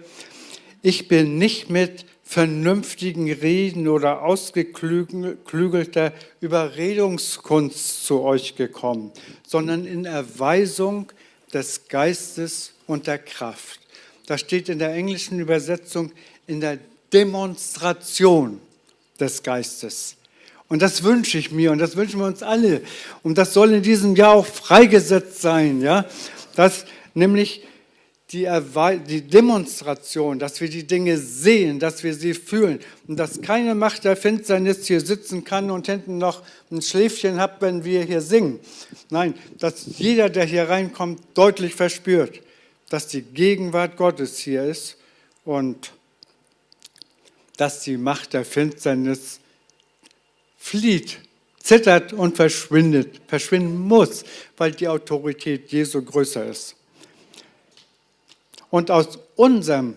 ich 0.83 1.07
bin 1.07 1.39
nicht 1.39 1.71
mit 1.71 2.05
vernünftigen 2.23 3.31
Reden 3.31 3.87
oder 3.87 4.21
ausgeklügelter 4.21 6.13
Überredungskunst 6.41 8.05
zu 8.05 8.21
euch 8.21 8.55
gekommen, 8.55 9.11
sondern 9.47 9.85
in 9.85 10.05
Erweisung 10.05 11.11
des 11.51 11.87
Geistes 11.87 12.73
und 12.85 13.07
der 13.07 13.17
Kraft 13.17 13.79
das 14.25 14.39
steht 14.41 14.69
in 14.69 14.79
der 14.79 14.93
englischen 14.93 15.39
Übersetzung, 15.39 16.11
in 16.47 16.61
der 16.61 16.79
Demonstration 17.11 18.59
des 19.19 19.43
Geistes. 19.43 20.15
Und 20.69 20.81
das 20.81 21.03
wünsche 21.03 21.37
ich 21.37 21.51
mir 21.51 21.71
und 21.71 21.79
das 21.79 21.95
wünschen 21.95 22.19
wir 22.19 22.25
uns 22.25 22.41
alle. 22.41 22.81
Und 23.21 23.37
das 23.37 23.53
soll 23.53 23.73
in 23.73 23.83
diesem 23.83 24.15
Jahr 24.15 24.33
auch 24.33 24.45
freigesetzt 24.45 25.41
sein, 25.41 25.81
ja, 25.81 26.05
dass 26.55 26.85
nämlich 27.13 27.63
die, 28.33 28.49
die, 29.07 29.21
Demonstration, 29.21 30.39
dass 30.39 30.59
wir 30.59 30.69
die 30.69 30.85
Dinge 30.85 31.17
sehen, 31.17 31.79
dass 31.79 32.03
wir 32.03 32.13
sie 32.13 32.33
fühlen 32.33 32.79
und 33.07 33.17
dass 33.17 33.41
keine 33.41 33.75
Macht 33.75 34.03
der 34.03 34.17
Finsternis 34.17 34.87
hier 34.87 35.01
sitzen 35.01 35.43
kann 35.43 35.69
und 35.69 35.85
hinten 35.85 36.17
noch 36.17 36.41
ein 36.71 36.81
Schläfchen 36.81 37.39
hat, 37.39 37.61
wenn 37.61 37.85
wir 37.85 38.03
hier 38.03 38.21
singen. 38.21 38.59
Nein, 39.09 39.35
dass 39.59 39.85
jeder, 39.97 40.29
der 40.29 40.45
hier 40.45 40.67
reinkommt, 40.67 41.21
deutlich 41.35 41.75
verspürt, 41.75 42.41
dass 42.89 43.07
die 43.07 43.21
Gegenwart 43.21 43.95
Gottes 43.97 44.39
hier 44.39 44.63
ist 44.63 44.97
und 45.45 45.91
dass 47.57 47.81
die 47.81 47.97
Macht 47.97 48.33
der 48.33 48.45
Finsternis 48.45 49.39
flieht, 50.57 51.19
zittert 51.59 52.13
und 52.13 52.35
verschwindet, 52.35 53.21
verschwinden 53.27 53.77
muss, 53.77 54.23
weil 54.57 54.71
die 54.71 54.87
Autorität 54.87 55.71
Jesu 55.71 56.01
größer 56.01 56.45
ist. 56.45 56.75
Und 58.73 58.89
aus 58.89 59.19
unserem 59.35 59.93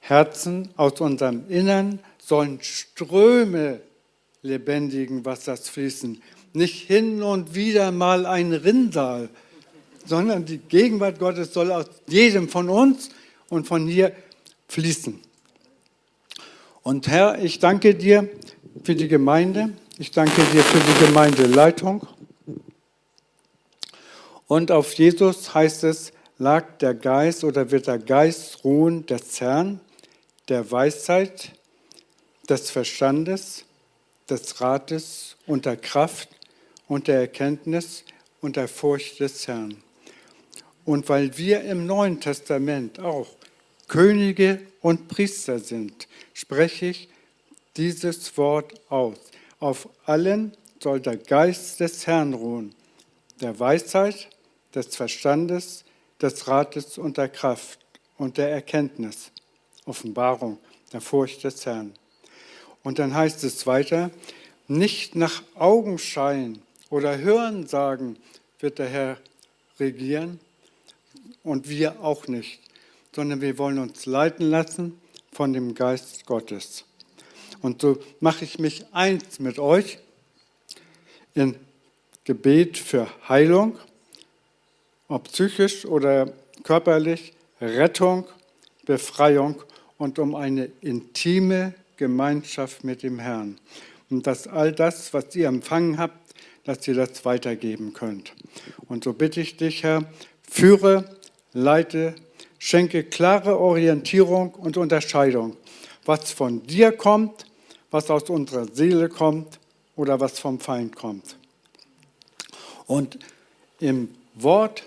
Herzen, 0.00 0.70
aus 0.78 1.02
unserem 1.02 1.50
Innern 1.50 1.98
sollen 2.16 2.60
Ströme 2.62 3.82
lebendigen 4.40 5.26
Wassers 5.26 5.68
fließen, 5.68 6.22
nicht 6.54 6.86
hin 6.86 7.22
und 7.22 7.54
wieder 7.54 7.92
mal 7.92 8.24
ein 8.24 8.54
Rinnsal, 8.54 9.28
sondern 10.06 10.46
die 10.46 10.56
Gegenwart 10.56 11.18
Gottes 11.18 11.52
soll 11.52 11.70
aus 11.70 11.84
jedem 12.06 12.48
von 12.48 12.70
uns 12.70 13.10
und 13.50 13.66
von 13.66 13.86
hier 13.86 14.12
fließen. 14.68 15.20
Und 16.82 17.06
Herr, 17.06 17.38
ich 17.44 17.58
danke 17.58 17.94
dir 17.94 18.30
für 18.82 18.94
die 18.94 19.08
Gemeinde. 19.08 19.74
Ich 19.98 20.10
danke 20.10 20.42
dir 20.54 20.62
für 20.62 20.80
die 20.80 21.04
Gemeindeleitung. 21.04 22.06
Und 24.46 24.70
auf 24.70 24.94
Jesus 24.94 25.52
heißt 25.52 25.84
es, 25.84 26.14
lag 26.38 26.78
der 26.78 26.94
Geist 26.94 27.44
oder 27.44 27.70
wird 27.70 27.86
der 27.88 27.98
Geist 27.98 28.64
ruhen 28.64 29.04
des 29.06 29.40
Herrn, 29.40 29.80
der 30.48 30.70
Weisheit, 30.70 31.52
des 32.48 32.70
Verstandes, 32.70 33.64
des 34.30 34.60
Rates 34.60 35.36
und 35.46 35.66
der 35.66 35.76
Kraft 35.76 36.28
und 36.86 37.08
der 37.08 37.20
Erkenntnis 37.20 38.04
und 38.40 38.56
der 38.56 38.68
Furcht 38.68 39.20
des 39.20 39.46
Herrn. 39.48 39.76
Und 40.84 41.08
weil 41.08 41.36
wir 41.36 41.62
im 41.62 41.86
Neuen 41.86 42.20
Testament 42.20 42.98
auch 42.98 43.28
Könige 43.88 44.60
und 44.80 45.08
Priester 45.08 45.58
sind, 45.58 46.08
spreche 46.32 46.86
ich 46.86 47.08
dieses 47.76 48.36
Wort 48.36 48.74
aus. 48.90 49.18
Auf 49.60 49.88
allen 50.04 50.56
soll 50.82 51.00
der 51.00 51.16
Geist 51.16 51.80
des 51.80 52.06
Herrn 52.06 52.32
ruhen, 52.32 52.74
der 53.40 53.58
Weisheit, 53.58 54.28
des 54.74 54.94
Verstandes, 54.94 55.84
des 56.20 56.48
Rates 56.48 56.98
und 56.98 57.16
der 57.16 57.28
Kraft 57.28 57.78
und 58.16 58.38
der 58.38 58.50
Erkenntnis, 58.50 59.30
Offenbarung, 59.84 60.58
der 60.92 61.00
Furcht 61.00 61.44
des 61.44 61.64
Herrn. 61.66 61.92
Und 62.82 62.98
dann 62.98 63.14
heißt 63.14 63.44
es 63.44 63.66
weiter, 63.66 64.10
nicht 64.66 65.14
nach 65.14 65.42
Augenschein 65.54 66.60
oder 66.90 67.18
Hörensagen 67.18 68.18
wird 68.60 68.78
der 68.78 68.88
Herr 68.88 69.18
regieren 69.78 70.40
und 71.42 71.68
wir 71.68 72.00
auch 72.00 72.26
nicht, 72.26 72.60
sondern 73.14 73.40
wir 73.40 73.58
wollen 73.58 73.78
uns 73.78 74.06
leiten 74.06 74.48
lassen 74.50 75.00
von 75.32 75.52
dem 75.52 75.74
Geist 75.74 76.26
Gottes. 76.26 76.84
Und 77.60 77.82
so 77.82 77.98
mache 78.20 78.44
ich 78.44 78.58
mich 78.58 78.84
eins 78.92 79.40
mit 79.40 79.58
euch 79.58 79.98
in 81.34 81.56
Gebet 82.24 82.76
für 82.78 83.08
Heilung, 83.28 83.78
ob 85.08 85.24
psychisch 85.24 85.84
oder 85.86 86.32
körperlich, 86.62 87.32
Rettung, 87.60 88.26
Befreiung 88.84 89.62
und 89.96 90.18
um 90.18 90.34
eine 90.34 90.70
intime 90.80 91.74
Gemeinschaft 91.96 92.84
mit 92.84 93.02
dem 93.02 93.18
Herrn. 93.18 93.58
Und 94.10 94.26
dass 94.26 94.46
all 94.46 94.72
das, 94.72 95.12
was 95.12 95.34
ihr 95.34 95.48
empfangen 95.48 95.98
habt, 95.98 96.34
dass 96.64 96.86
ihr 96.86 96.94
das 96.94 97.24
weitergeben 97.24 97.92
könnt. 97.92 98.32
Und 98.88 99.04
so 99.04 99.12
bitte 99.12 99.40
ich 99.40 99.56
dich, 99.56 99.82
Herr, 99.82 100.04
führe, 100.48 101.16
leite, 101.52 102.14
schenke 102.58 103.04
klare 103.04 103.58
Orientierung 103.58 104.54
und 104.54 104.76
Unterscheidung, 104.76 105.56
was 106.04 106.30
von 106.30 106.66
dir 106.66 106.92
kommt, 106.92 107.46
was 107.90 108.10
aus 108.10 108.28
unserer 108.28 108.66
Seele 108.72 109.08
kommt 109.08 109.58
oder 109.96 110.20
was 110.20 110.38
vom 110.38 110.60
Feind 110.60 110.94
kommt. 110.94 111.36
Und 112.86 113.18
im 113.80 114.14
Wort 114.34 114.84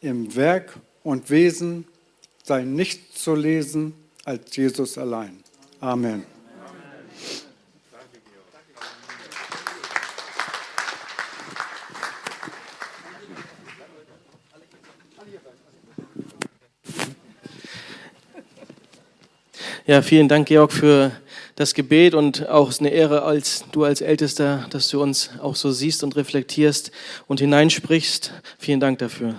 im 0.00 0.34
Werk 0.36 0.78
und 1.02 1.30
Wesen 1.30 1.86
sei 2.42 2.62
nichts 2.62 3.22
zu 3.22 3.34
lesen 3.34 3.94
als 4.24 4.54
Jesus 4.56 4.98
allein. 4.98 5.42
Amen. 5.80 6.24
Ja, 19.86 20.02
vielen 20.02 20.28
Dank, 20.28 20.48
Georg, 20.48 20.70
für 20.70 21.12
das 21.56 21.72
Gebet 21.72 22.12
und 22.14 22.46
auch 22.46 22.78
eine 22.78 22.90
Ehre, 22.90 23.22
als 23.22 23.64
du 23.72 23.84
als 23.84 24.02
Ältester, 24.02 24.66
dass 24.68 24.90
du 24.90 25.02
uns 25.02 25.30
auch 25.40 25.56
so 25.56 25.72
siehst 25.72 26.04
und 26.04 26.14
reflektierst 26.14 26.92
und 27.26 27.40
hineinsprichst. 27.40 28.34
Vielen 28.58 28.80
Dank 28.80 28.98
dafür. 28.98 29.36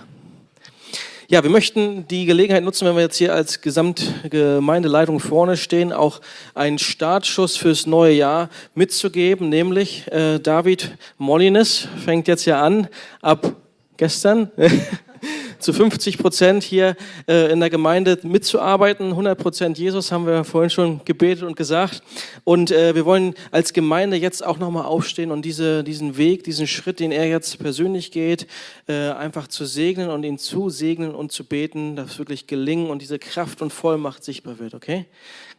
Ja, 1.32 1.44
wir 1.44 1.52
möchten 1.52 2.08
die 2.08 2.26
Gelegenheit 2.26 2.64
nutzen, 2.64 2.88
wenn 2.88 2.96
wir 2.96 3.04
jetzt 3.04 3.18
hier 3.18 3.36
als 3.36 3.62
Gesamtgemeindeleitung 3.62 5.20
vorne 5.20 5.58
stehen, 5.58 5.94
auch 5.94 6.22
einen 6.56 6.80
Startschuss 6.80 7.56
fürs 7.56 7.86
neue 7.86 8.14
Jahr 8.14 8.50
mitzugeben, 8.74 9.48
nämlich 9.48 10.12
äh, 10.12 10.40
David 10.40 10.98
Mollines 11.20 11.88
fängt 12.04 12.28
jetzt 12.28 12.46
ja 12.46 12.64
an, 12.64 12.88
ab 13.22 13.56
gestern 13.98 14.50
zu 15.60 15.74
50 15.74 16.18
Prozent 16.18 16.64
hier 16.64 16.96
äh, 17.28 17.52
in 17.52 17.60
der 17.60 17.70
Gemeinde 17.70 18.18
mitzuarbeiten. 18.24 19.10
100 19.10 19.38
Prozent 19.38 19.78
Jesus 19.78 20.12
haben 20.12 20.26
wir 20.26 20.44
vorhin 20.44 20.70
schon 20.70 21.02
gebetet 21.06 21.44
und 21.44 21.56
gesagt. 21.56 22.02
Und 22.44 22.72
äh, 22.72 22.96
wir 22.96 23.06
wollen 23.06 23.36
als 23.52 23.74
Gemeinde 23.74 24.18
jetzt 24.18 24.46
auch 24.46 24.58
nochmal 24.58 24.86
aufstehen 24.86 25.32
und 25.32 25.44
diese, 25.44 25.84
diesen 25.84 26.18
Weg, 26.18 26.44
diesen 26.44 26.68
Schritt, 26.68 27.00
den 27.00 27.12
er 27.12 27.28
jetzt 27.28 27.60
persönlich 27.60 28.12
geht, 28.12 28.48
äh, 28.88 29.10
einfach 29.12 29.48
zu 29.48 29.66
segnen 29.66 30.10
und 30.10 30.24
ihn 30.24 30.38
zu 30.38 30.70
segnen 30.70 31.14
und 31.14 31.32
zu 31.32 31.44
beten, 31.44 31.96
dass 31.96 32.18
wirklich 32.18 32.48
gelingen 32.48 32.90
und 32.90 33.02
diese 33.02 33.20
Kraft 33.20 33.62
und 33.62 33.72
Vollmacht 33.72 34.24
sichtbar 34.24 34.60
wird, 34.60 34.74
okay? 34.74 35.06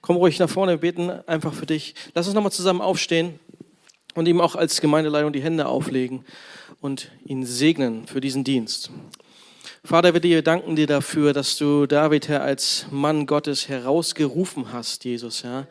Komm 0.01 0.17
ruhig 0.17 0.39
nach 0.39 0.49
vorne, 0.49 0.73
wir 0.73 0.79
beten 0.79 1.11
einfach 1.27 1.53
für 1.53 1.67
dich. 1.67 1.95
Lass 2.15 2.27
uns 2.27 2.35
nochmal 2.35 2.53
zusammen 2.53 2.81
aufstehen 2.81 3.39
und 4.15 4.27
ihm 4.27 4.41
auch 4.41 4.57
als 4.57 4.81
Gemeindeleitung 4.81 5.33
die 5.33 5.43
Hände 5.43 5.67
auflegen 5.67 6.25
und 6.81 7.11
ihn 7.25 7.45
segnen 7.45 8.07
für 8.07 8.21
diesen 8.21 8.45
Dienst. 8.45 8.91
Vater, 9.83 10.13
wir 10.23 10.43
danken 10.43 10.77
dir 10.77 10.87
dafür, 10.87 11.33
dass 11.33 11.57
du 11.57 11.87
David, 11.87 12.29
Herr, 12.29 12.43
als 12.43 12.85
Mann 12.91 13.25
Gottes 13.25 13.67
herausgerufen 13.67 14.75
hast, 14.75 15.07
Jesus, 15.07 15.43
Herr. 15.43 15.67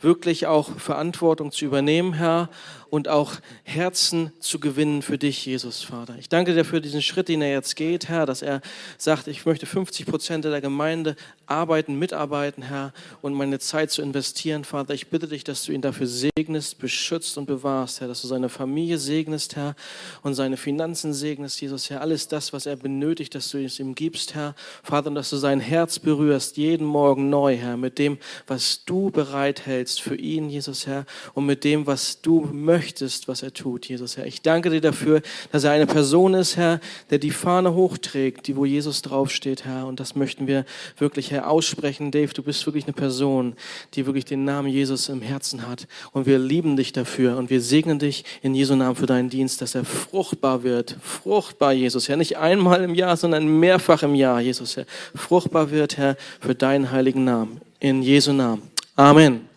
Wirklich 0.00 0.46
auch 0.46 0.78
Verantwortung 0.78 1.50
zu 1.52 1.64
übernehmen, 1.64 2.12
Herr, 2.14 2.48
und 2.90 3.08
auch 3.08 3.34
Herzen 3.64 4.32
zu 4.40 4.60
gewinnen 4.60 5.02
für 5.02 5.18
dich, 5.18 5.44
Jesus, 5.44 5.82
Vater. 5.82 6.16
Ich 6.18 6.28
danke 6.28 6.54
dir 6.54 6.64
für 6.64 6.80
diesen 6.80 7.02
Schritt, 7.02 7.28
den 7.28 7.42
er 7.42 7.50
jetzt 7.50 7.76
geht, 7.76 8.08
Herr, 8.08 8.24
dass 8.24 8.42
er 8.42 8.60
sagt, 8.96 9.26
ich 9.28 9.44
möchte 9.44 9.66
50 9.66 10.06
Prozent 10.06 10.44
der 10.44 10.60
Gemeinde 10.60 11.16
arbeiten, 11.46 11.98
mitarbeiten, 11.98 12.62
Herr, 12.62 12.92
und 13.20 13.34
meine 13.34 13.58
Zeit 13.58 13.90
zu 13.90 14.00
investieren, 14.00 14.64
Vater. 14.64 14.94
Ich 14.94 15.08
bitte 15.08 15.28
dich, 15.28 15.44
dass 15.44 15.64
du 15.64 15.72
ihn 15.72 15.82
dafür 15.82 16.06
segnest, 16.06 16.78
beschützt 16.78 17.36
und 17.36 17.46
bewahrst, 17.46 18.00
Herr, 18.00 18.08
dass 18.08 18.22
du 18.22 18.28
seine 18.28 18.48
Familie 18.48 18.98
segnest, 18.98 19.56
Herr, 19.56 19.74
und 20.22 20.34
seine 20.34 20.56
Finanzen 20.56 21.12
segnest, 21.12 21.60
Jesus, 21.60 21.90
Herr. 21.90 22.00
Alles 22.00 22.28
das, 22.28 22.52
was 22.52 22.66
er 22.66 22.76
benötigt, 22.76 23.34
dass 23.34 23.50
du 23.50 23.62
es 23.62 23.78
ihm 23.80 23.94
gibst, 23.94 24.34
Herr, 24.34 24.54
Vater, 24.82 25.08
und 25.08 25.14
dass 25.14 25.30
du 25.30 25.36
sein 25.36 25.60
Herz 25.60 25.98
berührst, 25.98 26.56
jeden 26.56 26.86
Morgen 26.86 27.28
neu, 27.28 27.56
Herr, 27.56 27.76
mit 27.76 27.98
dem, 27.98 28.18
was 28.46 28.84
du 28.84 29.10
bereithältst 29.10 29.87
für 29.96 30.16
ihn, 30.16 30.50
Jesus, 30.50 30.86
Herr, 30.86 31.06
und 31.34 31.46
mit 31.46 31.64
dem, 31.64 31.86
was 31.86 32.20
du 32.20 32.48
möchtest 32.52 32.98
möchtest, 32.98 33.28
was 33.28 33.42
er 33.42 33.52
tut, 33.52 33.88
Jesus, 33.88 34.16
Herr. 34.16 34.26
Ich 34.26 34.42
danke 34.42 34.70
dir 34.70 34.80
dafür, 34.80 35.22
dass 35.52 35.64
er 35.64 35.72
eine 35.72 35.86
Person 35.86 36.34
ist, 36.34 36.56
Herr, 36.56 36.80
der 37.10 37.18
die 37.18 37.30
Fahne 37.30 37.74
hochträgt, 37.74 38.46
die 38.46 38.56
wo 38.56 38.64
Jesus 38.64 39.02
draufsteht, 39.02 39.64
Herr. 39.64 39.86
Und 39.86 40.00
das 40.00 40.14
möchten 40.14 40.46
wir 40.46 40.64
wirklich, 40.98 41.30
Herr, 41.30 41.50
aussprechen. 41.50 42.10
Dave, 42.10 42.32
du 42.32 42.42
bist 42.42 42.66
wirklich 42.66 42.84
eine 42.84 42.92
Person, 42.92 43.54
die 43.94 44.06
wirklich 44.06 44.24
den 44.24 44.44
Namen 44.44 44.68
Jesus 44.68 45.08
im 45.08 45.22
Herzen 45.22 45.66
hat. 45.66 45.86
Und 46.12 46.26
wir 46.26 46.38
lieben 46.38 46.76
dich 46.76 46.92
dafür 46.92 47.36
und 47.36 47.50
wir 47.50 47.60
segnen 47.60 47.98
dich 47.98 48.24
in 48.42 48.54
Jesu 48.54 48.74
Namen 48.76 48.96
für 48.96 49.06
deinen 49.06 49.30
Dienst, 49.30 49.60
dass 49.60 49.74
er 49.74 49.84
fruchtbar 49.84 50.62
wird. 50.62 50.96
Fruchtbar, 51.02 51.72
Jesus, 51.72 52.08
Herr. 52.08 52.16
Nicht 52.16 52.36
einmal 52.36 52.84
im 52.84 52.94
Jahr, 52.94 53.16
sondern 53.16 53.46
mehrfach 53.60 54.02
im 54.02 54.14
Jahr, 54.14 54.40
Jesus, 54.40 54.76
Herr. 54.76 54.86
Fruchtbar 55.14 55.70
wird, 55.70 55.96
Herr, 55.96 56.16
für 56.40 56.54
deinen 56.54 56.90
heiligen 56.90 57.24
Namen. 57.24 57.60
In 57.80 58.02
Jesu 58.02 58.32
Namen. 58.32 58.62
Amen. 58.96 59.47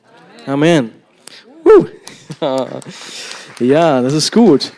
Amen. 0.46 0.92
Uh. 1.64 1.86
ja, 3.60 4.02
das 4.02 4.14
ist 4.14 4.32
gut. 4.32 4.72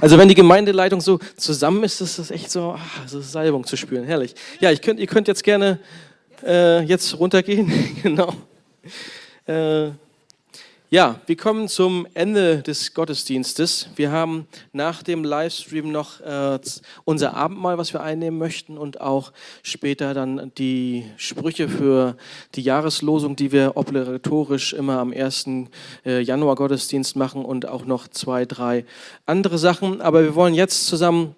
Also 0.00 0.18
wenn 0.18 0.28
die 0.28 0.34
Gemeindeleitung 0.34 1.00
so 1.00 1.18
zusammen 1.36 1.82
ist, 1.84 2.00
ist 2.00 2.18
das 2.18 2.30
echt 2.30 2.50
so, 2.50 2.76
ach, 2.76 3.04
ist 3.04 3.32
Salbung 3.32 3.64
zu 3.64 3.76
spüren, 3.76 4.04
herrlich. 4.04 4.34
Ja, 4.60 4.70
ich 4.70 4.82
könnt, 4.82 5.00
ihr 5.00 5.06
könnt 5.06 5.28
jetzt 5.28 5.42
gerne 5.42 5.78
äh, 6.44 6.82
jetzt 6.82 7.18
runtergehen, 7.18 7.72
genau. 8.02 8.34
Äh, 9.46 9.90
ja, 10.88 11.20
wir 11.26 11.36
kommen 11.36 11.66
zum 11.66 12.06
Ende 12.14 12.62
des 12.62 12.94
Gottesdienstes. 12.94 13.88
Wir 13.96 14.12
haben 14.12 14.46
nach 14.72 15.02
dem 15.02 15.24
Livestream 15.24 15.90
noch 15.90 16.20
äh, 16.20 16.60
unser 17.04 17.34
Abendmahl, 17.34 17.76
was 17.76 17.92
wir 17.92 18.02
einnehmen 18.02 18.38
möchten 18.38 18.78
und 18.78 19.00
auch 19.00 19.32
später 19.64 20.14
dann 20.14 20.52
die 20.58 21.04
Sprüche 21.16 21.68
für 21.68 22.16
die 22.54 22.62
Jahreslosung, 22.62 23.34
die 23.34 23.50
wir 23.50 23.76
obligatorisch 23.76 24.74
immer 24.74 24.98
am 25.00 25.12
1. 25.12 25.46
Äh, 26.04 26.20
Januar 26.20 26.54
Gottesdienst 26.54 27.16
machen 27.16 27.44
und 27.44 27.66
auch 27.66 27.84
noch 27.84 28.06
zwei, 28.06 28.44
drei 28.44 28.84
andere 29.26 29.58
Sachen. 29.58 30.00
Aber 30.00 30.22
wir 30.22 30.36
wollen 30.36 30.54
jetzt 30.54 30.86
zusammen 30.86 31.34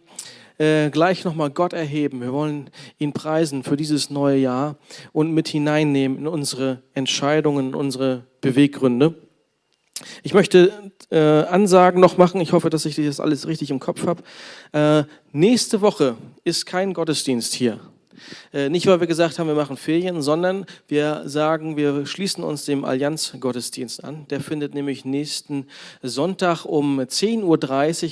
äh, 0.59 0.91
gleich 0.91 1.25
nochmal 1.25 1.49
Gott 1.49 1.73
erheben. 1.73 2.21
Wir 2.21 2.35
wollen 2.35 2.69
ihn 2.99 3.15
preisen 3.15 3.63
für 3.63 3.79
dieses 3.79 4.11
neue 4.11 4.37
Jahr 4.37 4.77
und 5.13 5.33
mit 5.33 5.49
hineinnehmen 5.49 6.19
in 6.19 6.27
unsere 6.27 6.83
Entscheidungen, 6.93 7.69
in 7.69 7.75
unsere 7.75 8.25
Beweggründe. 8.43 9.15
Ich 10.23 10.35
möchte 10.35 10.93
äh, 11.11 11.19
Ansagen 11.19 12.01
noch 12.01 12.19
machen. 12.19 12.41
Ich 12.41 12.53
hoffe, 12.53 12.71
dass 12.71 12.85
ich 12.85 12.97
das 12.97 13.21
alles 13.21 13.47
richtig 13.47 13.71
im 13.71 13.81
Kopf 13.81 14.07
habe. 14.07 14.23
Äh, 14.73 15.05
nächste 15.33 15.81
Woche 15.81 16.17
ist 16.45 16.67
kein 16.67 16.93
Gottesdienst 16.95 17.55
hier. 17.55 17.81
Äh, 18.53 18.69
nicht, 18.69 18.87
weil 18.87 19.01
wir 19.01 19.07
gesagt 19.07 19.39
haben, 19.39 19.47
wir 19.47 19.55
machen 19.55 19.77
Ferien, 19.77 20.23
sondern 20.23 20.67
wir 20.87 21.23
sagen, 21.27 21.77
wir 21.77 22.07
schließen 22.07 22.45
uns 22.45 22.65
dem 22.65 22.85
Allianz-Gottesdienst 22.85 24.05
an. 24.05 24.27
Der 24.29 24.41
findet 24.41 24.75
nämlich 24.75 25.05
nächsten 25.05 25.67
Sonntag 26.03 26.65
um 26.65 27.01
10.30 27.01 27.45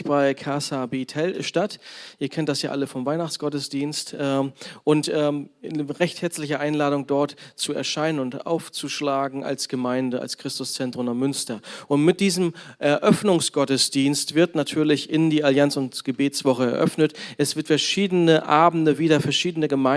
Uhr 0.04 0.08
bei 0.08 0.34
Casa 0.34 0.86
Betel 0.86 1.42
statt. 1.42 1.78
Ihr 2.18 2.28
kennt 2.28 2.48
das 2.48 2.62
ja 2.62 2.70
alle 2.70 2.86
vom 2.86 3.04
Weihnachtsgottesdienst. 3.06 4.16
Ähm, 4.18 4.52
und 4.84 5.10
ähm, 5.12 5.50
eine 5.62 5.98
recht 5.98 6.22
herzliche 6.22 6.60
Einladung 6.60 7.06
dort 7.06 7.36
zu 7.54 7.72
erscheinen 7.72 8.20
und 8.20 8.46
aufzuschlagen 8.46 9.44
als 9.44 9.68
Gemeinde, 9.68 10.20
als 10.20 10.38
Christuszentrum 10.38 11.08
in 11.08 11.18
Münster. 11.18 11.60
Und 11.88 12.04
mit 12.04 12.20
diesem 12.20 12.54
Eröffnungsgottesdienst 12.78 14.34
wird 14.34 14.54
natürlich 14.54 15.10
in 15.10 15.30
die 15.30 15.44
Allianz- 15.44 15.76
und 15.76 16.04
Gebetswoche 16.04 16.70
eröffnet. 16.70 17.14
Es 17.38 17.56
wird 17.56 17.66
verschiedene 17.66 18.46
Abende 18.46 18.98
wieder 18.98 19.20
verschiedene 19.20 19.68
Gemeinden 19.68 19.95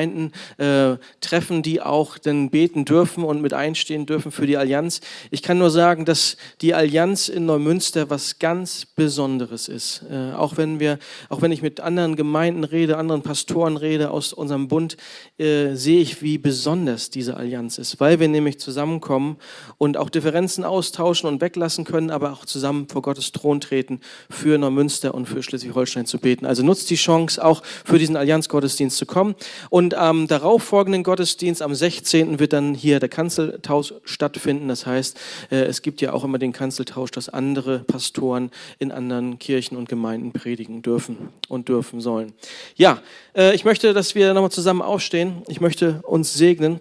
äh, 0.57 0.97
treffen, 1.21 1.61
die 1.61 1.81
auch 1.81 2.17
dann 2.17 2.49
beten 2.49 2.85
dürfen 2.85 3.23
und 3.23 3.41
mit 3.41 3.53
einstehen 3.53 4.05
dürfen 4.05 4.31
für 4.31 4.47
die 4.47 4.57
Allianz. 4.57 5.01
Ich 5.31 5.41
kann 5.43 5.57
nur 5.57 5.69
sagen, 5.69 6.05
dass 6.05 6.37
die 6.61 6.73
Allianz 6.73 7.29
in 7.29 7.45
Neumünster 7.45 8.09
was 8.09 8.39
ganz 8.39 8.85
Besonderes 8.85 9.67
ist. 9.67 10.03
Äh, 10.09 10.33
auch 10.33 10.57
wenn 10.57 10.79
wir, 10.79 10.99
auch 11.29 11.41
wenn 11.41 11.51
ich 11.51 11.61
mit 11.61 11.79
anderen 11.79 12.15
Gemeinden 12.15 12.63
rede, 12.63 12.97
anderen 12.97 13.21
Pastoren 13.21 13.77
rede 13.77 14.11
aus 14.11 14.33
unserem 14.33 14.67
Bund, 14.67 14.97
äh, 15.37 15.75
sehe 15.75 16.01
ich, 16.01 16.21
wie 16.21 16.37
besonders 16.37 17.09
diese 17.09 17.37
Allianz 17.37 17.77
ist, 17.77 17.99
weil 17.99 18.19
wir 18.19 18.27
nämlich 18.27 18.59
zusammenkommen 18.59 19.37
und 19.77 19.97
auch 19.97 20.09
Differenzen 20.09 20.63
austauschen 20.63 21.27
und 21.27 21.41
weglassen 21.41 21.85
können, 21.85 22.09
aber 22.09 22.31
auch 22.31 22.45
zusammen 22.45 22.87
vor 22.87 23.01
Gottes 23.01 23.31
Thron 23.31 23.61
treten, 23.61 24.01
für 24.29 24.57
Neumünster 24.57 25.13
und 25.13 25.27
für 25.27 25.41
Schleswig-Holstein 25.43 26.05
zu 26.05 26.19
beten. 26.19 26.45
Also 26.45 26.63
nutzt 26.63 26.89
die 26.89 26.95
Chance, 26.95 27.43
auch 27.43 27.63
für 27.85 27.99
diesen 27.99 28.15
Allianzgottesdienst 28.15 28.97
zu 28.97 29.05
kommen. 29.05 29.35
Und 29.69 29.88
am 29.93 30.27
darauffolgenden 30.27 31.03
Gottesdienst, 31.03 31.61
am 31.61 31.75
16. 31.75 32.39
wird 32.39 32.53
dann 32.53 32.73
hier 32.73 32.99
der 32.99 33.09
Kanzeltausch 33.09 33.93
stattfinden. 34.03 34.67
Das 34.67 34.85
heißt, 34.85 35.19
äh, 35.51 35.57
es 35.57 35.81
gibt 35.81 36.01
ja 36.01 36.13
auch 36.13 36.23
immer 36.23 36.37
den 36.37 36.53
Kanzeltausch, 36.53 37.11
dass 37.11 37.29
andere 37.29 37.79
Pastoren 37.79 38.51
in 38.79 38.91
anderen 38.91 39.39
Kirchen 39.39 39.77
und 39.77 39.89
Gemeinden 39.89 40.31
predigen 40.31 40.81
dürfen 40.81 41.29
und 41.47 41.69
dürfen 41.69 42.01
sollen. 42.01 42.33
Ja, 42.75 43.01
äh, 43.35 43.53
ich 43.55 43.65
möchte, 43.65 43.93
dass 43.93 44.15
wir 44.15 44.33
nochmal 44.33 44.51
zusammen 44.51 44.81
aufstehen. 44.81 45.43
Ich 45.47 45.61
möchte 45.61 46.01
uns 46.03 46.33
segnen 46.33 46.79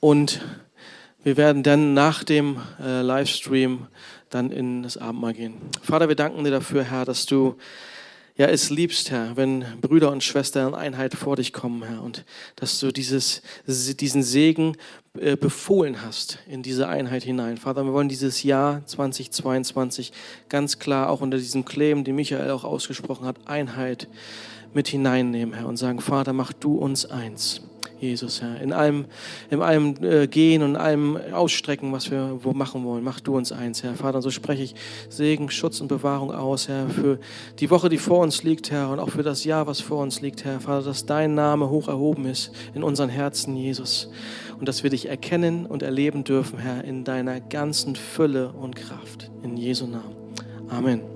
und 0.00 0.40
wir 1.22 1.36
werden 1.36 1.62
dann 1.62 1.94
nach 1.94 2.22
dem 2.22 2.60
äh, 2.80 3.02
Livestream 3.02 3.88
dann 4.30 4.50
in 4.50 4.82
das 4.82 4.96
Abendmahl 4.96 5.34
gehen. 5.34 5.54
Vater, 5.82 6.08
wir 6.08 6.14
danken 6.14 6.44
dir 6.44 6.50
dafür, 6.50 6.84
Herr, 6.84 7.04
dass 7.04 7.26
du 7.26 7.56
ja, 8.36 8.46
es 8.46 8.68
liebst, 8.68 9.10
Herr, 9.10 9.36
wenn 9.36 9.64
Brüder 9.80 10.12
und 10.12 10.22
Schwestern 10.22 10.68
in 10.68 10.74
Einheit 10.74 11.14
vor 11.14 11.36
dich 11.36 11.54
kommen, 11.54 11.82
Herr, 11.82 12.02
und 12.02 12.24
dass 12.56 12.78
du 12.80 12.92
dieses, 12.92 13.40
diesen 13.66 14.22
Segen 14.22 14.76
äh, 15.18 15.36
befohlen 15.36 16.02
hast 16.02 16.38
in 16.46 16.62
diese 16.62 16.86
Einheit 16.86 17.22
hinein. 17.22 17.56
Vater, 17.56 17.84
wir 17.84 17.94
wollen 17.94 18.10
dieses 18.10 18.42
Jahr 18.42 18.84
2022 18.84 20.12
ganz 20.50 20.78
klar 20.78 21.08
auch 21.08 21.22
unter 21.22 21.38
diesem 21.38 21.64
Claim, 21.64 22.04
den 22.04 22.16
Michael 22.16 22.50
auch 22.50 22.64
ausgesprochen 22.64 23.26
hat, 23.26 23.36
Einheit 23.46 24.06
mit 24.74 24.88
hineinnehmen, 24.88 25.54
Herr, 25.54 25.66
und 25.66 25.76
sagen, 25.76 26.00
Vater, 26.00 26.32
mach 26.32 26.52
du 26.52 26.76
uns 26.76 27.06
eins. 27.06 27.62
Jesus, 27.98 28.42
Herr. 28.42 28.60
In 28.60 28.72
allem, 28.72 29.06
in 29.50 29.62
allem 29.62 29.94
äh, 30.02 30.26
Gehen 30.26 30.62
und 30.62 30.76
allem 30.76 31.16
Ausstrecken, 31.32 31.92
was 31.92 32.10
wir 32.10 32.40
wo 32.42 32.52
machen 32.52 32.84
wollen, 32.84 33.02
mach 33.02 33.20
du 33.20 33.36
uns 33.36 33.52
eins, 33.52 33.82
Herr. 33.82 33.94
Vater, 33.94 34.20
so 34.20 34.30
spreche 34.30 34.62
ich 34.62 34.74
Segen, 35.08 35.50
Schutz 35.50 35.80
und 35.80 35.88
Bewahrung 35.88 36.30
aus, 36.30 36.68
Herr, 36.68 36.88
für 36.88 37.18
die 37.58 37.70
Woche, 37.70 37.88
die 37.88 37.98
vor 37.98 38.20
uns 38.20 38.42
liegt, 38.42 38.70
Herr, 38.70 38.90
und 38.90 38.98
auch 38.98 39.10
für 39.10 39.22
das 39.22 39.44
Jahr, 39.44 39.66
was 39.66 39.80
vor 39.80 40.02
uns 40.02 40.20
liegt, 40.20 40.44
Herr. 40.44 40.60
Vater, 40.60 40.84
dass 40.84 41.06
dein 41.06 41.34
Name 41.34 41.70
hoch 41.70 41.88
erhoben 41.88 42.26
ist 42.26 42.52
in 42.74 42.82
unseren 42.82 43.08
Herzen, 43.08 43.56
Jesus. 43.56 44.10
Und 44.58 44.68
dass 44.68 44.82
wir 44.82 44.90
dich 44.90 45.08
erkennen 45.08 45.66
und 45.66 45.82
erleben 45.82 46.24
dürfen, 46.24 46.58
Herr, 46.58 46.84
in 46.84 47.04
deiner 47.04 47.40
ganzen 47.40 47.96
Fülle 47.96 48.52
und 48.52 48.76
Kraft. 48.76 49.30
In 49.42 49.56
Jesu 49.56 49.86
Namen. 49.86 50.16
Amen. 50.68 51.15